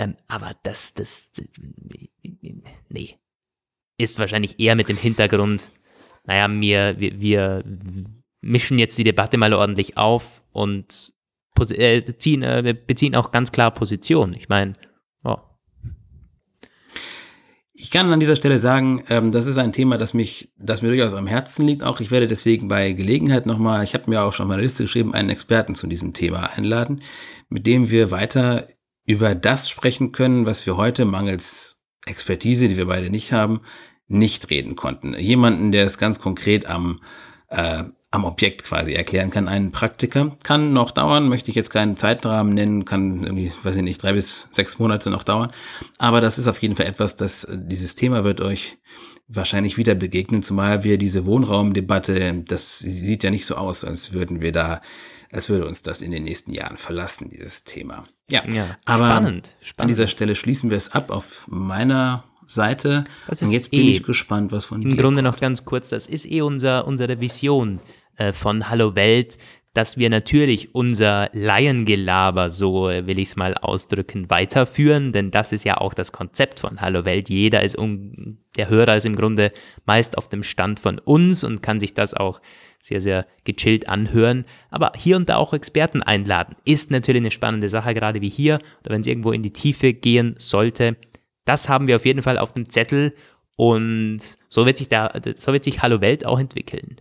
Ähm, 0.01 0.17
aber 0.27 0.57
das, 0.65 0.95
das, 0.95 1.31
nee, 2.89 3.19
ist 3.97 4.19
wahrscheinlich 4.19 4.59
eher 4.59 4.75
mit 4.75 4.89
dem 4.89 4.97
Hintergrund, 4.97 5.71
naja, 6.25 6.49
wir, 6.51 6.99
wir, 6.99 7.21
wir 7.21 7.65
mischen 8.41 8.81
jetzt 8.81 8.99
die 8.99 9.05
Debatte 9.05 9.37
mal 9.39 9.55
ordentlich 9.55 9.97
auf 9.97 10.43
und 10.51 11.13
äh, 11.59 12.03
ziehen, 12.19 12.43
äh, 12.43 12.75
beziehen 12.87 13.15
auch 13.15 13.31
ganz 13.31 13.53
klar 13.53 13.71
Position. 13.73 14.35
Ich 14.35 14.49
meine, 14.49 14.75
oh. 15.25 15.37
Ich 17.75 17.91
kann 17.91 18.13
an 18.13 18.21
dieser 18.21 18.37
Stelle 18.37 18.59
sagen, 18.59 19.03
ähm, 19.09 19.33
das 19.33 19.47
ist 19.47 19.59
ein 19.59 19.73
Thema, 19.73 19.99
das 19.99 20.15
mich, 20.15 20.53
das 20.57 20.83
mir 20.83 20.89
durchaus 20.89 21.15
am 21.15 21.27
Herzen 21.27 21.67
liegt. 21.67 21.83
Auch 21.83 22.01
ich 22.01 22.11
werde 22.11 22.27
deswegen 22.27 22.69
bei 22.69 22.93
Gelegenheit 22.93 23.47
nochmal, 23.47 23.83
ich 23.85 23.95
habe 23.95 24.09
mir 24.09 24.23
auch 24.23 24.33
schon 24.33 24.47
mal 24.47 24.55
eine 24.55 24.63
Liste 24.63 24.85
geschrieben, 24.85 25.15
einen 25.15 25.31
Experten 25.31 25.75
zu 25.75 25.87
diesem 25.87 26.13
Thema 26.13 26.51
einladen, 26.57 27.03
mit 27.49 27.67
dem 27.67 27.91
wir 27.91 28.11
weiter 28.11 28.67
über 29.05 29.35
das 29.35 29.69
sprechen 29.69 30.13
können, 30.13 30.47
was 30.47 30.65
wir 30.65 30.77
heute 30.77 31.05
mangels 31.05 31.83
Expertise, 32.07 32.69
die 32.69 32.77
wir 32.77 32.87
beide 32.87 33.11
nicht 33.11 33.33
haben, 33.33 33.61
nicht 34.07 34.51
reden 34.51 34.77
konnten. 34.77 35.15
Jemanden, 35.15 35.73
der 35.73 35.85
es 35.85 35.99
ganz 35.99 36.21
konkret 36.21 36.67
am 36.67 37.01
äh, 37.49 37.85
am 38.13 38.25
Objekt 38.25 38.65
quasi 38.65 38.93
erklären 38.93 39.31
kann, 39.31 39.49
einen 39.49 39.73
Praktiker. 39.73 40.37
Kann 40.45 40.75
noch 40.75 40.91
dauern, 40.91 41.29
möchte 41.29 41.51
ich 41.51 41.57
jetzt 41.57 41.71
keinen 41.71 41.97
Zeitrahmen 41.97 42.53
nennen, 42.53 42.85
kann 42.85 43.25
irgendwie, 43.25 43.51
weiß 43.63 43.79
ich 43.79 43.83
nicht, 43.83 44.03
drei 44.03 44.13
bis 44.13 44.49
sechs 44.53 44.79
Monate 44.79 45.09
noch 45.09 45.25
dauern. 45.25 45.51
Aber 45.99 46.21
das 46.21 46.39
ist 46.39 46.47
auf 46.47 46.61
jeden 46.61 46.77
Fall 46.77 46.87
etwas, 46.87 47.17
das, 47.17 47.49
dieses 47.51 47.95
Thema 47.95 48.23
wird 48.23 48.43
euch 48.43 48.77
wahrscheinlich 49.29 49.79
wieder 49.79 49.95
begegnen, 49.95 50.43
zumal 50.43 50.85
wir 50.85 50.99
diese 50.99 51.25
Wohnraumdebatte, 51.25 52.45
das 52.47 52.81
sieht 52.81 53.25
ja 53.25 53.31
nicht 53.31 53.47
so 53.47 53.55
aus, 53.55 53.83
als 53.83 54.13
würden 54.13 54.43
wir 54.43 54.53
da, 54.53 54.83
als 55.33 55.49
würde 55.49 55.67
uns 55.67 55.81
das 55.81 56.03
in 56.03 56.11
den 56.11 56.25
nächsten 56.25 56.53
Jahren 56.53 56.77
verlassen, 56.77 57.31
dieses 57.31 57.65
Thema. 57.65 58.05
Ja, 58.31 58.47
ja 58.47 58.77
aber 58.85 59.07
spannend, 59.07 59.53
spannend. 59.63 59.81
an 59.81 59.89
dieser 59.89 60.07
Stelle 60.07 60.35
schließen 60.35 60.69
wir 60.69 60.77
es 60.77 60.93
ab 60.93 61.11
auf 61.11 61.47
meiner 61.49 62.25
Seite. 62.47 63.05
Und 63.29 63.51
jetzt 63.51 63.71
bin 63.71 63.81
eh, 63.81 63.93
ich 63.93 64.03
gespannt, 64.03 64.53
was 64.53 64.67
von 64.67 64.83
dir 64.83 64.91
Im 64.91 64.97
Grunde 64.99 65.23
kommt. 65.23 65.35
noch 65.35 65.41
ganz 65.41 65.65
kurz, 65.65 65.89
das 65.89 66.07
ist 66.07 66.27
eh 66.27 66.43
unser, 66.43 66.87
unsere 66.87 67.19
Vision 67.21 67.81
äh, 68.23 68.33
von 68.33 68.69
Hallo 68.71 68.95
Welt, 68.95 69.39
dass 69.75 69.97
wir 69.97 70.11
natürlich 70.11 70.75
unser 70.75 71.31
Laiengelaber, 71.33 72.51
so 72.51 72.85
will 72.85 73.19
ich 73.19 73.31
es 73.31 73.37
mal 73.37 73.55
ausdrücken, 73.55 74.29
weiterführen, 74.29 75.13
denn 75.13 75.31
das 75.31 75.53
ist 75.53 75.65
ja 75.65 75.79
auch 75.79 75.95
das 75.95 76.13
Konzept 76.13 76.61
von 76.61 76.81
Hallo 76.81 77.05
Welt. 77.07 77.31
Jeder 77.31 77.63
ist, 77.63 77.77
um, 77.77 78.39
der 78.57 78.69
Hörer 78.69 78.97
ist 78.97 79.07
im 79.07 79.17
Grunde 79.17 79.51
meist 79.87 80.19
auf 80.19 80.29
dem 80.29 80.43
Stand 80.43 80.79
von 80.79 80.99
uns 80.99 81.43
und 81.43 81.63
kann 81.63 81.81
sich 81.81 81.95
das 81.95 82.13
auch 82.13 82.43
sehr, 82.81 83.01
sehr 83.01 83.25
gechillt 83.45 83.89
anhören. 83.89 84.45
Aber 84.71 84.93
hier 84.95 85.17
und 85.17 85.29
da 85.29 85.37
auch 85.37 85.55
Experten 85.55 86.03
einladen, 86.03 86.55
ist 86.65 86.91
natürlich 86.91 87.23
eine 87.23 87.31
spannende 87.31 87.71
Sache, 87.71 87.95
gerade 87.95 88.21
wie 88.21 88.29
hier, 88.29 88.59
oder 88.83 88.93
wenn 88.93 89.01
es 89.01 89.07
irgendwo 89.07 89.33
in 89.33 89.43
die 89.43 89.53
Tiefe 89.53 89.95
gehen 89.95 90.35
sollte. 90.37 90.97
Das 91.47 91.69
haben 91.69 91.87
wir 91.87 91.97
auf 91.97 92.05
jeden 92.05 92.23
Fall 92.23 92.39
auf 92.39 92.53
dem 92.53 92.69
Zettel 92.69 93.15
und 93.57 94.21
so 94.49 94.67
wird 94.67 94.79
sich, 94.79 94.89
da, 94.89 95.13
so 95.35 95.53
wird 95.53 95.65
sich 95.65 95.81
Hallo 95.81 96.01
Welt 96.01 96.27
auch 96.27 96.39
entwickeln. 96.39 97.01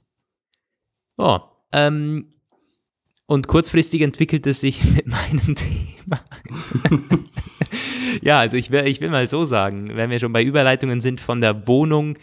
Oh, 1.22 1.40
ähm, 1.72 2.26
und 3.28 3.48
kurzfristig 3.48 4.02
entwickelt 4.02 4.48
es 4.48 4.60
sich 4.60 4.84
mit 4.96 5.06
meinem 5.06 5.56
Thema. 5.56 6.20
ja, 8.24 8.40
also 8.40 8.58
ich 8.58 8.72
will, 8.72 8.88
ich 8.88 9.02
will 9.02 9.12
mal 9.12 9.28
so 9.28 9.46
sagen, 9.46 9.92
wenn 9.94 10.10
wir 10.10 10.18
schon 10.18 10.34
bei 10.34 10.44
Überleitungen 10.44 11.00
sind 11.00 11.22
von 11.22 11.40
der 11.40 11.68
Wohnung 11.68 12.16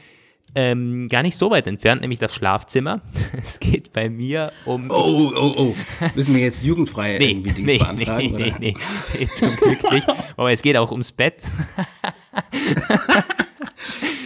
ähm, 0.59 1.07
gar 1.09 1.23
nicht 1.23 1.37
so 1.37 1.53
weit 1.53 1.69
entfernt, 1.69 2.01
nämlich 2.01 2.19
das 2.19 2.35
Schlafzimmer. 2.35 3.01
Es 3.47 3.61
geht 3.61 3.93
bei 3.93 4.11
mir 4.11 4.53
um. 4.65 4.89
Oh, 4.91 5.31
oh, 5.37 5.55
oh. 5.57 5.75
Müssen 6.15 6.35
wir 6.35 6.43
jetzt 6.43 6.65
jugendfrei 6.65 7.17
nee, 7.19 7.31
irgendwie 7.31 7.53
Dings 7.53 7.67
nee, 7.67 7.79
beantragen? 7.79 8.27
Nee, 8.27 8.35
oder? 8.35 8.45
nee, 8.45 8.55
nee, 8.59 8.75
nee, 9.19 9.27
zum 9.27 9.49
Glück 9.57 9.93
nicht. 9.93 10.07
Aber 10.37 10.51
es 10.51 10.61
geht 10.61 10.77
auch 10.77 10.91
ums 10.91 11.13
Bett. 11.13 11.45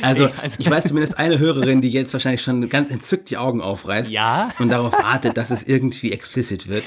Also, 0.02 0.28
also, 0.42 0.56
ich 0.58 0.68
weiß 0.68 0.88
zumindest 0.88 1.16
eine 1.16 1.38
Hörerin, 1.38 1.80
die 1.80 1.90
jetzt 1.90 2.12
wahrscheinlich 2.12 2.42
schon 2.42 2.68
ganz 2.68 2.90
entzückt 2.90 3.30
die 3.30 3.36
Augen 3.36 3.60
aufreißt 3.60 4.10
ja? 4.10 4.50
und 4.58 4.70
darauf 4.70 4.92
wartet, 4.92 5.36
dass 5.36 5.50
es 5.50 5.62
irgendwie 5.62 6.10
explizit 6.10 6.66
wird. 6.66 6.84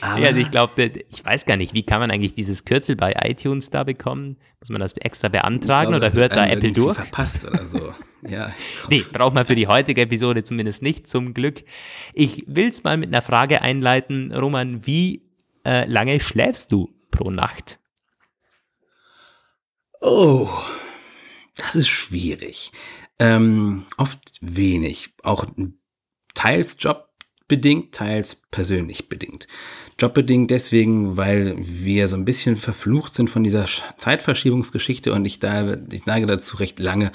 Aber 0.00 0.18
ja, 0.18 0.28
also 0.28 0.40
ich 0.40 0.50
glaube, 0.50 0.90
ich 1.10 1.22
weiß 1.22 1.44
gar 1.44 1.58
nicht, 1.58 1.74
wie 1.74 1.82
kann 1.82 2.00
man 2.00 2.10
eigentlich 2.10 2.32
dieses 2.32 2.64
Kürzel 2.64 2.96
bei 2.96 3.14
iTunes 3.22 3.68
da 3.68 3.84
bekommen? 3.84 4.38
Muss 4.60 4.68
man 4.68 4.80
das 4.80 4.92
extra 4.92 5.28
beantragen 5.28 5.90
glaube, 5.90 6.06
oder 6.06 6.14
hört 6.14 6.36
da 6.36 6.46
Apple 6.46 6.72
durch? 6.72 6.94
verpasst 6.94 7.46
oder 7.46 7.64
so. 7.64 7.94
ja. 8.22 8.52
Nee, 8.90 9.04
braucht 9.10 9.34
man 9.34 9.46
für 9.46 9.54
die 9.54 9.66
heutige 9.66 10.02
Episode 10.02 10.44
zumindest 10.44 10.82
nicht, 10.82 11.08
zum 11.08 11.32
Glück. 11.32 11.64
Ich 12.12 12.44
will 12.46 12.68
es 12.68 12.84
mal 12.84 12.98
mit 12.98 13.08
einer 13.08 13.22
Frage 13.22 13.62
einleiten. 13.62 14.34
Roman, 14.34 14.86
wie 14.86 15.22
äh, 15.64 15.86
lange 15.86 16.20
schläfst 16.20 16.72
du 16.72 16.90
pro 17.10 17.30
Nacht? 17.30 17.78
Oh, 20.02 20.48
das 21.56 21.74
ist 21.74 21.88
schwierig. 21.88 22.72
Ähm, 23.18 23.86
oft 23.96 24.20
wenig. 24.40 25.14
Auch 25.22 25.46
teils 26.34 26.76
jobbedingt, 27.50 27.92
teils 27.92 28.36
persönlich 28.50 29.08
bedingt. 29.08 29.48
Jobbedingt 29.98 30.50
deswegen, 30.50 31.16
weil 31.16 31.56
wir 31.58 32.06
so 32.06 32.16
ein 32.16 32.24
bisschen 32.24 32.56
verflucht 32.56 33.14
sind 33.14 33.28
von 33.28 33.42
dieser 33.42 33.66
Zeitverschiebungsgeschichte 33.98 35.12
und 35.12 35.24
ich 35.24 35.40
da, 35.40 35.76
ich 35.90 36.06
neige 36.06 36.26
dazu 36.26 36.58
recht 36.58 36.78
lange 36.78 37.10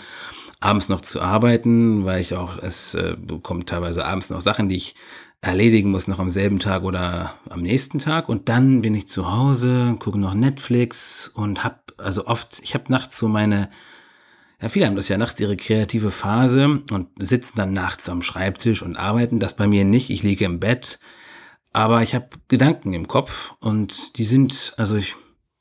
abends 0.60 0.90
noch 0.90 1.02
zu 1.02 1.22
arbeiten, 1.22 2.06
weil 2.06 2.22
ich 2.22 2.34
auch, 2.34 2.58
es 2.58 2.96
äh, 2.96 3.16
bekomme 3.18 3.66
teilweise 3.66 4.06
abends 4.06 4.30
noch 4.30 4.42
Sachen, 4.42 4.68
die 4.68 4.76
ich 4.76 4.96
erledigen 5.40 5.92
muss, 5.92 6.08
noch 6.08 6.20
am 6.20 6.30
selben 6.30 6.60
Tag 6.60 6.84
oder 6.84 7.34
am 7.50 7.62
nächsten 7.62 8.00
Tag. 8.00 8.28
Und 8.28 8.50
dann 8.50 8.82
bin 8.82 8.94
ich 8.94 9.08
zu 9.08 9.32
Hause, 9.32 9.96
gucke 10.00 10.20
noch 10.20 10.34
Netflix 10.34 11.32
und 11.34 11.64
hab, 11.64 11.94
also 11.98 12.28
oft, 12.28 12.60
ich 12.62 12.74
habe 12.74 12.92
nachts 12.92 13.18
so 13.18 13.30
meine, 13.30 13.70
ja, 14.62 14.70
viele 14.70 14.88
haben 14.88 14.96
das 14.96 15.10
ja 15.10 15.18
nachts 15.18 15.40
ihre 15.40 15.58
kreative 15.58 16.12
Phase 16.12 16.82
und 16.92 17.08
sitzen 17.20 17.58
dann 17.58 17.74
nachts 17.74 18.10
am 18.10 18.22
Schreibtisch 18.22 18.82
und 18.82 18.96
arbeiten. 18.96 19.40
Das 19.40 19.56
bei 19.56 19.68
mir 19.68 19.84
nicht. 19.84 20.10
Ich 20.10 20.24
liege 20.24 20.46
im 20.46 20.60
Bett, 20.60 21.00
aber 21.74 22.04
ich 22.04 22.16
habe 22.16 22.30
Gedanken 22.48 22.94
im 22.94 23.08
Kopf 23.08 23.54
und 23.60 24.18
die 24.18 24.24
sind, 24.24 24.74
also 24.78 24.96
ich 24.96 25.16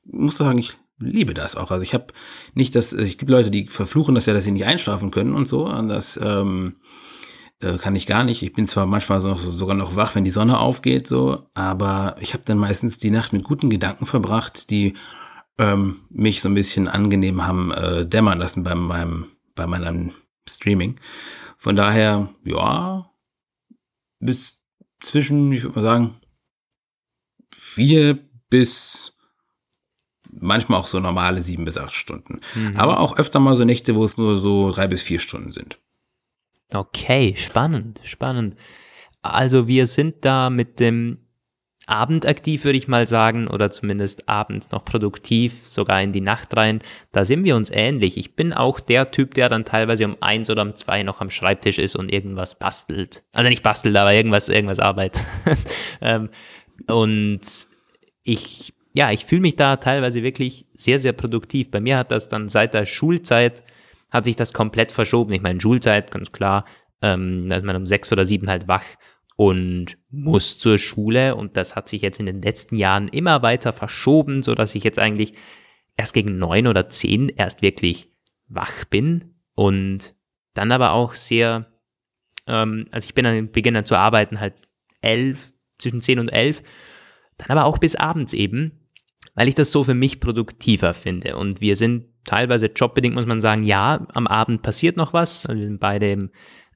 muss 0.05 0.37
sagen, 0.37 0.59
ich 0.59 0.79
liebe 0.99 1.35
das 1.35 1.57
auch. 1.57 1.71
Also 1.71 1.83
ich 1.83 1.95
habe 1.95 2.07
nicht 2.55 2.75
das, 2.75 2.93
ich 2.93 3.19
gibt 3.19 3.31
Leute, 3.31 3.51
die 3.51 3.67
verfluchen 3.67 4.15
das 4.15 4.27
ja, 4.27 4.35
dass 4.35 4.45
sie 4.45 4.53
nicht 4.53 4.67
einschlafen 4.67 5.11
können 5.11 5.35
und 5.35 5.49
so. 5.49 5.67
Und 5.67 5.89
das 5.89 6.19
ähm, 6.23 6.77
äh, 7.61 7.79
kann 7.79 7.97
ich 7.97 8.07
gar 8.07 8.25
nicht. 8.25 8.43
Ich 8.43 8.53
bin 8.53 8.67
zwar 8.67 8.87
manchmal 8.87 9.21
so, 9.21 9.35
sogar 9.35 9.77
noch 9.77 9.97
wach, 9.97 10.15
wenn 10.15 10.25
die 10.25 10.31
Sonne 10.31 10.59
aufgeht, 10.59 11.07
so, 11.07 11.47
aber 11.55 12.17
ich 12.21 12.33
habe 12.33 12.45
dann 12.45 12.59
meistens 12.59 12.99
die 12.99 13.11
Nacht 13.11 13.33
mit 13.33 13.45
guten 13.45 13.71
Gedanken 13.71 14.07
verbracht, 14.07 14.71
die 14.71 14.95
ähm, 15.59 15.97
mich 16.11 16.41
so 16.41 16.49
ein 16.49 16.55
bisschen 16.55 16.89
angenehm 16.89 17.47
haben 17.47 17.71
äh, 17.73 18.07
dämmern 18.07 18.39
lassen 18.39 18.65
beim 18.65 18.87
meinem, 18.87 19.27
bei 19.55 19.67
meinem 19.67 20.13
Streaming. 20.49 20.99
Von 21.57 21.77
daher, 21.77 22.29
ja, 22.45 23.11
bis 24.21 24.59
zwischen, 25.01 25.53
ich 25.53 25.63
würde 25.63 25.77
mal 25.77 25.83
sagen, 25.83 26.15
vier 27.55 28.19
bis 28.51 29.13
manchmal 30.31 30.81
auch 30.81 30.87
so 30.87 31.01
normale 31.01 31.43
sieben 31.43 31.65
bis 31.65 31.79
acht 31.79 31.95
Stunden. 31.95 32.41
Mhm. 32.55 32.77
Aber 32.77 33.01
auch 33.01 33.17
öfter 33.17 33.41
mal 33.41 33.57
so 33.57 33.65
Nächte, 33.65 33.95
wo 33.95 34.05
es 34.05 34.17
nur 34.17 34.37
so 34.37 34.71
drei 34.71 34.89
bis 34.89 35.03
vier 35.03 35.21
Stunden 35.21 35.51
sind. 35.51 35.79
Okay, 36.73 37.35
spannend, 37.37 38.01
spannend. 38.05 38.57
Also 39.23 39.69
wir 39.69 39.87
sind 39.87 40.25
da 40.25 40.51
mit 40.51 40.81
dem 40.81 41.24
Abend 41.87 42.27
aktiv, 42.27 42.65
würde 42.65 42.79
ich 42.79 42.89
mal 42.89 43.07
sagen, 43.07 43.47
oder 43.47 43.71
zumindest 43.71 44.29
abends 44.29 44.71
noch 44.71 44.85
produktiv, 44.85 45.67
sogar 45.67 46.01
in 46.03 46.13
die 46.13 46.21
Nacht 46.21 46.57
rein. 46.57 46.81
Da 47.13 47.25
sind 47.25 47.45
wir 47.45 47.57
uns 47.57 47.71
ähnlich. 47.71 48.17
Ich 48.17 48.37
bin 48.37 48.53
auch 48.53 48.81
der 48.81 49.11
Typ, 49.11 49.35
der 49.35 49.49
dann 49.49 49.65
teilweise 49.65 50.07
um 50.07 50.17
eins 50.21 50.49
oder 50.49 50.63
um 50.63 50.75
zwei 50.77 51.03
noch 51.03 51.21
am 51.21 51.31
Schreibtisch 51.31 51.79
ist 51.79 51.95
und 51.95 52.11
irgendwas 52.11 52.59
bastelt. 52.59 53.23
Also 53.33 53.51
nicht 53.51 53.63
bastelt, 53.63 53.97
aber 53.97 54.15
irgendwas, 54.15 54.49
irgendwas 54.49 54.79
arbeitet. 54.79 55.23
Ähm, 56.01 56.29
und 56.89 57.41
ich 58.25 58.75
ja, 58.95 59.11
ich 59.11 59.25
fühle 59.25 59.43
mich 59.43 59.57
da 59.57 59.77
teilweise 59.77 60.23
wirklich 60.23 60.67
sehr, 60.75 60.99
sehr 60.99 61.13
produktiv. 61.13 61.71
Bei 61.71 61.81
mir 61.81 61.99
hat 61.99 62.13
das 62.13 62.29
dann 62.29 62.49
seit 62.49 62.75
der 62.75 62.87
Schulzeit, 62.87 63.65
hat 64.11 64.25
sich 64.25 64.37
das 64.37 64.53
komplett 64.53 64.93
verschoben. 64.93 65.33
Ich 65.33 65.43
meine, 65.43 65.61
Schulzeit, 65.61 66.13
ganz 66.13 66.31
klar, 66.31 66.65
ähm, 67.03 67.49
da 67.49 67.57
ist 67.57 67.65
man 67.65 67.77
um 67.77 67.87
sechs 67.87 68.13
oder 68.13 68.25
sieben 68.25 68.49
halt 68.49 68.69
wach 68.69 68.85
und 69.37 69.99
muss 70.11 70.59
zur 70.59 70.79
Schule 70.79 71.35
und 71.35 71.57
das 71.57 71.77
hat 71.77 71.89
sich 71.89 72.03
jetzt 72.03 72.21
in 72.21 72.27
den 72.27 72.43
letzten 72.43 72.77
Jahren 72.77 73.09
immer 73.09 73.43
weiter 73.43 73.73
verschoben, 73.73 74.43
so 74.43 74.55
dass 74.55 74.75
ich 74.75 74.85
jetzt 74.85 74.99
eigentlich 74.99 75.35
erst 75.97 76.15
gegen 76.15 76.39
neun 76.39 76.67
oder 76.67 76.89
zehn 76.89 77.29
erst 77.29 77.63
wirklich 77.63 78.11
wach 78.49 78.85
bin 78.85 79.35
und 79.55 80.15
dann 80.55 80.71
aber 80.71 80.93
auch 80.93 81.15
sehr, 81.15 81.67
ähm, 82.47 82.87
also 82.91 83.07
ich 83.07 83.15
bin 83.15 83.25
dann, 83.25 83.51
beginne 83.51 83.79
dann 83.79 83.87
zu 83.87 83.97
arbeiten 83.97 84.41
halt 84.41 84.55
elf, 85.01 85.53
zwischen 85.79 86.01
zehn 86.01 86.19
und 86.19 86.29
elf, 86.29 86.63
dann 87.37 87.57
aber 87.57 87.67
auch 87.67 87.79
bis 87.79 87.97
abends 87.97 88.33
eben 88.33 88.85
weil 89.35 89.49
ich 89.49 89.55
das 89.55 89.73
so 89.73 89.85
für 89.85 89.95
mich 89.95 90.21
produktiver 90.21 90.95
finde. 90.95 91.37
Und 91.37 91.61
wir 91.61 91.77
sind 91.77 92.07
teilweise 92.25 92.67
jobbedingt, 92.67 93.15
muss 93.15 93.27
man 93.27 93.41
sagen, 93.41 93.65
ja, 93.65 94.07
am 94.15 94.27
Abend 94.27 94.63
passiert 94.63 94.97
noch 94.97 95.13
was. 95.13 95.47
Also 95.47 95.61
wir 95.61 95.67
sind 95.67 95.81
bei 95.81 95.99
dem 95.99 96.31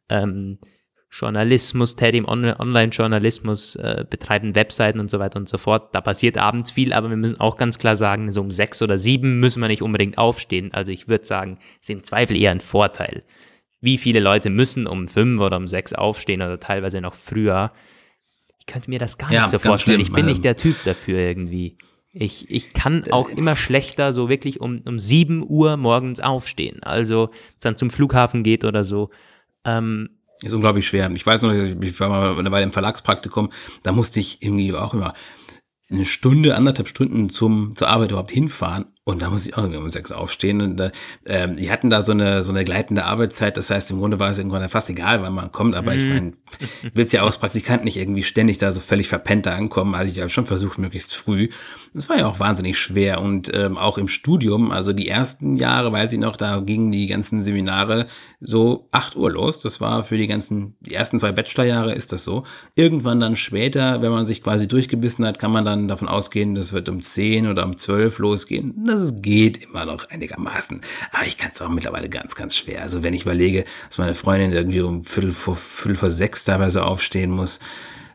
ähm, 0.08 0.58
Journalismus 1.10 1.96
tätig, 1.96 2.18
im 2.18 2.28
Online-Journalismus, 2.28 3.76
äh, 3.76 4.04
betreiben 4.08 4.54
Webseiten 4.54 5.00
und 5.00 5.10
so 5.10 5.18
weiter 5.18 5.38
und 5.38 5.48
so 5.48 5.56
fort. 5.56 5.94
Da 5.94 6.02
passiert 6.02 6.36
abends 6.36 6.70
viel, 6.70 6.92
aber 6.92 7.08
wir 7.08 7.16
müssen 7.16 7.40
auch 7.40 7.56
ganz 7.56 7.78
klar 7.78 7.96
sagen, 7.96 8.30
so 8.30 8.42
um 8.42 8.50
sechs 8.50 8.82
oder 8.82 8.98
sieben 8.98 9.40
müssen 9.40 9.60
wir 9.60 9.68
nicht 9.68 9.82
unbedingt 9.82 10.18
aufstehen. 10.18 10.72
Also 10.74 10.92
ich 10.92 11.08
würde 11.08 11.24
sagen, 11.24 11.58
ist 11.80 11.88
im 11.88 12.04
Zweifel 12.04 12.36
eher 12.36 12.50
ein 12.50 12.60
Vorteil. 12.60 13.22
Wie 13.80 13.96
viele 13.96 14.20
Leute 14.20 14.50
müssen 14.50 14.86
um 14.86 15.08
fünf 15.08 15.40
oder 15.40 15.56
um 15.56 15.66
sechs 15.66 15.94
aufstehen 15.94 16.42
oder 16.42 16.60
teilweise 16.60 17.00
noch 17.00 17.14
früher? 17.14 17.70
Ich 18.58 18.66
könnte 18.66 18.90
mir 18.90 18.98
das 18.98 19.16
gar 19.16 19.32
ja, 19.32 19.42
nicht 19.42 19.50
so 19.50 19.58
vorstellen. 19.58 20.00
Schlimm. 20.00 20.06
Ich 20.06 20.12
bin 20.12 20.26
nicht 20.26 20.44
der 20.44 20.56
Typ 20.56 20.76
dafür 20.84 21.20
irgendwie. 21.20 21.78
Ich, 22.12 22.50
ich 22.50 22.72
kann 22.72 23.04
auch 23.12 23.30
immer 23.30 23.54
schlechter 23.54 24.12
so 24.12 24.28
wirklich 24.28 24.60
um, 24.60 24.82
um 24.84 24.98
7 24.98 25.44
Uhr 25.48 25.76
morgens 25.76 26.20
aufstehen. 26.20 26.82
Also, 26.82 27.28
wenn 27.28 27.36
es 27.54 27.60
dann 27.60 27.76
zum 27.76 27.90
Flughafen 27.90 28.42
geht 28.42 28.64
oder 28.64 28.84
so. 28.84 29.10
Ähm, 29.64 30.17
ist 30.42 30.52
unglaublich 30.52 30.86
schwer. 30.86 31.10
Ich 31.12 31.26
weiß 31.26 31.42
noch, 31.42 31.52
ich 31.52 32.00
war 32.00 32.08
mal 32.08 32.50
bei 32.50 32.60
dem 32.60 32.72
Verlagspraktikum, 32.72 33.50
da 33.82 33.92
musste 33.92 34.20
ich 34.20 34.42
irgendwie 34.42 34.72
auch 34.74 34.94
immer 34.94 35.14
eine 35.90 36.04
Stunde, 36.04 36.54
anderthalb 36.54 36.88
Stunden 36.88 37.30
zum, 37.30 37.74
zur 37.74 37.88
Arbeit 37.88 38.10
überhaupt 38.10 38.30
hinfahren 38.30 38.86
und 39.08 39.22
da 39.22 39.30
muss 39.30 39.46
ich 39.46 39.54
auch 39.54 39.62
irgendwie 39.62 39.78
um 39.78 39.88
sechs 39.88 40.12
aufstehen. 40.12 40.60
Und 40.60 40.78
äh, 40.82 40.90
ähm, 41.24 41.56
die 41.56 41.70
hatten 41.70 41.88
da 41.88 42.02
so 42.02 42.12
eine, 42.12 42.42
so 42.42 42.50
eine 42.50 42.62
gleitende 42.62 43.06
Arbeitszeit. 43.06 43.56
Das 43.56 43.70
heißt, 43.70 43.90
im 43.90 44.00
Grunde 44.00 44.20
war 44.20 44.30
es 44.30 44.36
irgendwann 44.36 44.68
fast 44.68 44.90
egal, 44.90 45.22
wann 45.22 45.32
man 45.32 45.50
kommt. 45.50 45.76
Aber 45.76 45.94
mm. 45.94 45.96
ich 45.96 46.04
mhm. 46.04 46.10
meine, 46.10 46.32
willst 46.92 47.14
ja 47.14 47.22
auch 47.22 47.28
als 47.28 47.38
Praktikant 47.38 47.84
nicht 47.84 47.96
irgendwie 47.96 48.22
ständig 48.22 48.58
da 48.58 48.70
so 48.70 48.80
völlig 48.80 49.08
verpennt 49.08 49.46
da 49.46 49.54
ankommen. 49.54 49.94
Also 49.94 50.12
ich 50.12 50.20
habe 50.20 50.28
schon 50.28 50.44
versucht, 50.44 50.76
möglichst 50.76 51.14
früh. 51.14 51.48
Das 51.94 52.10
war 52.10 52.18
ja 52.18 52.26
auch 52.26 52.38
wahnsinnig 52.38 52.78
schwer. 52.78 53.22
Und 53.22 53.50
ähm, 53.54 53.78
auch 53.78 53.96
im 53.96 54.08
Studium, 54.08 54.72
also 54.72 54.92
die 54.92 55.08
ersten 55.08 55.56
Jahre, 55.56 55.90
weiß 55.90 56.12
ich 56.12 56.18
noch, 56.18 56.36
da 56.36 56.60
gingen 56.60 56.92
die 56.92 57.06
ganzen 57.06 57.40
Seminare 57.40 58.08
so 58.40 58.88
acht 58.92 59.16
Uhr 59.16 59.30
los. 59.30 59.60
Das 59.60 59.80
war 59.80 60.04
für 60.04 60.16
die 60.16 60.26
ganzen, 60.26 60.76
die 60.80 60.94
ersten 60.94 61.18
zwei 61.18 61.32
Bachelorjahre 61.32 61.94
ist 61.94 62.12
das 62.12 62.24
so. 62.24 62.44
Irgendwann 62.74 63.20
dann 63.20 63.36
später, 63.36 64.02
wenn 64.02 64.12
man 64.12 64.26
sich 64.26 64.42
quasi 64.42 64.68
durchgebissen 64.68 65.24
hat, 65.26 65.38
kann 65.38 65.50
man 65.50 65.64
dann 65.64 65.88
davon 65.88 66.08
ausgehen, 66.08 66.54
das 66.54 66.72
wird 66.72 66.88
um 66.88 67.00
zehn 67.00 67.48
oder 67.48 67.64
um 67.64 67.78
zwölf 67.78 68.18
losgehen. 68.18 68.84
Das 68.86 68.97
das 68.98 69.22
geht 69.22 69.62
immer 69.62 69.84
noch 69.84 70.08
einigermaßen. 70.10 70.80
Aber 71.12 71.26
ich 71.26 71.38
kann 71.38 71.50
es 71.52 71.60
auch 71.60 71.68
mittlerweile 71.68 72.08
ganz, 72.08 72.34
ganz 72.34 72.56
schwer. 72.56 72.82
Also 72.82 73.02
wenn 73.02 73.14
ich 73.14 73.22
überlege, 73.22 73.64
dass 73.88 73.98
meine 73.98 74.14
Freundin 74.14 74.52
irgendwie 74.52 74.80
um 74.80 75.04
Viertel 75.04 75.30
vor, 75.30 75.56
Viertel 75.56 75.96
vor 75.96 76.10
sechs 76.10 76.44
teilweise 76.44 76.84
aufstehen 76.84 77.30
muss, 77.30 77.60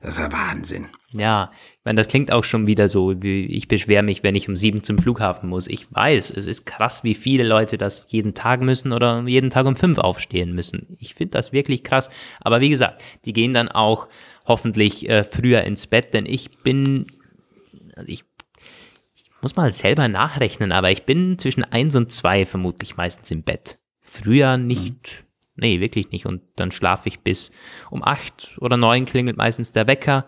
das 0.02 0.16
ist 0.16 0.20
ja 0.20 0.32
Wahnsinn. 0.32 0.90
Ja, 1.14 1.52
ich 1.54 1.86
meine, 1.86 2.02
das 2.02 2.08
klingt 2.08 2.32
auch 2.32 2.44
schon 2.44 2.66
wieder 2.66 2.90
so, 2.90 3.22
wie 3.22 3.46
ich 3.46 3.68
beschwere 3.68 4.04
mich, 4.04 4.24
wenn 4.24 4.36
ich 4.36 4.50
um 4.50 4.56
sieben 4.56 4.84
zum 4.84 4.98
Flughafen 4.98 5.48
muss. 5.48 5.68
Ich 5.68 5.94
weiß, 5.94 6.32
es 6.32 6.48
ist 6.48 6.66
krass, 6.66 7.04
wie 7.04 7.14
viele 7.14 7.44
Leute 7.44 7.78
das 7.78 8.06
jeden 8.08 8.34
Tag 8.34 8.62
müssen 8.62 8.92
oder 8.92 9.24
jeden 9.28 9.50
Tag 9.50 9.66
um 9.66 9.76
fünf 9.76 9.98
aufstehen 10.00 10.54
müssen. 10.54 10.98
Ich 11.00 11.14
finde 11.14 11.32
das 11.32 11.54
wirklich 11.54 11.84
krass. 11.84 12.10
Aber 12.42 12.62
wie 12.62 12.70
gesagt, 12.70 13.02
die 13.26 13.34
gehen 13.34 13.54
dann 13.54 13.70
auch 13.70 14.08
hoffentlich 14.46 15.08
äh, 15.08 15.24
früher 15.24 15.64
ins 15.64 15.88
Bett, 15.88 16.14
denn 16.14 16.26
ich 16.26 16.50
bin, 16.64 17.06
also 17.96 18.08
ich 18.10 18.26
muss 19.44 19.56
mal 19.56 19.72
selber 19.72 20.08
nachrechnen, 20.08 20.72
aber 20.72 20.90
ich 20.90 21.04
bin 21.04 21.38
zwischen 21.38 21.64
eins 21.66 21.96
und 21.96 22.12
zwei 22.12 22.46
vermutlich 22.46 22.98
meistens 22.98 23.30
im 23.30 23.44
Bett. 23.44 23.78
Früher 24.02 24.58
nicht, 24.58 25.26
mhm. 25.56 25.62
nee, 25.62 25.80
wirklich 25.80 26.12
nicht. 26.12 26.26
Und 26.26 26.42
dann 26.56 26.72
schlafe 26.72 27.10
ich 27.10 27.20
bis 27.20 27.52
um 27.92 28.04
acht 28.04 28.56
oder 28.60 28.78
neun 28.78 29.06
klingelt 29.06 29.38
meistens 29.38 29.74
der 29.74 29.86
Wecker, 29.86 30.26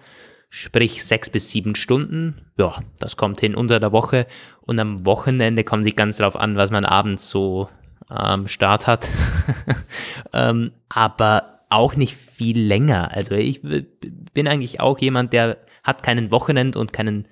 sprich 0.49 1.03
sechs 1.03 1.29
bis 1.29 1.49
sieben 1.49 1.75
Stunden. 1.75 2.51
Ja, 2.57 2.79
das 2.99 3.17
kommt 3.17 3.39
hin 3.39 3.55
unter 3.55 3.79
der 3.79 3.91
Woche. 3.91 4.27
Und 4.61 4.79
am 4.79 5.05
Wochenende 5.05 5.63
kommt 5.63 5.85
sich 5.85 5.95
ganz 5.95 6.17
darauf 6.17 6.35
an, 6.35 6.57
was 6.57 6.69
man 6.69 6.85
abends 6.85 7.29
so 7.29 7.69
am 8.07 8.41
ähm, 8.41 8.47
Start 8.47 8.85
hat. 8.85 9.09
ähm, 10.33 10.71
aber 10.89 11.43
auch 11.69 11.95
nicht 11.95 12.15
viel 12.15 12.59
länger. 12.59 13.11
Also 13.13 13.35
ich 13.35 13.61
bin 13.61 14.47
eigentlich 14.47 14.81
auch 14.81 14.99
jemand, 14.99 15.33
der 15.33 15.57
hat 15.83 16.03
keinen 16.03 16.31
Wochenend 16.31 16.75
und 16.75 16.93
keinen 16.93 17.27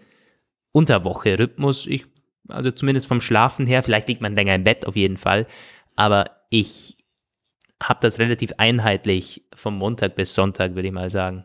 Unterwoche-Rhythmus. 0.74 1.88
Ich, 1.88 2.06
also 2.50 2.72
zumindest 2.72 3.08
vom 3.08 3.22
Schlafen 3.22 3.66
her, 3.66 3.82
vielleicht 3.82 4.10
liegt 4.10 4.22
man 4.22 4.36
länger 4.36 4.56
im 4.56 4.66
Bett 4.66 4.86
auf 4.86 4.98
jeden 4.98 5.18
Fall, 5.18 5.48
aber 5.96 6.32
ich 6.50 6.98
habe 7.82 8.00
das 8.02 8.20
relativ 8.20 8.54
einheitlich 8.58 9.46
vom 9.56 9.78
Montag 9.78 10.16
bis 10.16 10.36
Sonntag, 10.36 10.76
würde 10.76 10.88
ich 10.90 10.94
mal 10.94 11.10
sagen. 11.10 11.44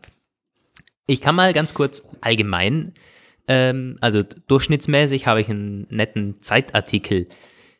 Ich 1.07 1.21
kann 1.21 1.35
mal 1.35 1.53
ganz 1.53 1.73
kurz 1.73 2.03
allgemein, 2.21 2.93
ähm, 3.47 3.97
also 3.99 4.21
durchschnittsmäßig 4.47 5.25
habe 5.25 5.41
ich 5.41 5.49
einen 5.49 5.87
netten 5.89 6.41
Zeitartikel 6.41 7.27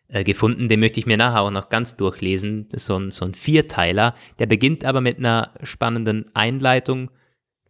äh, 0.07 0.23
gefunden, 0.23 0.67
den 0.67 0.79
möchte 0.79 0.99
ich 0.99 1.05
mir 1.05 1.17
nachher 1.17 1.41
auch 1.41 1.51
noch 1.51 1.69
ganz 1.69 1.95
durchlesen. 1.95 2.67
Das 2.69 2.81
ist 2.81 2.87
so 2.87 2.95
ein, 2.95 3.11
so 3.11 3.25
ein 3.25 3.35
Vierteiler, 3.35 4.15
der 4.39 4.47
beginnt 4.47 4.83
aber 4.83 5.01
mit 5.01 5.19
einer 5.19 5.51
spannenden 5.61 6.25
Einleitung 6.33 7.11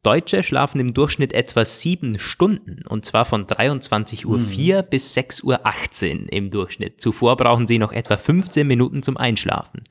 Deutsche 0.03 0.43
schlafen 0.43 0.79
im 0.79 0.93
Durchschnitt 0.93 1.33
etwa 1.33 1.65
sieben 1.65 2.19
Stunden 2.19 2.83
und 2.87 3.05
zwar 3.05 3.25
von 3.25 3.45
23.04 3.45 4.25
Uhr 4.25 4.37
hm. 4.37 4.85
bis 4.89 5.15
6.18 5.15 6.23
Uhr 6.23 6.33
im 6.33 6.49
Durchschnitt. 6.49 7.01
Zuvor 7.01 7.35
brauchen 7.37 7.67
sie 7.67 7.79
noch 7.79 7.91
etwa 7.91 8.17
15 8.17 8.67
Minuten 8.67 9.03
zum 9.03 9.17
Einschlafen. 9.17 9.83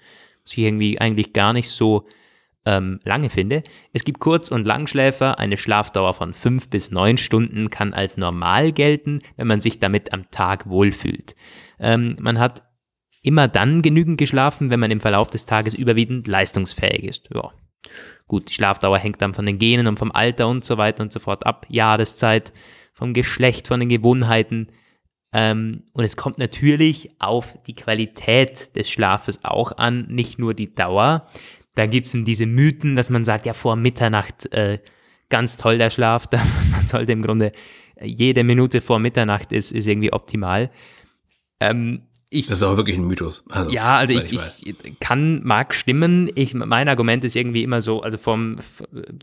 Was 0.45 0.53
ich 0.53 0.59
irgendwie 0.59 1.01
eigentlich 1.01 1.33
gar 1.33 1.53
nicht 1.53 1.71
so 1.71 2.07
ähm, 2.65 3.01
lange 3.05 3.31
finde. 3.31 3.63
Es 3.93 4.05
gibt 4.05 4.19
Kurz- 4.19 4.51
und 4.51 4.67
Langschläfer. 4.67 5.39
Eine 5.39 5.57
Schlafdauer 5.57 6.15
von 6.15 6.35
fünf 6.35 6.69
bis 6.69 6.91
neun 6.91 7.17
Stunden 7.17 7.71
kann 7.71 7.95
als 7.95 8.17
normal 8.17 8.73
gelten, 8.73 9.21
wenn 9.37 9.47
man 9.47 9.61
sich 9.61 9.79
damit 9.79 10.13
am 10.13 10.31
Tag 10.31 10.69
wohlfühlt. 10.69 11.35
Ähm, 11.79 12.17
man 12.21 12.39
hat 12.39 12.63
immer 13.23 13.49
dann 13.49 13.83
genügend 13.83 14.19
geschlafen, 14.19 14.71
wenn 14.71 14.81
man 14.81 14.91
im 14.91 15.01
Verlauf 15.01 15.29
des 15.29 15.47
Tages 15.47 15.75
überwiegend 15.75 16.27
leistungsfähig 16.27 17.05
ist. 17.05 17.29
Ja, 17.35 17.53
Gut, 18.29 18.51
die 18.51 18.55
Schlafdauer 18.55 18.99
hängt 18.99 19.21
dann 19.23 19.35
von 19.35 19.47
den 19.47 19.59
Genen 19.59 19.87
und 19.87 19.99
vom 19.99 20.13
Alter 20.13 20.49
und 20.49 20.65
so 20.65 20.77
weiter 20.77 21.03
und 21.03 21.13
so 21.13 21.19
fort 21.19 21.47
ab, 21.47 21.67
Jahreszeit, 21.69 22.53
vom 22.93 23.15
Geschlecht, 23.15 23.67
von 23.67 23.81
den 23.81 23.89
Gewohnheiten. 23.89 24.69
Ähm, 25.33 25.85
und 25.93 26.05
es 26.05 26.17
kommt 26.17 26.39
natürlich 26.39 27.11
auf 27.19 27.59
die 27.67 27.75
Qualität 27.75 28.77
des 28.77 28.91
Schlafes 28.91 29.41
auch 29.45 29.73
an, 29.79 30.07
nicht 30.09 30.39
nur 30.39 30.55
die 30.55 30.75
Dauer. 30.75 31.27
Dann 31.75 31.91
gibt 31.91 32.07
es 32.07 32.13
diese 32.15 32.47
Mythen, 32.47 32.97
dass 32.97 33.09
man 33.09 33.25
sagt, 33.25 33.47
ja, 33.47 33.55
vor 33.55 33.77
Mitternacht 33.77 34.53
äh, 34.53 34.79
ganz 35.31 35.57
toll 35.57 35.79
der 35.79 35.91
Schlaf. 35.91 36.29
man 36.71 36.87
sollte 36.87 37.13
im 37.13 37.23
Grunde 37.23 37.53
jede 38.01 38.45
Minute 38.45 38.81
vor 38.81 38.99
Mitternacht 38.99 39.53
ist, 39.53 39.73
ist 39.73 39.87
irgendwie 39.87 40.13
optimal. 40.13 40.71
Ähm, 41.61 42.03
ich, 42.31 42.47
das 42.47 42.59
ist 42.59 42.63
aber 42.63 42.77
wirklich 42.77 42.99
ein 42.99 43.07
Mythos. 43.07 43.43
Also, 43.49 43.71
ja, 43.71 43.97
also 43.97 44.13
ich, 44.13 44.33
ich, 44.33 44.67
ich, 44.67 45.01
kann, 45.01 45.43
mag 45.45 45.73
stimmen. 45.73 46.31
Ich, 46.35 46.53
mein 46.53 46.89
Argument 46.89 47.25
ist 47.25 47.35
irgendwie 47.37 47.63
immer 47.63 47.81
so, 47.81 48.03
also 48.03 48.19
vom, 48.19 48.57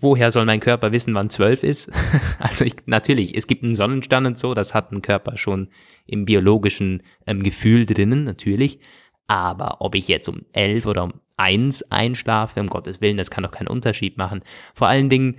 woher 0.02 0.32
soll 0.32 0.46
mein 0.46 0.60
Körper 0.60 0.92
wissen, 0.92 1.14
wann 1.14 1.30
zwölf 1.30 1.62
ist? 1.62 1.92
also 2.40 2.66
ich, 2.66 2.76
natürlich, 2.88 3.38
es 3.38 3.46
gibt 3.46 3.64
einen 3.64 3.76
Sonnenstand 3.76 4.26
und 4.26 4.40
so, 4.40 4.56
das 4.56 4.74
hat 4.74 4.92
ein 4.92 5.04
Körper 5.04 5.38
schon 5.38 5.70
im 6.08 6.26
biologischen 6.26 7.04
ähm, 7.28 7.44
Gefühl 7.44 7.86
drinnen, 7.86 8.24
natürlich. 8.24 8.80
Aber 9.28 9.82
ob 9.82 9.94
ich 9.94 10.08
jetzt 10.08 10.28
um 10.28 10.42
elf 10.54 10.88
oder 10.88 11.04
um 11.04 11.14
eins 11.38 11.84
einschlafe, 11.92 12.60
um 12.60 12.68
Gottes 12.68 13.02
Willen, 13.02 13.18
das 13.18 13.30
kann 13.30 13.44
doch 13.44 13.52
keinen 13.52 13.68
Unterschied 13.68 14.18
machen. 14.18 14.44
Vor 14.74 14.88
allen 14.88 15.10
Dingen, 15.10 15.38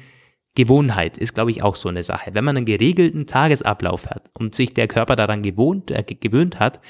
Gewohnheit 0.54 1.18
ist, 1.18 1.34
glaube 1.34 1.50
ich, 1.50 1.62
auch 1.62 1.76
so 1.76 1.88
eine 1.88 2.02
Sache. 2.02 2.30
Wenn 2.32 2.44
man 2.44 2.56
einen 2.56 2.66
geregelten 2.66 3.26
Tagesablauf 3.26 4.06
hat 4.06 4.30
und 4.32 4.54
sich 4.54 4.72
der 4.72 4.88
Körper 4.88 5.14
daran 5.14 5.42
gewohnt, 5.42 5.90
äh, 5.90 6.02
gewöhnt 6.02 6.58
hat, 6.58 6.80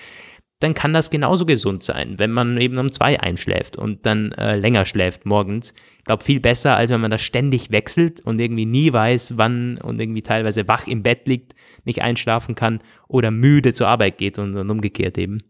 dann 0.61 0.72
kann 0.72 0.94
das 0.94 1.11
genauso 1.11 1.44
gesund 1.44 1.82
sein, 1.82 2.18
wenn 2.18 2.32
man 2.32 2.59
eben 2.59 2.78
um 2.78 2.90
zwei 2.90 3.20
einschläft 3.20 3.76
und 3.76 4.07
dann 4.07 4.32
äh, 4.32 4.57
länger 4.57 4.86
schläft 4.86 5.26
morgens. 5.26 5.74
Ich 5.98 6.04
glaube, 6.04 6.24
viel 6.24 6.40
besser, 6.40 6.76
als 6.76 6.90
wenn 6.90 7.00
man 7.00 7.11
das 7.11 7.22
ständig 7.22 7.70
wechselt 7.70 8.20
und 8.20 8.38
irgendwie 8.38 8.64
nie 8.64 8.92
weiß, 8.92 9.36
wann 9.36 9.76
und 9.78 10.00
irgendwie 10.00 10.22
teilweise 10.22 10.66
wach 10.66 10.86
im 10.86 11.02
Bett 11.02 11.26
liegt, 11.26 11.54
nicht 11.84 12.00
einschlafen 12.00 12.54
kann 12.54 12.80
oder 13.07 13.30
müde 13.30 13.74
zur 13.74 13.88
Arbeit 13.88 14.16
geht 14.16 14.38
und, 14.38 14.57
und 14.57 14.70
umgekehrt 14.70 15.18
eben. 15.18 15.42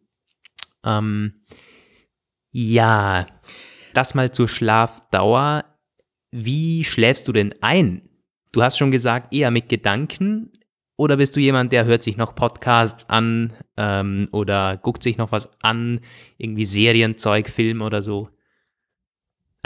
Ähm, 0.84 1.44
ja, 2.50 3.26
das 3.94 4.14
mal 4.14 4.32
zur 4.32 4.48
Schlafdauer. 4.48 5.64
Wie 6.32 6.84
schläfst 6.84 7.28
du 7.28 7.32
denn 7.32 7.54
ein? 7.60 8.08
Du 8.52 8.62
hast 8.62 8.78
schon 8.78 8.90
gesagt, 8.90 9.32
eher 9.32 9.50
mit 9.50 9.68
Gedanken. 9.68 10.52
Oder 10.96 11.18
bist 11.18 11.36
du 11.36 11.40
jemand, 11.40 11.72
der 11.72 11.84
hört 11.84 12.02
sich 12.02 12.16
noch 12.16 12.34
Podcasts 12.34 13.08
an 13.10 13.52
ähm, 13.76 14.28
oder 14.32 14.78
guckt 14.78 15.02
sich 15.02 15.18
noch 15.18 15.30
was 15.30 15.50
an, 15.60 16.00
irgendwie 16.38 16.64
Serienzeug, 16.64 17.50
Film 17.50 17.82
oder 17.82 18.00
so? 18.00 18.30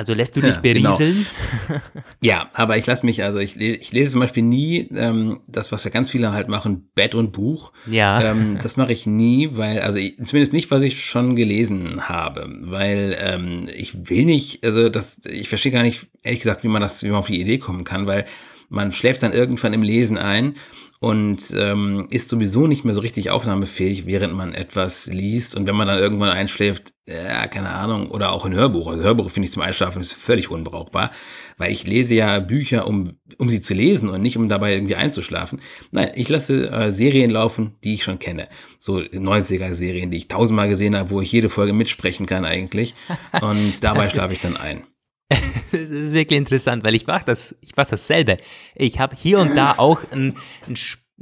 Also 0.00 0.14
lässt 0.14 0.34
du 0.34 0.40
dich 0.40 0.54
ja, 0.54 0.60
genau. 0.62 0.96
berieseln? 0.96 1.26
Genau. 1.68 1.80
ja, 2.22 2.48
aber 2.54 2.78
ich 2.78 2.86
lasse 2.86 3.04
mich, 3.04 3.22
also 3.22 3.38
ich, 3.38 3.60
ich, 3.60 3.92
lese 3.92 4.12
zum 4.12 4.20
Beispiel 4.20 4.42
nie 4.42 4.88
ähm, 4.96 5.40
das, 5.46 5.72
was 5.72 5.84
ja 5.84 5.90
ganz 5.90 6.08
viele 6.08 6.32
halt 6.32 6.48
machen, 6.48 6.88
Bett 6.94 7.14
und 7.14 7.32
Buch. 7.32 7.72
Ja. 7.86 8.22
Ähm, 8.22 8.58
das 8.62 8.78
mache 8.78 8.92
ich 8.92 9.04
nie, 9.04 9.50
weil, 9.52 9.80
also 9.80 9.98
ich, 9.98 10.16
zumindest 10.24 10.54
nicht, 10.54 10.70
was 10.70 10.82
ich 10.82 11.04
schon 11.04 11.36
gelesen 11.36 12.08
habe, 12.08 12.46
weil 12.62 13.14
ähm, 13.20 13.68
ich 13.76 14.08
will 14.08 14.24
nicht, 14.24 14.64
also 14.64 14.88
das, 14.88 15.20
ich 15.26 15.50
verstehe 15.50 15.70
gar 15.70 15.82
nicht, 15.82 16.06
ehrlich 16.22 16.40
gesagt, 16.40 16.64
wie 16.64 16.68
man 16.68 16.80
das, 16.80 17.02
wie 17.02 17.08
man 17.08 17.18
auf 17.18 17.26
die 17.26 17.38
Idee 17.38 17.58
kommen 17.58 17.84
kann, 17.84 18.06
weil 18.06 18.24
man 18.70 18.92
schläft 18.92 19.22
dann 19.22 19.34
irgendwann 19.34 19.74
im 19.74 19.82
Lesen 19.82 20.16
ein 20.16 20.54
und 21.02 21.54
ähm, 21.56 22.06
ist 22.10 22.28
sowieso 22.28 22.66
nicht 22.66 22.84
mehr 22.84 22.92
so 22.92 23.00
richtig 23.00 23.30
aufnahmefähig, 23.30 24.04
während 24.04 24.34
man 24.34 24.52
etwas 24.52 25.06
liest. 25.06 25.54
Und 25.54 25.66
wenn 25.66 25.74
man 25.74 25.88
dann 25.88 25.98
irgendwann 25.98 26.28
einschläft, 26.28 26.92
ja, 27.06 27.46
keine 27.46 27.70
Ahnung, 27.70 28.10
oder 28.10 28.32
auch 28.32 28.44
ein 28.44 28.52
Hörbuch. 28.52 28.88
Also 28.88 29.02
Hörbuch 29.02 29.30
finde 29.30 29.46
ich 29.46 29.52
zum 29.52 29.62
Einschlafen 29.62 30.02
ist 30.02 30.12
völlig 30.12 30.50
unbrauchbar, 30.50 31.10
weil 31.56 31.72
ich 31.72 31.86
lese 31.86 32.14
ja 32.14 32.38
Bücher, 32.40 32.86
um, 32.86 33.14
um 33.38 33.48
sie 33.48 33.62
zu 33.62 33.72
lesen 33.72 34.10
und 34.10 34.20
nicht 34.20 34.36
um 34.36 34.50
dabei 34.50 34.74
irgendwie 34.74 34.94
einzuschlafen. 34.94 35.60
Nein, 35.90 36.10
ich 36.16 36.28
lasse 36.28 36.70
äh, 36.70 36.92
Serien 36.92 37.30
laufen, 37.30 37.76
die 37.82 37.94
ich 37.94 38.04
schon 38.04 38.18
kenne. 38.18 38.48
So 38.78 38.98
90er-Serien, 38.98 40.10
die 40.10 40.18
ich 40.18 40.28
tausendmal 40.28 40.68
gesehen 40.68 40.94
habe, 40.96 41.08
wo 41.08 41.22
ich 41.22 41.32
jede 41.32 41.48
Folge 41.48 41.72
mitsprechen 41.72 42.26
kann 42.26 42.44
eigentlich. 42.44 42.94
Und 43.40 43.82
dabei 43.82 44.06
schlafe 44.10 44.34
ich 44.34 44.40
dann 44.40 44.58
ein. 44.58 44.82
das 45.72 45.90
ist 45.90 46.12
wirklich 46.12 46.38
interessant, 46.38 46.84
weil 46.84 46.94
ich 46.94 47.06
mache 47.06 47.24
das, 47.24 47.56
ich 47.60 47.76
mache 47.76 47.90
dasselbe. 47.90 48.36
Ich 48.74 48.98
habe 48.98 49.16
hier 49.16 49.38
und 49.38 49.56
da 49.56 49.74
auch 49.76 50.00
ein, 50.12 50.34
ein, 50.68 50.76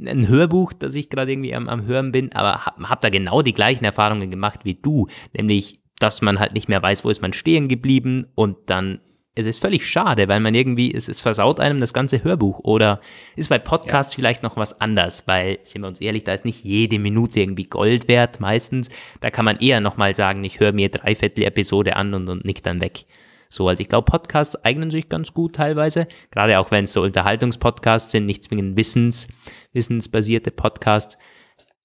ein 0.07 0.27
Hörbuch, 0.27 0.73
das 0.73 0.95
ich 0.95 1.09
gerade 1.09 1.31
irgendwie 1.31 1.53
am, 1.53 1.69
am 1.69 1.85
Hören 1.85 2.11
bin, 2.11 2.31
aber 2.33 2.65
habe 2.65 2.89
hab 2.89 3.01
da 3.01 3.09
genau 3.09 3.41
die 3.41 3.53
gleichen 3.53 3.85
Erfahrungen 3.85 4.31
gemacht 4.31 4.61
wie 4.63 4.75
du, 4.75 5.07
nämlich, 5.33 5.79
dass 5.99 6.21
man 6.21 6.39
halt 6.39 6.53
nicht 6.53 6.69
mehr 6.69 6.81
weiß, 6.81 7.03
wo 7.05 7.09
ist 7.09 7.21
man 7.21 7.33
stehen 7.33 7.67
geblieben 7.67 8.27
und 8.35 8.57
dann 8.67 8.99
es 9.35 9.45
ist 9.45 9.61
völlig 9.61 9.87
schade, 9.87 10.27
weil 10.27 10.41
man 10.41 10.53
irgendwie, 10.53 10.93
es, 10.93 11.07
es 11.07 11.21
versaut 11.21 11.59
einem 11.59 11.79
das 11.79 11.93
ganze 11.93 12.23
Hörbuch 12.23 12.59
oder 12.59 12.99
ist 13.35 13.49
bei 13.49 13.59
Podcasts 13.59 14.13
ja. 14.13 14.17
vielleicht 14.17 14.43
noch 14.43 14.57
was 14.57 14.81
anders, 14.81 15.27
weil, 15.27 15.59
sind 15.63 15.81
wir 15.81 15.87
uns 15.87 16.01
ehrlich, 16.01 16.25
da 16.25 16.33
ist 16.33 16.45
nicht 16.45 16.65
jede 16.65 16.99
Minute 16.99 17.39
irgendwie 17.39 17.63
Gold 17.63 18.07
wert 18.07 18.41
meistens. 18.41 18.89
Da 19.21 19.29
kann 19.29 19.45
man 19.45 19.57
eher 19.59 19.79
nochmal 19.79 20.13
sagen, 20.15 20.43
ich 20.43 20.59
höre 20.59 20.73
mir 20.73 20.89
dreiviertel 20.89 21.45
Episode 21.45 21.95
an 21.95 22.13
und, 22.13 22.27
und 22.27 22.43
nick 22.43 22.63
dann 22.63 22.81
weg. 22.81 23.05
So, 23.49 23.67
also 23.67 23.81
ich 23.81 23.89
glaube, 23.89 24.09
Podcasts 24.09 24.55
eignen 24.63 24.91
sich 24.91 25.09
ganz 25.09 25.33
gut 25.33 25.55
teilweise, 25.55 26.07
gerade 26.31 26.59
auch 26.59 26.69
wenn 26.71 26.85
es 26.85 26.93
so 26.93 27.01
Unterhaltungspodcasts 27.01 28.11
sind, 28.11 28.25
nicht 28.25 28.43
zwingend 28.43 28.77
Wissens, 28.77 29.27
wissensbasierte 29.73 30.51
Podcasts. 30.51 31.17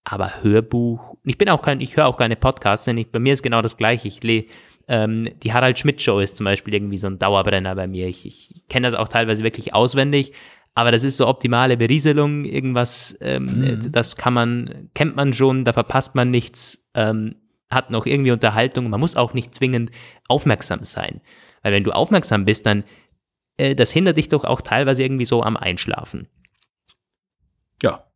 Aber 0.05 0.43
Hörbuch, 0.43 1.17
ich 1.25 1.39
bin 1.39 1.49
auch 1.49 1.63
kein, 1.63 1.81
ich 1.81 1.97
höre 1.97 2.07
auch 2.07 2.19
keine 2.19 2.37
Podcasts, 2.37 2.85
denn 2.85 2.99
ich, 2.99 3.11
bei 3.11 3.19
mir 3.19 3.33
ist 3.33 3.43
genau 3.43 3.63
das 3.63 3.79
gleiche. 3.79 4.09
Ich 4.09 4.23
lese 4.23 4.49
ähm, 4.89 5.31
die 5.43 5.53
Harald 5.53 5.79
Schmidt 5.79 6.03
Show 6.03 6.19
ist 6.19 6.37
zum 6.37 6.45
Beispiel 6.45 6.75
irgendwie 6.75 6.99
so 6.99 7.07
ein 7.07 7.19
Dauerbrenner 7.19 7.75
bei 7.75 7.87
mir. 7.87 8.07
Ich, 8.07 8.27
ich 8.27 8.65
kenne 8.69 8.87
das 8.89 8.99
auch 8.99 9.09
teilweise 9.09 9.43
wirklich 9.43 9.75
auswendig, 9.75 10.33
aber 10.75 10.93
das 10.93 11.05
ist 11.05 11.17
so 11.17 11.27
optimale 11.27 11.77
Berieselung, 11.77 12.45
irgendwas, 12.45 13.17
ähm, 13.21 13.45
mhm. 13.45 13.93
das 13.93 14.17
kann 14.17 14.35
man, 14.35 14.91
kennt 14.95 15.17
man 15.17 15.33
schon, 15.33 15.65
da 15.65 15.73
verpasst 15.73 16.15
man 16.15 16.31
nichts, 16.31 16.87
ähm, 16.95 17.37
hat 17.71 17.91
noch 17.91 18.07
irgendwie 18.07 18.33
Unterhaltung. 18.33 18.91
Man 18.91 19.01
muss 19.01 19.17
auch 19.17 19.35
nicht 19.35 19.55
zwingend 19.55 19.91
aufmerksam 20.29 20.83
sein. 20.83 21.21
Weil 21.65 21.73
wenn 21.73 21.83
du 21.83 21.91
aufmerksam 21.91 22.45
bist, 22.45 22.67
dann, 22.67 22.85
äh, 23.57 23.75
das 23.75 23.91
hindert 23.91 24.19
dich 24.19 24.29
doch 24.29 24.45
auch 24.45 24.61
teilweise 24.61 25.03
irgendwie 25.03 25.25
so 25.25 25.43
am 25.43 25.57
Einschlafen. 25.57 26.29
Ja, 27.83 28.07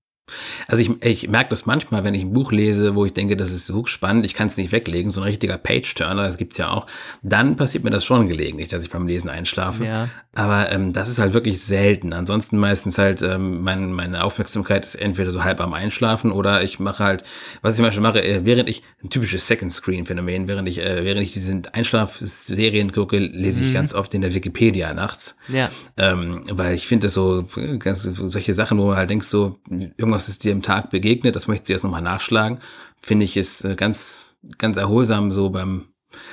also 0.67 0.83
ich, 0.83 1.03
ich 1.03 1.29
merke 1.29 1.51
das 1.51 1.67
manchmal, 1.67 2.05
wenn 2.05 2.15
ich 2.15 2.23
ein 2.23 2.33
Buch 2.33 2.53
lese, 2.53 2.95
wo 2.95 3.05
ich 3.05 3.15
denke, 3.15 3.37
das 3.37 3.51
ist 3.51 3.67
so 3.67 3.85
spannend, 3.87 4.27
ich 4.27 4.35
kann 4.35 4.47
es 4.47 4.57
nicht 4.57 4.73
weglegen, 4.73 5.11
so 5.11 5.21
ein 5.21 5.25
richtiger 5.25 5.59
Page-Turner, 5.59 6.25
das 6.25 6.37
gibt's 6.37 6.59
ja 6.59 6.71
auch, 6.71 6.87
dann 7.23 7.57
passiert 7.57 7.85
mir 7.85 7.91
das 7.91 8.05
schon 8.05 8.29
gelegentlich, 8.29 8.69
dass 8.69 8.83
ich 8.83 8.91
beim 8.91 9.07
Lesen 9.07 9.31
einschlafe. 9.31 9.85
Ja. 9.85 10.09
Aber 10.35 10.71
ähm, 10.71 10.93
das 10.93 11.09
ist 11.09 11.19
halt 11.19 11.33
wirklich 11.33 11.61
selten. 11.61 12.13
Ansonsten 12.13 12.59
meistens 12.59 12.99
halt, 12.99 13.23
ähm, 13.23 13.63
mein, 13.63 13.93
meine 13.93 14.23
Aufmerksamkeit 14.23 14.85
ist 14.85 14.95
entweder 14.95 15.31
so 15.31 15.43
halb 15.43 15.61
am 15.61 15.73
Einschlafen 15.73 16.31
oder 16.31 16.63
ich 16.63 16.79
mache 16.79 17.03
halt, 17.03 17.25
was 17.63 17.75
ich 17.75 17.81
manchmal 17.81 18.13
mache, 18.13 18.23
äh, 18.23 18.45
während 18.45 18.69
ich, 18.69 18.83
ein 19.03 19.11
typisches 19.11 19.47
Second-Screen-Phänomen, 19.47 20.47
während 20.47 20.69
ich, 20.69 20.79
äh, 20.79 21.05
während 21.05 21.23
ich 21.23 21.33
diese 21.33 21.63
Einschlafserien 21.73 22.93
gucke, 22.93 23.19
lese 23.19 23.63
ich 23.63 23.71
mhm. 23.71 23.75
ganz 23.75 23.95
oft 23.95 24.15
in 24.15 24.23
der 24.23 24.35
Wikipedia 24.35 24.93
nachts. 24.95 25.37
Ja. 25.49 25.71
Ähm, 25.97 26.43
weil 26.51 26.75
ich 26.75 26.87
finde 26.87 27.07
das 27.07 27.15
so, 27.15 27.45
ganz, 27.79 28.03
solche 28.03 28.53
Sachen, 28.53 28.79
wo 28.79 28.91
du 28.91 28.97
halt 28.97 29.11
denkst 29.11 29.27
so, 29.27 29.59
irgendwas 29.69 30.18
was 30.19 30.29
ist 30.29 30.43
dir 30.43 30.51
im 30.51 30.63
Tag 30.63 30.91
begegnet, 30.91 31.37
das 31.37 31.47
möchte 31.47 31.65
ich 31.65 31.69
jetzt 31.69 31.85
nochmal 31.85 32.03
nachschlagen, 32.03 32.59
finde 33.01 33.25
ich 33.25 33.37
es 33.37 33.63
äh, 33.63 33.77
ganz, 33.77 34.35
ganz 34.59 34.77
erholsam 34.77 35.31
so 35.31 35.51
beim 35.51 35.87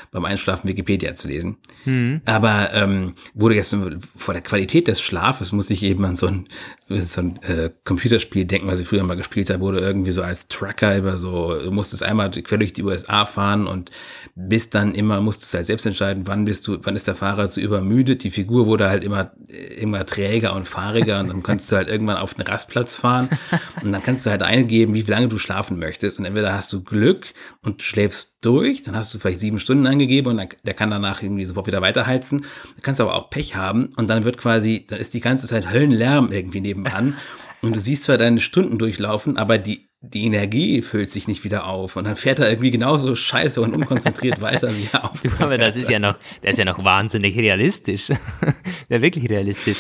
beim 0.10 0.26
Einschlafen 0.26 0.70
Wikipedia 0.70 1.14
zu 1.14 1.28
lesen. 1.28 1.58
Mhm. 1.84 2.22
Aber 2.26 2.74
ähm, 2.74 3.14
wurde 3.34 3.56
jetzt 3.56 3.76
vor 4.16 4.34
der 4.34 4.42
Qualität 4.42 4.88
des 4.88 5.02
Schlafes 5.02 5.52
muss 5.52 5.70
ich 5.70 5.84
eben 5.84 6.06
an 6.06 6.16
so 6.16 6.28
ein, 6.28 6.48
so 6.88 7.22
ein 7.22 7.42
äh, 7.42 7.72
Computerspiel 7.84 8.46
denken, 8.46 8.68
was 8.68 8.80
ich 8.80 8.88
früher 8.88 9.04
mal 9.04 9.16
gespielt 9.16 9.50
habe, 9.50 9.62
wurde 9.62 9.80
irgendwie 9.80 10.12
so 10.12 10.22
als 10.22 10.48
Trucker 10.48 10.96
über 10.96 11.18
so, 11.18 11.60
du 11.60 11.72
musstest 11.72 12.04
einmal 12.04 12.30
quer 12.30 12.60
durch 12.60 12.74
die 12.74 12.84
USA 12.84 13.26
fahren 13.26 13.66
und 13.66 13.90
bist 14.36 14.76
dann 14.76 14.94
immer, 14.94 15.20
musstest 15.20 15.54
halt 15.56 15.66
selbst 15.66 15.88
entscheiden, 15.88 16.28
wann 16.28 16.46
bist 16.46 16.68
du, 16.68 16.78
wann 16.84 16.96
ist 16.96 17.08
der 17.08 17.16
Fahrer 17.16 17.48
so 17.48 17.60
übermüdet. 17.60 18.24
Die 18.24 18.30
Figur 18.30 18.68
wurde 18.68 18.88
halt 18.90 19.04
immer, 19.04 19.32
immer 19.48 20.06
träger 20.06 20.56
und 20.56 20.68
fahriger 20.68 21.22
und 21.22 21.30
dann 21.30 21.42
kannst 21.42 21.72
du 21.72 21.76
halt 21.76 21.88
irgendwann 21.88 22.18
auf 22.18 22.36
den 22.36 22.44
Rastplatz 22.44 22.96
fahren 22.96 23.30
und 23.82 23.92
dann 23.92 24.04
kannst 24.04 24.28
du 24.28 24.30
halt 24.30 24.44
eingeben, 24.44 24.94
wie 24.94 25.02
lange 25.02 25.28
du 25.28 25.40
schlafen 25.40 25.80
möchtest 25.80 26.20
und 26.20 26.26
entweder 26.26 26.54
hast 26.54 26.72
du 26.72 26.84
Glück 26.84 27.34
und 27.64 27.82
schläfst 27.82 28.36
durch, 28.42 28.84
dann 28.84 28.96
hast 28.96 29.12
du 29.14 29.18
vielleicht 29.18 29.40
sieben 29.40 29.58
Stunden 29.58 29.88
eingegeben 29.88 30.32
und 30.32 30.38
dann, 30.38 30.50
der 30.64 30.76
kann 30.76 30.92
danach 30.92 31.24
irgendwie 31.24 31.46
sofort 31.46 31.66
wieder 31.66 31.82
weiterheizen. 31.82 32.42
Du 32.76 32.82
kannst 32.84 33.02
aber 33.02 33.16
auch 33.16 33.32
Pech 33.32 33.56
haben 33.56 33.90
und 33.96 34.08
dann 34.08 34.24
wird 34.24 34.38
quasi, 34.38 34.86
dann 34.88 35.00
ist 35.00 35.16
die 35.16 35.22
ganze 35.22 35.48
Zeit 35.48 35.72
Höllenlärm 35.72 36.32
irgendwie 36.32 36.62
nebenan 36.76 37.16
und 37.62 37.76
du 37.76 37.80
siehst 37.80 38.04
zwar 38.04 38.18
deine 38.18 38.40
Stunden 38.40 38.78
durchlaufen, 38.78 39.38
aber 39.38 39.58
die, 39.58 39.90
die 40.02 40.26
Energie 40.26 40.82
füllt 40.82 41.10
sich 41.10 41.28
nicht 41.28 41.44
wieder 41.44 41.66
auf 41.68 41.96
und 41.96 42.06
dann 42.06 42.16
fährt 42.16 42.40
er 42.40 42.50
irgendwie 42.50 42.72
genauso 42.72 43.16
scheiße 43.16 43.62
und 43.62 43.74
unkonzentriert 43.74 44.42
weiter 44.42 44.76
wie 44.76 44.88
er 44.92 45.06
auf. 45.06 45.22
Du, 45.24 45.30
aber 45.40 45.58
das 45.58 45.76
ist 45.76 45.90
ja 45.90 46.00
noch, 46.00 46.16
das 46.42 46.52
ist 46.52 46.60
ja 46.60 46.66
noch 46.66 46.84
wahnsinnig 46.84 47.38
realistisch. 47.38 48.10
ja, 48.90 49.02
wirklich 49.02 49.30
realistisch. 49.30 49.78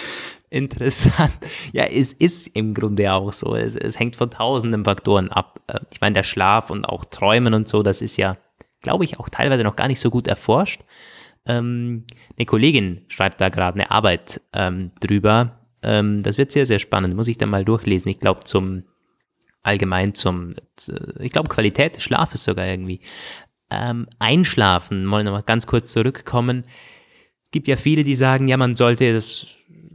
Interessant. 0.49 1.33
Ja, 1.73 1.85
es 1.85 2.13
ist 2.13 2.47
im 2.55 2.73
Grunde 2.73 3.11
auch 3.11 3.33
so. 3.33 3.55
Es, 3.55 3.75
es 3.75 3.99
hängt 3.99 4.15
von 4.15 4.29
tausenden 4.29 4.85
Faktoren 4.85 5.29
ab. 5.29 5.59
Äh, 5.67 5.79
ich 5.91 6.01
meine, 6.01 6.13
der 6.13 6.23
Schlaf 6.23 6.69
und 6.69 6.85
auch 6.85 7.05
Träumen 7.05 7.53
und 7.53 7.67
so, 7.67 7.83
das 7.83 8.01
ist 8.01 8.17
ja 8.17 8.37
glaube 8.85 9.03
ich, 9.03 9.19
auch 9.19 9.29
teilweise 9.29 9.63
noch 9.63 9.75
gar 9.75 9.87
nicht 9.87 9.99
so 9.99 10.09
gut 10.09 10.27
erforscht. 10.27 10.81
Ähm, 11.47 12.05
eine 12.37 12.45
Kollegin 12.45 13.01
schreibt 13.07 13.41
da 13.41 13.49
gerade 13.49 13.79
eine 13.79 13.91
Arbeit 13.91 14.41
ähm, 14.53 14.91
drüber. 15.01 15.59
Ähm, 15.83 16.23
das 16.23 16.37
wird 16.37 16.51
sehr, 16.51 16.65
sehr 16.65 16.79
spannend. 16.79 17.15
Muss 17.15 17.27
ich 17.27 17.37
dann 17.37 17.49
mal 17.49 17.65
durchlesen. 17.65 18.09
Ich 18.09 18.19
glaube, 18.19 18.41
zum 18.43 18.83
allgemein 19.65 20.13
zum, 20.13 20.55
ich 21.19 21.31
glaube, 21.31 21.49
Qualität 21.49 21.95
des 21.95 22.03
Schlafes 22.03 22.43
sogar 22.43 22.67
irgendwie. 22.67 23.01
Ähm, 23.71 24.07
Einschlafen, 24.19 25.09
wollen 25.09 25.25
wir 25.25 25.31
noch 25.31 25.39
mal 25.39 25.43
ganz 25.43 25.65
kurz 25.65 25.91
zurückkommen. 25.91 26.63
Es 27.43 27.51
gibt 27.51 27.67
ja 27.67 27.75
viele, 27.75 28.03
die 28.03 28.15
sagen, 28.15 28.47
ja, 28.47 28.57
man 28.57 28.75
sollte 28.75 29.11
das 29.11 29.47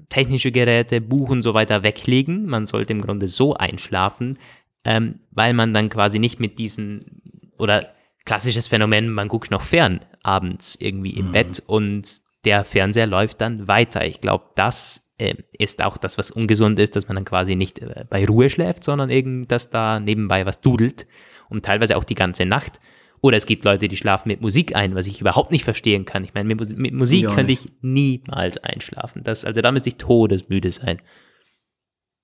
technische 0.09 0.51
Geräte, 0.51 1.01
Buch 1.01 1.31
und 1.31 1.43
so 1.43 1.55
weiter 1.55 1.85
weglegen. 1.85 2.47
Man 2.47 2.66
sollte 2.66 2.93
im 2.93 3.01
Grunde 3.01 3.28
so 3.28 3.55
einschlafen, 3.55 4.39
ähm, 4.85 5.20
weil 5.31 5.55
man 5.55 5.72
dann 5.72 5.89
quasi 5.89 6.18
nicht 6.18 6.41
mit 6.41 6.59
diesen, 6.59 7.22
oder 7.57 7.95
klassisches 8.24 8.68
Phänomen, 8.68 9.09
man 9.09 9.28
guckt 9.28 9.51
noch 9.51 9.62
fern 9.62 10.01
abends 10.22 10.76
irgendwie 10.78 11.11
im 11.11 11.28
mhm. 11.28 11.33
Bett 11.33 11.62
und 11.66 12.09
der 12.45 12.64
Fernseher 12.64 13.07
läuft 13.07 13.41
dann 13.41 13.68
weiter. 13.68 14.05
Ich 14.05 14.20
glaube, 14.20 14.47
das 14.57 15.09
äh, 15.21 15.35
ist 15.59 15.83
auch 15.83 15.97
das, 15.97 16.18
was 16.18 16.31
ungesund 16.31 16.79
ist, 16.79 16.97
dass 16.97 17.09
man 17.09 17.16
dann 17.16 17.25
quasi 17.25 17.55
nicht 17.55 17.79
äh, 17.81 18.05
bei 18.09 18.25
Ruhe 18.25 18.51
schläft, 18.51 18.85
sondern 18.85 19.11
irgend, 19.11 19.53
dass 19.53 19.71
da 19.71 20.01
nebenbei 20.01 20.47
was 20.47 20.61
dudelt 20.61 21.07
und 21.49 21.64
teilweise 21.64 21.97
auch 21.97 22.05
die 22.05 22.14
ganze 22.14 22.47
Nacht. 22.47 22.81
Oder 23.23 23.37
es 23.37 23.45
gibt 23.45 23.64
Leute, 23.64 23.89
die 23.89 23.99
schlafen 23.99 24.29
mit 24.29 24.41
Musik 24.41 24.75
ein, 24.75 24.95
was 24.95 25.07
ich 25.07 25.21
überhaupt 25.21 25.51
nicht 25.51 25.64
verstehen 25.64 26.07
kann. 26.07 26.25
Ich 26.25 26.33
meine, 26.33 26.55
mit, 26.55 26.79
mit 26.79 26.95
Musik 26.95 27.25
ja, 27.25 27.35
könnte 27.35 27.53
ich 27.53 27.68
niemals 27.83 28.57
einschlafen. 28.59 29.23
Das, 29.25 29.45
also 29.45 29.61
da 29.61 29.73
müsste 29.73 29.91
ich 29.91 29.97
todesmüde 29.97 30.71
sein. 30.71 31.03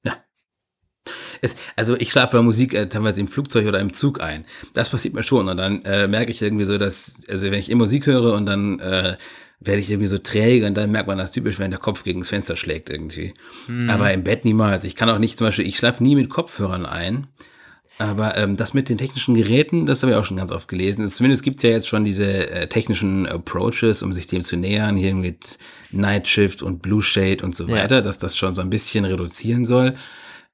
Ja. 0.04 0.16
Es, 1.42 1.54
also 1.76 1.96
ich 1.96 2.10
schlafe 2.10 2.38
bei 2.38 2.42
Musik 2.42 2.72
äh, 2.72 2.88
teilweise 2.88 3.20
im 3.20 3.28
Flugzeug 3.28 3.66
oder 3.66 3.80
im 3.80 3.92
Zug 3.92 4.22
ein. 4.22 4.46
Das 4.72 4.88
passiert 4.88 5.12
mir 5.12 5.22
schon. 5.22 5.50
Und 5.50 5.58
dann 5.58 5.84
äh, 5.84 6.08
merke 6.08 6.32
ich 6.32 6.40
irgendwie 6.40 6.64
so, 6.64 6.78
dass, 6.78 7.20
also 7.28 7.44
wenn 7.50 7.60
ich 7.60 7.68
immer 7.68 7.84
Musik 7.84 8.06
höre 8.06 8.32
und 8.32 8.46
dann 8.46 8.80
äh, 8.80 9.18
werde 9.60 9.80
ich 9.80 9.90
irgendwie 9.90 10.06
so 10.06 10.18
träge 10.18 10.66
und 10.66 10.74
dann 10.74 10.90
merkt 10.90 11.08
man 11.08 11.18
das 11.18 11.32
typisch, 11.32 11.58
wenn 11.58 11.70
der 11.70 11.80
Kopf 11.80 12.04
gegen 12.04 12.20
das 12.20 12.28
Fenster 12.28 12.56
schlägt 12.56 12.90
irgendwie. 12.90 13.32
Mhm. 13.68 13.88
Aber 13.88 14.12
im 14.12 14.22
Bett 14.22 14.44
niemals. 14.44 14.84
Ich 14.84 14.96
kann 14.96 15.08
auch 15.08 15.18
nicht 15.18 15.38
zum 15.38 15.46
Beispiel, 15.46 15.66
ich 15.66 15.78
schlafe 15.78 16.02
nie 16.02 16.14
mit 16.14 16.30
Kopfhörern 16.30 16.86
ein. 16.86 17.26
Aber 17.98 18.36
ähm, 18.36 18.58
das 18.58 18.74
mit 18.74 18.90
den 18.90 18.98
technischen 18.98 19.34
Geräten, 19.34 19.86
das 19.86 20.02
habe 20.02 20.12
ich 20.12 20.18
auch 20.18 20.24
schon 20.24 20.36
ganz 20.36 20.52
oft 20.52 20.68
gelesen. 20.68 21.08
Zumindest 21.08 21.42
gibt 21.42 21.58
es 21.58 21.62
ja 21.62 21.70
jetzt 21.70 21.88
schon 21.88 22.04
diese 22.04 22.50
äh, 22.50 22.66
technischen 22.68 23.26
Approaches, 23.26 24.02
um 24.02 24.12
sich 24.12 24.26
dem 24.26 24.42
zu 24.42 24.56
nähern, 24.56 24.96
hier 24.96 25.14
mit 25.14 25.58
Night 25.90 26.26
Shift 26.26 26.62
und 26.62 26.82
Blue 26.82 27.02
Shade 27.02 27.42
und 27.42 27.56
so 27.56 27.68
weiter, 27.68 27.96
ja. 27.96 28.02
dass 28.02 28.18
das 28.18 28.36
schon 28.36 28.52
so 28.52 28.60
ein 28.60 28.68
bisschen 28.68 29.06
reduzieren 29.06 29.64
soll. 29.64 29.94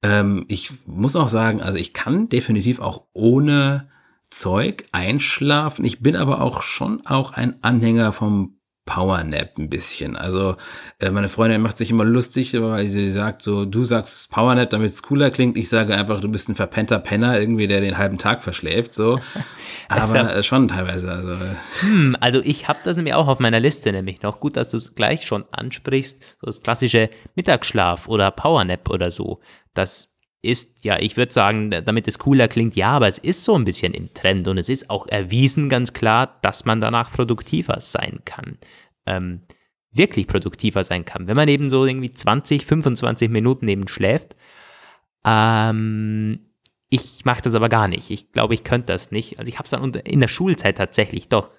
Ähm, 0.03 0.45
ich 0.47 0.71
muss 0.87 1.17
auch 1.17 1.29
sagen, 1.29 1.61
also 1.61 1.79
ich 1.79 1.93
kann 1.93 2.29
definitiv 2.29 2.79
auch 2.79 3.07
ohne 3.13 3.89
Zeug 4.31 4.85
einschlafen. 4.93 5.85
Ich 5.85 6.01
bin 6.01 6.15
aber 6.15 6.43
auch 6.43 6.63
schon 6.63 7.05
auch 7.07 7.33
ein 7.33 7.61
Anhänger 7.63 8.13
vom 8.13 8.57
Powernap 8.85 9.59
ein 9.59 9.69
bisschen. 9.69 10.17
Also 10.17 10.57
äh, 10.99 11.11
meine 11.11 11.29
Freundin 11.29 11.63
macht 11.63 11.79
sich 11.79 11.91
immer 11.91 12.05
lustig, 12.05 12.53
weil 12.61 12.89
sie 12.89 13.11
sagt 13.11 13.43
so, 13.43 13.65
du 13.65 13.85
sagst 13.85 14.31
Powernap, 14.31 14.71
damit 14.71 14.91
es 14.91 15.03
cooler 15.03 15.31
klingt. 15.31 15.57
Ich 15.57 15.69
sage 15.69 15.95
einfach, 15.95 16.21
du 16.21 16.31
bist 16.31 16.49
ein 16.49 16.57
verpennter 16.57 16.99
Penner, 16.99 17.39
irgendwie, 17.39 17.69
der 17.69 17.81
den 17.81 17.97
halben 17.97 18.19
Tag 18.19 18.43
verschläft, 18.43 18.93
so. 18.93 19.21
Aber 19.89 20.35
äh, 20.35 20.43
schon 20.43 20.69
teilweise. 20.69 21.11
Also, 21.11 21.37
hm, 21.81 22.17
also 22.21 22.41
ich 22.43 22.67
habe 22.67 22.81
das 22.85 22.97
nämlich 22.97 23.15
auch 23.15 23.29
auf 23.29 23.39
meiner 23.39 23.61
Liste 23.61 23.93
nämlich 23.93 24.23
noch. 24.23 24.41
Gut, 24.41 24.57
dass 24.57 24.71
du 24.71 24.77
es 24.77 24.95
gleich 24.95 25.27
schon 25.27 25.45
ansprichst. 25.53 26.21
So 26.41 26.47
das 26.47 26.63
klassische 26.63 27.09
Mittagsschlaf 27.37 28.09
oder 28.09 28.31
Powernap 28.33 28.91
oder 28.91 29.11
so. 29.11 29.41
Das 29.75 30.12
ist, 30.43 30.85
ja, 30.85 30.99
ich 30.99 31.17
würde 31.17 31.33
sagen, 31.33 31.71
damit 31.71 32.09
es 32.09 32.19
cooler 32.19 32.49
klingt, 32.49 32.75
ja, 32.75 32.91
aber 32.91 33.07
es 33.07 33.19
ist 33.19 33.45
so 33.45 33.55
ein 33.55 33.65
bisschen 33.65 33.95
im 33.95 34.13
Trend 34.13 34.49
und 34.49 34.59
es 34.59 34.69
ist 34.69 34.91
auch 34.91 35.07
erwiesen 35.07 35.69
ganz 35.69 35.93
klar, 35.93 36.39
dass 36.43 36.65
man 36.65 36.81
danach 36.81 37.13
produktiver 37.13 37.81
sein 37.81 38.21
kann. 38.25 38.59
Ähm, 39.07 39.43
wirklich 39.93 40.27
produktiver 40.27 40.83
sein 40.83 41.05
kann. 41.05 41.29
Wenn 41.29 41.37
man 41.37 41.49
eben 41.49 41.69
so 41.69 41.85
irgendwie 41.85 42.11
20, 42.11 42.67
25 42.67 43.31
Minuten 43.31 43.69
eben 43.69 43.87
schläft, 43.87 44.35
ähm, 45.25 46.41
ich 46.89 47.25
mache 47.25 47.43
das 47.43 47.55
aber 47.55 47.69
gar 47.69 47.89
nicht. 47.89 48.11
Ich 48.11 48.33
glaube, 48.33 48.55
ich 48.55 48.65
könnte 48.65 48.93
das 48.93 49.13
nicht. 49.13 49.39
Also 49.39 49.49
ich 49.49 49.59
habe 49.59 49.65
es 49.65 49.71
dann 49.71 49.95
in 49.95 50.21
der 50.21 50.29
Schulzeit 50.29 50.77
tatsächlich 50.77 51.29
doch, 51.29 51.51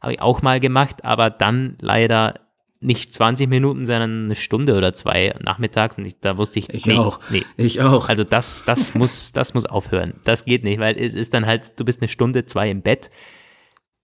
habe 0.00 0.14
ich 0.14 0.20
auch 0.20 0.42
mal 0.42 0.58
gemacht, 0.58 1.04
aber 1.04 1.30
dann 1.30 1.76
leider 1.80 2.40
nicht 2.82 3.12
20 3.12 3.48
Minuten, 3.48 3.84
sondern 3.84 4.24
eine 4.24 4.34
Stunde 4.34 4.76
oder 4.76 4.94
zwei 4.94 5.34
nachmittags. 5.40 5.96
Und 5.96 6.04
ich, 6.04 6.20
da 6.20 6.36
wusste 6.36 6.58
ich, 6.58 6.70
ich 6.70 6.86
nee, 6.86 6.96
auch. 6.96 7.20
Nee. 7.30 7.44
Ich 7.56 7.80
auch. 7.80 8.08
Also 8.08 8.24
das, 8.24 8.64
das 8.64 8.94
muss, 8.96 9.32
das 9.32 9.54
muss 9.54 9.66
aufhören. 9.66 10.14
Das 10.24 10.44
geht 10.44 10.64
nicht, 10.64 10.78
weil 10.78 10.96
es 10.98 11.14
ist 11.14 11.34
dann 11.34 11.46
halt, 11.46 11.78
du 11.78 11.84
bist 11.84 12.00
eine 12.00 12.08
Stunde, 12.08 12.46
zwei 12.46 12.70
im 12.70 12.82
Bett. 12.82 13.10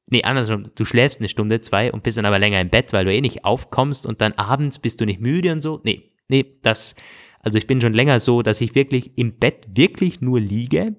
Nee, 0.06 0.22
andersrum, 0.22 0.64
du 0.74 0.84
schläfst 0.84 1.18
eine 1.18 1.28
Stunde, 1.28 1.60
zwei 1.60 1.92
und 1.92 2.02
bist 2.02 2.16
dann 2.16 2.24
aber 2.24 2.38
länger 2.38 2.60
im 2.60 2.70
Bett, 2.70 2.92
weil 2.92 3.04
du 3.04 3.12
eh 3.12 3.20
nicht 3.20 3.44
aufkommst 3.44 4.06
und 4.06 4.20
dann 4.20 4.32
abends 4.34 4.78
bist 4.78 5.00
du 5.00 5.04
nicht 5.04 5.20
müde 5.20 5.52
und 5.52 5.60
so. 5.60 5.80
Nee, 5.84 6.10
nee, 6.28 6.58
das, 6.62 6.94
also 7.40 7.58
ich 7.58 7.66
bin 7.66 7.80
schon 7.80 7.92
länger 7.92 8.18
so, 8.18 8.42
dass 8.42 8.60
ich 8.60 8.74
wirklich 8.74 9.18
im 9.18 9.38
Bett 9.38 9.68
wirklich 9.74 10.22
nur 10.22 10.40
liege, 10.40 10.96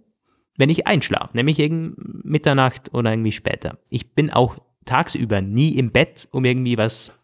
wenn 0.57 0.69
ich 0.69 0.85
einschlafe, 0.85 1.35
nämlich 1.35 1.57
gegen 1.57 1.95
Mitternacht 2.23 2.93
oder 2.93 3.11
irgendwie 3.11 3.31
später. 3.31 3.79
Ich 3.89 4.13
bin 4.13 4.29
auch 4.29 4.57
tagsüber 4.85 5.41
nie 5.41 5.77
im 5.77 5.91
Bett, 5.91 6.27
um 6.31 6.45
irgendwie 6.45 6.77
was 6.77 7.18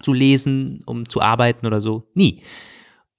zu 0.00 0.12
lesen, 0.12 0.82
um 0.86 1.08
zu 1.08 1.20
arbeiten 1.20 1.66
oder 1.66 1.80
so. 1.80 2.08
Nie. 2.14 2.42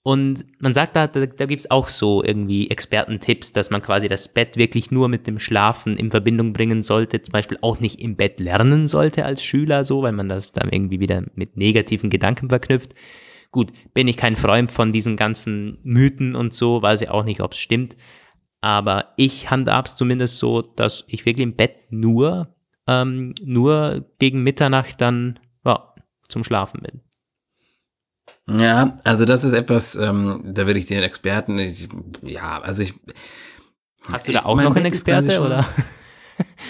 Und 0.03 0.45
man 0.59 0.73
sagt 0.73 0.95
da, 0.95 1.05
da, 1.05 1.27
da 1.27 1.45
gibt 1.45 1.59
es 1.59 1.69
auch 1.69 1.87
so 1.87 2.23
irgendwie 2.23 2.71
Expertentipps, 2.71 3.53
dass 3.53 3.69
man 3.69 3.83
quasi 3.83 4.07
das 4.07 4.33
Bett 4.33 4.57
wirklich 4.57 4.89
nur 4.89 5.09
mit 5.09 5.27
dem 5.27 5.37
Schlafen 5.37 5.95
in 5.95 6.09
Verbindung 6.09 6.53
bringen 6.53 6.81
sollte, 6.81 7.21
zum 7.21 7.33
Beispiel 7.33 7.59
auch 7.61 7.79
nicht 7.79 7.99
im 7.99 8.15
Bett 8.15 8.39
lernen 8.39 8.87
sollte 8.87 9.25
als 9.25 9.43
Schüler 9.43 9.83
so, 9.83 10.01
weil 10.01 10.13
man 10.13 10.27
das 10.27 10.51
dann 10.51 10.69
irgendwie 10.69 10.99
wieder 10.99 11.23
mit 11.35 11.55
negativen 11.55 12.09
Gedanken 12.09 12.49
verknüpft. 12.49 12.95
Gut, 13.51 13.73
bin 13.93 14.07
ich 14.07 14.17
kein 14.17 14.37
Freund 14.37 14.71
von 14.71 14.91
diesen 14.91 15.17
ganzen 15.17 15.77
Mythen 15.83 16.35
und 16.35 16.53
so, 16.53 16.81
weiß 16.81 17.01
ich 17.01 17.09
auch 17.09 17.23
nicht, 17.23 17.41
ob 17.41 17.51
es 17.51 17.59
stimmt. 17.59 17.95
Aber 18.61 19.13
ich 19.17 19.51
handhab's 19.51 19.95
zumindest 19.95 20.39
so, 20.39 20.61
dass 20.61 21.03
ich 21.07 21.25
wirklich 21.25 21.43
im 21.43 21.55
Bett 21.55 21.75
nur, 21.89 22.55
ähm, 22.87 23.35
nur 23.43 24.05
gegen 24.17 24.41
Mitternacht 24.41 24.99
dann 25.01 25.39
zum 26.31 26.43
Schlafen 26.43 26.81
bin. 26.81 27.01
Ja, 28.59 28.95
also 29.03 29.25
das 29.25 29.43
ist 29.43 29.53
etwas, 29.53 29.95
ähm, 29.95 30.41
da 30.43 30.65
würde 30.65 30.79
ich 30.79 30.85
den 30.85 31.03
Experten, 31.03 31.59
ich, 31.59 31.87
ja, 32.21 32.59
also 32.59 32.83
ich. 32.83 32.93
Hast 34.03 34.27
du 34.27 34.31
da 34.31 34.45
auch 34.45 34.59
noch 34.59 34.75
einen 34.75 34.85
Experte 34.85 35.41
oder? 35.41 35.67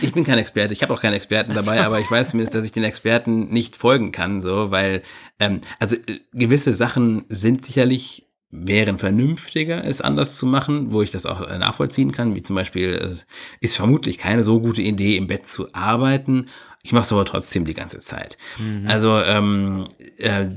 Ich 0.02 0.12
bin 0.12 0.26
kein 0.26 0.38
Experte, 0.38 0.74
ich 0.74 0.82
habe 0.82 0.94
auch 0.94 1.02
keinen 1.02 1.14
Experten 1.14 1.54
dabei, 1.54 1.78
so. 1.78 1.84
aber 1.84 2.00
ich 2.00 2.10
weiß 2.10 2.30
zumindest, 2.30 2.56
dass 2.56 2.66
ich 2.66 2.74
den 2.74 2.84
Experten 2.84 3.54
nicht 3.54 3.78
folgen 3.78 4.12
kann, 4.12 4.42
so, 4.42 4.70
weil, 4.70 5.02
ähm, 5.40 5.62
also 5.80 5.96
äh, 5.96 6.20
gewisse 6.34 6.74
Sachen 6.74 7.24
sind 7.30 7.64
sicherlich 7.64 8.28
wären 8.52 9.00
vernünftiger, 9.00 9.86
es 9.86 10.02
anders 10.02 10.36
zu 10.36 10.46
machen, 10.46 10.92
wo 10.92 11.02
ich 11.02 11.12
das 11.12 11.26
auch 11.26 11.40
nachvollziehen 11.58 12.12
kann, 12.12 12.36
wie 12.36 12.44
zum 12.44 12.56
Beispiel, 12.56 12.90
es 12.90 13.26
ist 13.62 13.78
vermutlich 13.78 14.18
keine 14.18 14.44
so 14.44 14.60
gute 14.60 14.82
Idee, 14.82 15.16
im 15.16 15.28
Bett 15.28 15.48
zu 15.48 15.74
arbeiten. 15.74 16.48
Ich 16.84 16.92
mache 16.92 17.04
es 17.04 17.12
aber 17.14 17.26
trotzdem 17.26 17.64
die 17.66 17.74
ganze 17.74 18.00
Zeit. 18.00 18.38
Mhm. 18.58 18.88
Also, 18.88 19.18
ähm, 19.18 19.86
äh, 20.18 20.48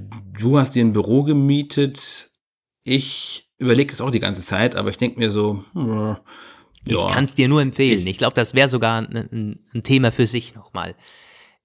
du 0.40 0.58
hast 0.58 0.74
dir 0.74 0.84
ein 0.84 0.92
Büro 0.92 1.22
gemietet. 1.22 2.30
Ich 2.82 3.48
überlege 3.58 3.92
es 3.92 4.00
auch 4.00 4.10
die 4.10 4.20
ganze 4.20 4.42
Zeit, 4.42 4.74
aber 4.74 4.90
ich 4.90 4.98
denke 4.98 5.18
mir 5.20 5.30
so, 5.30 5.64
hm, 5.72 6.16
ja. 6.86 7.06
Ich 7.06 7.14
kann 7.14 7.24
es 7.24 7.34
dir 7.34 7.48
nur 7.48 7.62
empfehlen. 7.62 8.06
Ich 8.06 8.18
glaube, 8.18 8.34
das 8.34 8.54
wäre 8.54 8.68
sogar 8.68 9.08
ein, 9.08 9.58
ein, 9.72 9.82
Thema 9.82 10.12
für 10.12 10.26
sich 10.26 10.54
nochmal. 10.54 10.94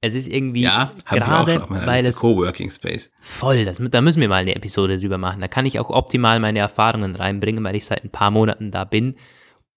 Es 0.02 0.16
ist 0.16 0.30
irgendwie 0.30 0.64
ja, 0.64 0.94
gerade, 1.10 1.62
weil 1.70 2.06
es 2.06 2.20
Coworking 2.20 2.70
Space. 2.70 3.12
Voll, 3.20 3.66
das, 3.66 3.80
da 3.80 4.02
müssen 4.02 4.22
wir 4.22 4.30
mal 4.30 4.36
eine 4.36 4.56
Episode 4.56 4.98
drüber 4.98 5.18
machen. 5.18 5.42
Da 5.42 5.50
kann 5.50 5.66
ich 5.66 5.78
auch 5.78 5.90
optimal 5.90 6.40
meine 6.40 6.60
Erfahrungen 6.60 7.16
reinbringen, 7.16 7.64
weil 7.64 7.76
ich 7.76 7.86
seit 7.86 8.04
ein 8.06 8.10
paar 8.10 8.32
Monaten 8.32 8.72
da 8.72 8.86
bin 8.86 9.16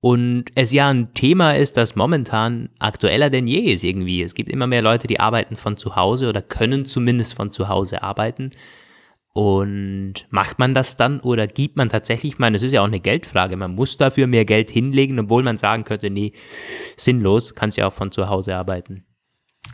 und 0.05 0.47
es 0.57 0.73
ja 0.73 0.89
ein 0.89 1.15
Thema 1.15 1.53
ist, 1.53 1.77
das 1.77 1.95
momentan 1.95 2.71
aktueller 2.81 3.31
denn 3.31 3.47
je 3.47 3.73
ist 3.73 3.85
irgendwie. 3.85 4.21
Es 4.21 4.35
gibt 4.35 4.51
immer 4.51 4.67
mehr 4.67 4.83
Leute, 4.83 5.07
die 5.07 5.21
arbeiten 5.21 5.55
von 5.55 5.77
zu 5.77 5.95
Hause 5.95 6.29
oder 6.29 6.43
können 6.43 6.87
zumindest 6.87 7.35
von 7.35 7.53
zu 7.53 7.69
Hause 7.69 8.03
arbeiten. 8.03 8.51
Und 9.33 10.27
macht 10.29 10.59
man 10.59 10.75
das 10.75 10.97
dann 10.97 11.21
oder 11.21 11.47
gibt 11.47 11.77
man 11.77 11.89
tatsächlich, 11.89 12.33
ich 12.33 12.39
meine, 12.41 12.57
es 12.57 12.65
ist 12.65 12.73
ja 12.73 12.81
auch 12.81 12.87
eine 12.87 12.99
Geldfrage, 12.99 13.57
man 13.57 13.77
muss 13.77 13.97
dafür 13.97 14.27
mehr 14.27 14.45
Geld 14.45 14.73
hinlegen, 14.73 15.21
obwohl 15.21 15.45
man 15.45 15.57
sagen 15.57 15.85
könnte, 15.85 16.11
nee, 16.11 16.33
sinnlos, 16.97 17.55
kannst 17.55 17.79
ja 17.79 17.87
auch 17.87 17.93
von 17.93 18.11
zu 18.11 18.29
Hause 18.29 18.57
arbeiten. 18.57 19.05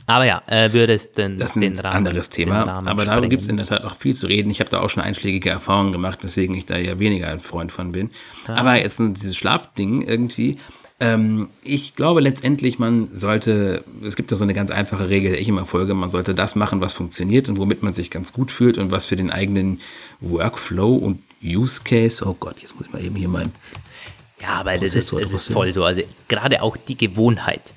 Aber 0.06 0.24
ja, 0.24 0.42
äh, 0.46 0.72
würde 0.72 0.94
es 0.94 1.12
denn 1.12 1.36
das 1.36 1.50
ist 1.50 1.62
ein 1.62 1.78
Rahmen, 1.78 1.96
anderes 1.96 2.30
Thema. 2.30 2.82
Aber 2.86 3.04
da 3.04 3.20
gibt 3.20 3.42
es 3.42 3.48
in 3.48 3.58
der 3.58 3.66
Tat 3.66 3.84
auch 3.84 3.94
viel 3.94 4.14
zu 4.14 4.26
reden. 4.26 4.50
Ich 4.50 4.60
habe 4.60 4.70
da 4.70 4.80
auch 4.80 4.88
schon 4.88 5.02
einschlägige 5.02 5.50
Erfahrungen 5.50 5.92
gemacht, 5.92 6.20
weswegen 6.22 6.56
ich 6.56 6.64
da 6.64 6.78
ja 6.78 6.98
weniger 6.98 7.28
ein 7.28 7.40
Freund 7.40 7.72
von 7.72 7.92
bin. 7.92 8.10
Ja. 8.46 8.56
Aber 8.56 8.76
jetzt 8.76 8.98
dieses 8.98 9.36
Schlafding 9.36 10.02
irgendwie. 10.02 10.56
Ähm, 11.00 11.50
ich 11.62 11.94
glaube 11.94 12.20
letztendlich, 12.20 12.78
man 12.78 13.14
sollte, 13.14 13.84
es 14.02 14.16
gibt 14.16 14.32
da 14.32 14.36
so 14.36 14.44
eine 14.44 14.54
ganz 14.54 14.70
einfache 14.70 15.10
Regel, 15.10 15.34
die 15.34 15.38
ich 15.38 15.48
immer 15.48 15.64
folge, 15.64 15.94
man 15.94 16.08
sollte 16.08 16.34
das 16.34 16.56
machen, 16.56 16.80
was 16.80 16.92
funktioniert 16.92 17.48
und 17.48 17.58
womit 17.58 17.82
man 17.82 17.92
sich 17.92 18.10
ganz 18.10 18.32
gut 18.32 18.50
fühlt 18.50 18.78
und 18.78 18.90
was 18.90 19.04
für 19.04 19.14
den 19.14 19.30
eigenen 19.30 19.78
Workflow 20.20 20.96
und 20.96 21.22
Use 21.44 21.82
Case, 21.84 22.24
oh 22.26 22.34
Gott, 22.40 22.60
jetzt 22.60 22.74
muss 22.76 22.86
ich 22.86 22.92
mal 22.92 23.04
eben 23.04 23.14
hier 23.14 23.28
meinen. 23.28 23.52
Ja, 24.40 24.54
aber 24.60 24.74
das 24.74 24.94
ist, 24.94 25.12
das 25.12 25.32
ist 25.32 25.52
voll 25.52 25.72
so. 25.72 25.84
Also 25.84 26.02
gerade 26.28 26.62
auch 26.62 26.76
die 26.76 26.96
Gewohnheit 26.96 27.74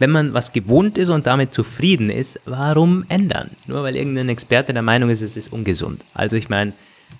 wenn 0.00 0.10
man 0.10 0.32
was 0.32 0.52
gewohnt 0.52 0.96
ist 0.96 1.10
und 1.10 1.26
damit 1.26 1.52
zufrieden 1.52 2.08
ist, 2.08 2.40
warum 2.46 3.04
ändern? 3.08 3.50
Nur 3.66 3.82
weil 3.82 3.96
irgendein 3.96 4.30
Experte 4.30 4.72
der 4.72 4.82
Meinung 4.82 5.10
ist, 5.10 5.20
es 5.20 5.36
ist 5.36 5.52
ungesund. 5.52 6.02
Also 6.14 6.36
ich 6.36 6.48
meine, 6.48 6.72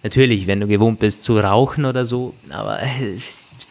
natürlich, 0.03 0.47
wenn 0.47 0.61
du 0.61 0.67
gewohnt 0.67 0.99
bist 0.99 1.23
zu 1.23 1.39
rauchen 1.39 1.85
oder 1.85 2.07
so, 2.07 2.35
aber 2.49 2.83
äh, 2.83 3.19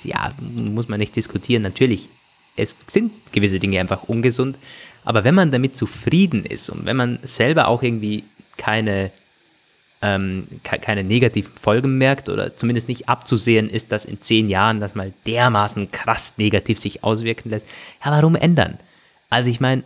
ja, 0.03 0.32
muss 0.39 0.89
man 0.89 0.99
nicht 0.99 1.16
diskutieren. 1.16 1.64
Natürlich, 1.64 2.07
es 2.55 2.76
sind 2.88 3.12
gewisse 3.32 3.60
Dinge 3.60 3.80
einfach 3.80 4.03
ungesund, 4.03 4.57
aber 5.03 5.24
wenn 5.24 5.34
man 5.34 5.49
damit 5.49 5.76
zufrieden 5.76 6.45
ist 6.45 6.70
und 6.70 6.86
wenn 6.86 6.95
man 6.95 7.18
selber 7.24 7.68
auch 7.68 7.82
irgendwie 7.82 8.26
keine 8.57 9.12
ähm, 10.01 10.47
keine 10.62 11.03
negativen 11.03 11.51
Folgen 11.60 11.97
merkt 11.97 12.30
oder 12.30 12.55
zumindest 12.55 12.88
nicht 12.88 13.10
abzusehen 13.10 13.70
ist, 13.70 13.91
dass 13.91 14.05
in 14.05 14.22
zehn 14.22 14.49
Jahren 14.49 14.80
das 14.80 14.95
mal 14.95 15.14
dermaßen 15.26 15.91
krass 15.91 16.36
negativ 16.38 16.80
sich 16.80 17.03
auswirken 17.03 17.49
lässt. 17.49 17.66
Ja, 18.05 18.12
warum 18.12 18.36
ändern? 18.36 18.78
Also 19.30 19.49
ich 19.49 19.59
meine, 19.59 19.84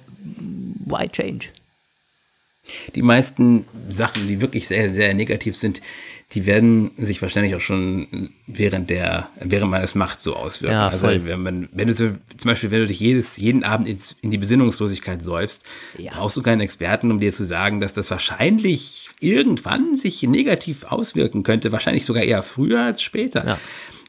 why 0.86 1.08
change? 1.10 1.48
Die 2.96 3.02
meisten 3.02 3.66
Sachen, 3.90 4.28
die 4.28 4.40
wirklich 4.40 4.70
sehr, 4.70 4.90
sehr 4.90 5.14
negativ 5.14 5.58
sind, 5.58 5.82
die 6.32 6.46
werden 6.46 6.92
sich 6.96 7.22
wahrscheinlich 7.22 7.56
auch 7.56 7.60
schon 7.60 8.30
während 8.48 8.90
der, 8.90 9.30
während 9.40 9.70
man 9.70 9.82
es 9.82 9.96
macht, 9.96 10.22
so 10.22 10.36
auswirken. 10.36 10.74
Ja, 10.74 10.88
also 10.88 11.08
wenn 11.08 11.44
man, 11.44 11.70
wenn 11.74 11.90
du 11.90 11.94
zum 11.94 12.20
Beispiel, 12.46 12.72
wenn 12.72 12.80
du 12.80 12.88
dich 12.88 13.02
jedes, 13.02 13.36
jeden 13.36 13.66
Abend 13.66 13.88
ins, 13.90 14.16
in 14.22 14.32
die 14.32 14.38
Besinnungslosigkeit 14.38 15.22
säufst, 15.22 15.64
ja. 15.98 16.12
brauchst 16.14 16.38
du 16.38 16.42
keinen 16.42 16.62
Experten, 16.62 17.12
um 17.12 17.20
dir 17.20 17.34
zu 17.34 17.44
sagen, 17.44 17.82
dass 17.82 17.94
das 17.94 18.10
wahrscheinlich 18.10 19.10
irgendwann 19.20 19.98
sich 19.98 20.24
negativ 20.24 20.86
auswirken 20.86 21.44
könnte, 21.44 21.72
wahrscheinlich 21.74 22.06
sogar 22.06 22.24
eher 22.24 22.42
früher 22.42 22.82
als 22.82 23.02
später. 23.02 23.46
Ja. 23.46 23.60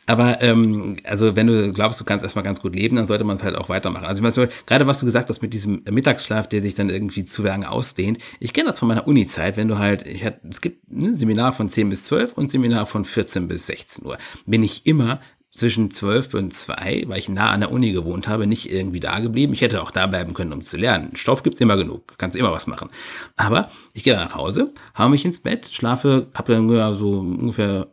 Aber 0.07 0.43
ähm, 0.43 0.97
also 1.05 1.37
wenn 1.37 1.47
du 1.47 1.73
glaubst, 1.73 2.01
du 2.01 2.05
kannst 2.05 2.25
erstmal 2.25 2.45
ganz 2.45 2.61
gut 2.61 2.75
leben, 2.75 2.97
dann 2.97 3.07
sollte 3.07 3.25
man 3.25 3.37
es 3.37 3.43
halt 3.43 3.57
auch 3.57 3.69
weitermachen. 3.69 4.07
Also 4.07 4.23
ich 4.25 4.37
meine, 4.37 4.49
gerade 4.67 4.87
was 4.87 5.01
du 5.01 5.07
gesagt 5.07 5.29
hast 5.29 5.43
mit 5.43 5.55
diesem 5.55 5.83
Mittagsschlaf, 5.91 6.49
der 6.49 6.61
sich 6.61 6.75
dann 6.75 6.91
irgendwie 6.91 7.25
zu 7.25 7.43
lange 7.43 7.71
ausdehnt. 7.71 8.19
Ich 8.41 8.53
kenne 8.53 8.67
das 8.69 8.79
von 8.79 8.89
meiner 8.89 9.07
Uni-Zeit, 9.07 9.57
wenn 9.57 9.69
du 9.69 9.79
halt, 9.79 10.07
ich 10.07 10.25
hatte, 10.25 10.41
es 10.49 10.61
gibt 10.61 10.91
ein 10.91 11.15
Seminar 11.15 11.53
von 11.53 11.69
10 11.69 11.89
bis 11.89 12.05
12 12.05 12.35
und 12.35 12.51
Seminar 12.51 12.87
von 12.87 13.05
14 13.05 13.49
bis 13.49 13.67
16 13.67 14.05
Uhr. 14.05 14.19
Bin 14.47 14.63
ich 14.63 14.87
immer 14.87 15.21
zwischen 15.55 15.91
12 15.91 16.35
und 16.35 16.53
2, 16.53 17.05
weil 17.07 17.19
ich 17.19 17.29
nah 17.29 17.51
an 17.51 17.61
der 17.61 17.71
Uni 17.71 17.93
gewohnt 17.93 18.27
habe, 18.27 18.47
nicht 18.47 18.71
irgendwie 18.71 18.99
da 18.99 19.21
geblieben. 19.21 19.53
Ich 19.53 19.61
hätte 19.61 19.83
auch 19.83 19.93
da 19.93 20.09
bleiben 20.09 20.35
können, 20.35 20.53
um 20.53 20.63
zu 20.63 20.77
lernen. 20.77 21.15
Stoff 21.15 21.45
gibt's 21.45 21.61
immer 21.61 21.77
genug, 21.77 22.19
kannst 22.19 22.37
immer 22.37 22.51
was 22.51 22.67
machen. 22.67 22.91
Aber 23.37 23.69
ich 23.93 24.03
gehe 24.03 24.15
nach 24.15 24.35
Hause, 24.35 24.75
hau 24.99 25.09
mich 25.09 25.25
ins 25.25 25.41
Bett, 25.41 25.71
schlafe, 25.73 26.27
habe 26.35 26.53
dann 26.53 26.95
so 26.95 27.21
ungefähr 27.21 27.87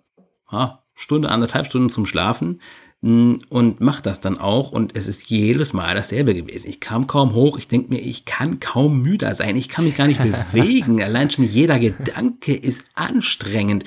ah, 0.49 0.80
Stunde, 1.01 1.29
anderthalb 1.29 1.65
Stunden 1.65 1.89
zum 1.89 2.05
Schlafen 2.05 2.61
mm, 3.01 3.35
und 3.49 3.81
mache 3.81 4.03
das 4.03 4.19
dann 4.19 4.37
auch 4.37 4.71
und 4.71 4.95
es 4.95 5.07
ist 5.07 5.29
jedes 5.29 5.73
Mal 5.73 5.95
dasselbe 5.95 6.35
gewesen. 6.35 6.69
Ich 6.69 6.79
kam 6.79 7.07
kaum 7.07 7.33
hoch, 7.33 7.57
ich 7.57 7.67
denke 7.67 7.93
mir, 7.93 7.99
ich 7.99 8.25
kann 8.25 8.59
kaum 8.59 9.01
müder 9.01 9.33
sein, 9.33 9.55
ich 9.55 9.67
kann 9.67 9.83
mich 9.83 9.95
gar 9.95 10.07
nicht 10.07 10.21
bewegen, 10.51 11.01
allein 11.01 11.31
schon 11.31 11.45
jeder 11.45 11.79
Gedanke 11.79 12.53
ist 12.53 12.83
anstrengend. 12.93 13.83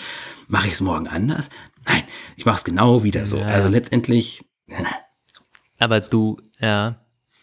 Mache 0.49 0.67
ich 0.67 0.75
es 0.75 0.81
morgen 0.81 1.07
anders? 1.07 1.51
Nein, 1.87 2.03
ich 2.37 2.47
mache 2.47 2.57
es 2.57 2.65
genau 2.65 3.05
wieder 3.05 3.27
so. 3.27 3.39
Ja. 3.39 3.47
Also 3.47 3.69
letztendlich. 3.69 4.45
Aber 5.79 6.01
du, 6.01 6.39
ja, 6.59 7.01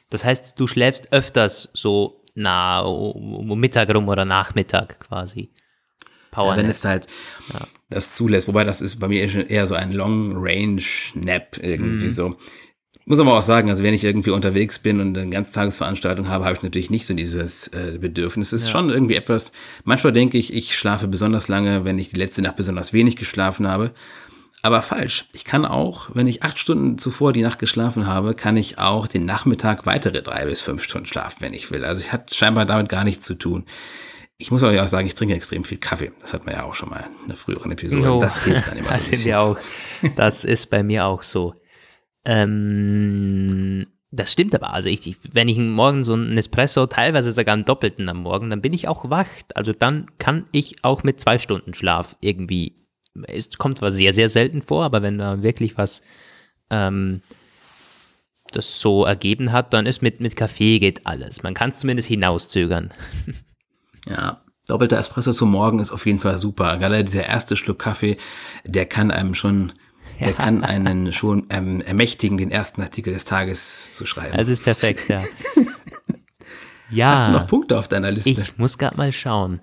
das 0.09 0.25
heißt, 0.25 0.59
du 0.59 0.67
schläfst 0.67 1.13
öfters 1.13 1.69
so 1.73 2.23
nah 2.35 2.81
um 2.81 3.59
Mittag 3.59 3.93
rum 3.93 4.07
oder 4.09 4.25
Nachmittag 4.25 4.99
quasi. 4.99 5.51
Power 6.31 6.55
wenn 6.57 6.65
es 6.65 6.83
halt 6.85 7.07
ja. 7.53 7.59
das 7.89 8.15
zulässt. 8.15 8.47
Wobei 8.47 8.63
das 8.63 8.81
ist 8.81 8.99
bei 8.99 9.07
mir 9.07 9.49
eher 9.49 9.67
so 9.67 9.75
ein 9.75 9.91
Long-Range-Nap 9.91 11.59
irgendwie 11.61 12.05
mhm. 12.05 12.09
so. 12.09 12.35
Muss 13.05 13.19
aber 13.19 13.37
auch 13.37 13.41
sagen, 13.41 13.69
also 13.69 13.83
wenn 13.83 13.93
ich 13.93 14.03
irgendwie 14.03 14.29
unterwegs 14.29 14.79
bin 14.79 15.01
und 15.01 15.17
eine 15.17 15.29
Ganztagesveranstaltung 15.29 16.29
habe, 16.29 16.45
habe 16.45 16.55
ich 16.55 16.63
natürlich 16.63 16.89
nicht 16.89 17.07
so 17.07 17.13
dieses 17.13 17.67
äh, 17.69 17.97
Bedürfnis. 17.99 18.53
Es 18.53 18.61
ist 18.61 18.67
ja. 18.67 18.73
schon 18.73 18.89
irgendwie 18.89 19.15
etwas, 19.15 19.51
manchmal 19.83 20.13
denke 20.13 20.37
ich, 20.37 20.53
ich 20.53 20.77
schlafe 20.77 21.07
besonders 21.07 21.47
lange, 21.47 21.83
wenn 21.83 21.99
ich 21.99 22.09
die 22.09 22.19
letzte 22.19 22.41
Nacht 22.41 22.55
besonders 22.55 22.93
wenig 22.93 23.15
geschlafen 23.15 23.67
habe. 23.67 23.91
Aber 24.61 24.83
falsch. 24.83 25.25
Ich 25.33 25.43
kann 25.43 25.65
auch, 25.65 26.09
wenn 26.13 26.27
ich 26.27 26.43
acht 26.43 26.59
Stunden 26.59 26.99
zuvor 26.99 27.33
die 27.33 27.41
Nacht 27.41 27.57
geschlafen 27.57 28.05
habe, 28.05 28.35
kann 28.35 28.55
ich 28.55 28.77
auch 28.77 29.07
den 29.07 29.25
Nachmittag 29.25 29.87
weitere 29.87 30.21
drei 30.21 30.45
bis 30.45 30.61
fünf 30.61 30.83
Stunden 30.83 31.07
schlafen, 31.07 31.37
wenn 31.39 31.55
ich 31.55 31.71
will. 31.71 31.83
Also 31.83 32.01
ich 32.01 32.13
hat 32.13 32.33
scheinbar 32.35 32.67
damit 32.67 32.87
gar 32.87 33.03
nichts 33.03 33.25
zu 33.25 33.33
tun. 33.33 33.65
Ich 34.41 34.49
muss 34.49 34.63
aber 34.63 34.81
auch 34.81 34.87
sagen, 34.87 35.05
ich 35.05 35.13
trinke 35.13 35.35
extrem 35.35 35.63
viel 35.63 35.77
Kaffee. 35.77 36.11
Das 36.19 36.33
hat 36.33 36.47
man 36.47 36.55
ja 36.55 36.63
auch 36.63 36.73
schon 36.73 36.89
mal 36.89 37.05
in 37.19 37.25
einer 37.25 37.35
früheren 37.35 37.71
Episode. 37.71 38.11
Oh, 38.11 38.19
das 38.19 38.43
hilft 38.43 38.67
dann 38.67 38.77
immer 38.79 38.89
das 38.89 39.05
so 39.05 39.05
ein 39.05 39.11
bisschen. 39.11 39.35
Auch, 39.35 39.57
das 40.15 40.45
ist 40.45 40.71
bei 40.71 40.81
mir 40.81 41.05
auch 41.05 41.21
so. 41.21 41.53
Ähm, 42.25 43.85
das 44.09 44.31
stimmt 44.31 44.55
aber. 44.55 44.73
Also 44.73 44.89
ich, 44.89 45.17
wenn 45.31 45.47
ich 45.47 45.59
morgen 45.59 46.03
so 46.03 46.13
einen 46.13 46.35
Espresso, 46.39 46.87
teilweise 46.87 47.31
sogar 47.31 47.53
einen 47.53 47.65
doppelten 47.65 48.09
am 48.09 48.23
Morgen, 48.23 48.49
dann 48.49 48.63
bin 48.63 48.73
ich 48.73 48.87
auch 48.87 49.11
wach. 49.11 49.27
Also 49.53 49.73
dann 49.73 50.09
kann 50.17 50.47
ich 50.51 50.83
auch 50.83 51.03
mit 51.03 51.21
zwei 51.21 51.37
Stunden 51.37 51.75
Schlaf 51.75 52.15
irgendwie. 52.19 52.75
Es 53.27 53.59
kommt 53.59 53.77
zwar 53.77 53.91
sehr, 53.91 54.11
sehr 54.11 54.27
selten 54.27 54.63
vor, 54.63 54.85
aber 54.85 55.03
wenn 55.03 55.19
da 55.19 55.43
wirklich 55.43 55.77
was 55.77 56.01
ähm, 56.71 57.21
das 58.51 58.81
so 58.81 59.05
ergeben 59.05 59.51
hat, 59.51 59.71
dann 59.71 59.85
ist 59.85 60.01
mit, 60.01 60.19
mit 60.19 60.35
Kaffee 60.35 60.79
geht 60.79 61.05
alles. 61.05 61.43
Man 61.43 61.53
kann 61.53 61.69
es 61.69 61.77
zumindest 61.77 62.07
hinauszögern. 62.07 62.91
Ja, 64.07 64.41
doppelter 64.67 64.97
Espresso 64.97 65.33
zum 65.33 65.51
Morgen 65.51 65.79
ist 65.79 65.91
auf 65.91 66.05
jeden 66.05 66.19
Fall 66.19 66.37
super. 66.37 66.77
Gerade 66.77 67.03
dieser 67.03 67.25
erste 67.25 67.55
Schluck 67.55 67.79
Kaffee, 67.79 68.17
der 68.65 68.85
kann 68.85 69.11
einem 69.11 69.35
schon, 69.35 69.71
der 70.19 70.29
ja. 70.29 70.33
kann 70.33 70.63
einen 70.63 71.11
schon 71.13 71.47
ähm, 71.49 71.81
ermächtigen, 71.81 72.37
den 72.37 72.51
ersten 72.51 72.81
Artikel 72.81 73.13
des 73.13 73.25
Tages 73.25 73.95
zu 73.95 74.05
schreiben. 74.05 74.35
Das 74.35 74.47
ist 74.47 74.63
perfekt, 74.63 75.09
ja. 75.09 75.21
ja. 76.89 77.19
Hast 77.19 77.29
du 77.29 77.33
noch 77.33 77.47
Punkte 77.47 77.77
auf 77.77 77.87
deiner 77.87 78.11
Liste? 78.11 78.29
Ich 78.29 78.57
muss 78.57 78.77
gerade 78.77 78.97
mal 78.97 79.11
schauen. 79.11 79.61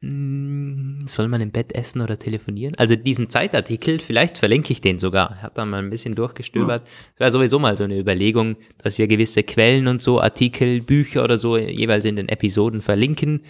Hm, 0.00 1.06
soll 1.08 1.26
man 1.26 1.40
im 1.40 1.50
Bett 1.50 1.74
essen 1.74 2.00
oder 2.00 2.20
telefonieren? 2.20 2.74
Also 2.78 2.94
diesen 2.94 3.30
Zeitartikel, 3.30 3.98
vielleicht 3.98 4.38
verlinke 4.38 4.72
ich 4.72 4.80
den 4.80 5.00
sogar. 5.00 5.34
Ich 5.36 5.42
habe 5.42 5.54
da 5.54 5.64
mal 5.64 5.82
ein 5.82 5.90
bisschen 5.90 6.14
durchgestöbert. 6.14 6.86
Es 7.14 7.20
war 7.20 7.32
sowieso 7.32 7.58
mal 7.58 7.76
so 7.76 7.82
eine 7.82 7.98
Überlegung, 7.98 8.56
dass 8.78 8.98
wir 8.98 9.08
gewisse 9.08 9.42
Quellen 9.42 9.88
und 9.88 10.00
so, 10.00 10.20
Artikel, 10.20 10.82
Bücher 10.82 11.24
oder 11.24 11.36
so 11.36 11.58
jeweils 11.58 12.04
in 12.04 12.14
den 12.14 12.28
Episoden 12.28 12.80
verlinken 12.80 13.42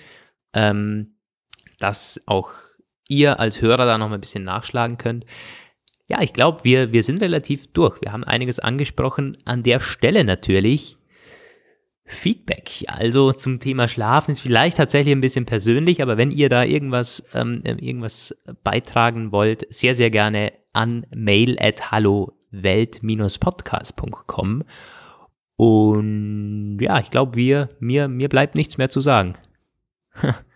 ähm, 0.58 1.14
dass 1.78 2.20
auch 2.26 2.50
ihr 3.08 3.38
als 3.38 3.62
Hörer 3.62 3.86
da 3.86 3.96
noch 3.96 4.08
mal 4.08 4.16
ein 4.16 4.20
bisschen 4.20 4.42
nachschlagen 4.42 4.98
könnt. 4.98 5.24
Ja, 6.08 6.20
ich 6.20 6.32
glaube, 6.32 6.64
wir, 6.64 6.92
wir 6.92 7.04
sind 7.04 7.22
relativ 7.22 7.72
durch. 7.72 8.02
Wir 8.02 8.10
haben 8.12 8.24
einiges 8.24 8.58
angesprochen. 8.58 9.38
An 9.44 9.62
der 9.62 9.78
Stelle 9.78 10.24
natürlich 10.24 10.96
Feedback. 12.04 12.82
Also 12.88 13.32
zum 13.32 13.60
Thema 13.60 13.86
Schlafen 13.86 14.32
ist 14.32 14.40
vielleicht 14.40 14.78
tatsächlich 14.78 15.14
ein 15.14 15.20
bisschen 15.20 15.46
persönlich, 15.46 16.02
aber 16.02 16.16
wenn 16.16 16.32
ihr 16.32 16.48
da 16.48 16.64
irgendwas, 16.64 17.22
ähm, 17.34 17.62
irgendwas 17.64 18.36
beitragen 18.64 19.30
wollt, 19.30 19.72
sehr, 19.72 19.94
sehr 19.94 20.10
gerne 20.10 20.52
an 20.72 21.06
mail 21.14 21.56
at 21.60 21.92
hallowelt-podcast.com. 21.92 24.64
Und 25.56 26.78
ja, 26.80 26.98
ich 27.00 27.10
glaube, 27.10 27.36
wir, 27.36 27.68
mir, 27.78 28.08
mir 28.08 28.28
bleibt 28.28 28.54
nichts 28.54 28.78
mehr 28.78 28.88
zu 28.88 29.00
sagen. 29.00 29.34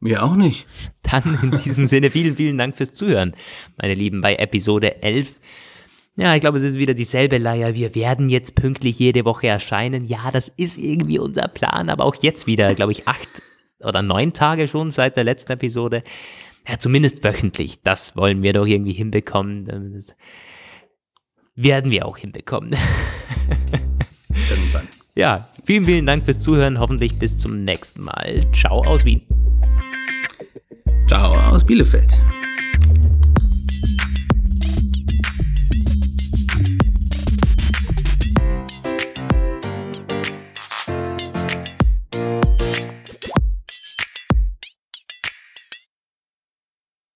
Mir 0.00 0.22
auch 0.22 0.34
nicht. 0.34 0.66
Dann 1.02 1.38
in 1.42 1.50
diesem 1.62 1.86
Sinne 1.86 2.10
vielen, 2.10 2.36
vielen 2.36 2.56
Dank 2.56 2.76
fürs 2.76 2.94
Zuhören, 2.94 3.34
meine 3.80 3.94
Lieben, 3.94 4.22
bei 4.22 4.34
Episode 4.36 5.02
11. 5.02 5.38
Ja, 6.16 6.34
ich 6.34 6.40
glaube, 6.40 6.58
es 6.58 6.64
ist 6.64 6.78
wieder 6.78 6.94
dieselbe 6.94 7.38
Leier. 7.38 7.74
Wir 7.74 7.94
werden 7.94 8.28
jetzt 8.28 8.54
pünktlich 8.54 8.98
jede 8.98 9.24
Woche 9.24 9.46
erscheinen. 9.46 10.04
Ja, 10.04 10.30
das 10.30 10.48
ist 10.48 10.78
irgendwie 10.78 11.18
unser 11.18 11.48
Plan, 11.48 11.88
aber 11.88 12.04
auch 12.04 12.16
jetzt 12.16 12.46
wieder, 12.46 12.74
glaube 12.74 12.92
ich, 12.92 13.06
acht 13.08 13.42
oder 13.80 14.02
neun 14.02 14.32
Tage 14.32 14.68
schon 14.68 14.90
seit 14.90 15.16
der 15.16 15.24
letzten 15.24 15.52
Episode. 15.52 16.02
Ja, 16.68 16.78
zumindest 16.78 17.22
wöchentlich. 17.24 17.82
Das 17.82 18.16
wollen 18.16 18.42
wir 18.42 18.52
doch 18.52 18.66
irgendwie 18.66 18.92
hinbekommen. 18.92 19.94
Das 19.94 20.14
werden 21.54 21.90
wir 21.90 22.06
auch 22.06 22.18
hinbekommen. 22.18 22.76
Irgendwann. 24.50 24.88
Ja, 25.20 25.46
vielen, 25.66 25.84
vielen 25.84 26.06
Dank 26.06 26.22
fürs 26.22 26.40
Zuhören. 26.40 26.80
Hoffentlich 26.80 27.18
bis 27.18 27.36
zum 27.36 27.62
nächsten 27.62 28.04
Mal. 28.04 28.42
Ciao 28.54 28.82
aus 28.82 29.04
Wien. 29.04 29.20
Ciao 31.08 31.34
aus 31.34 31.62
Bielefeld. 31.62 32.10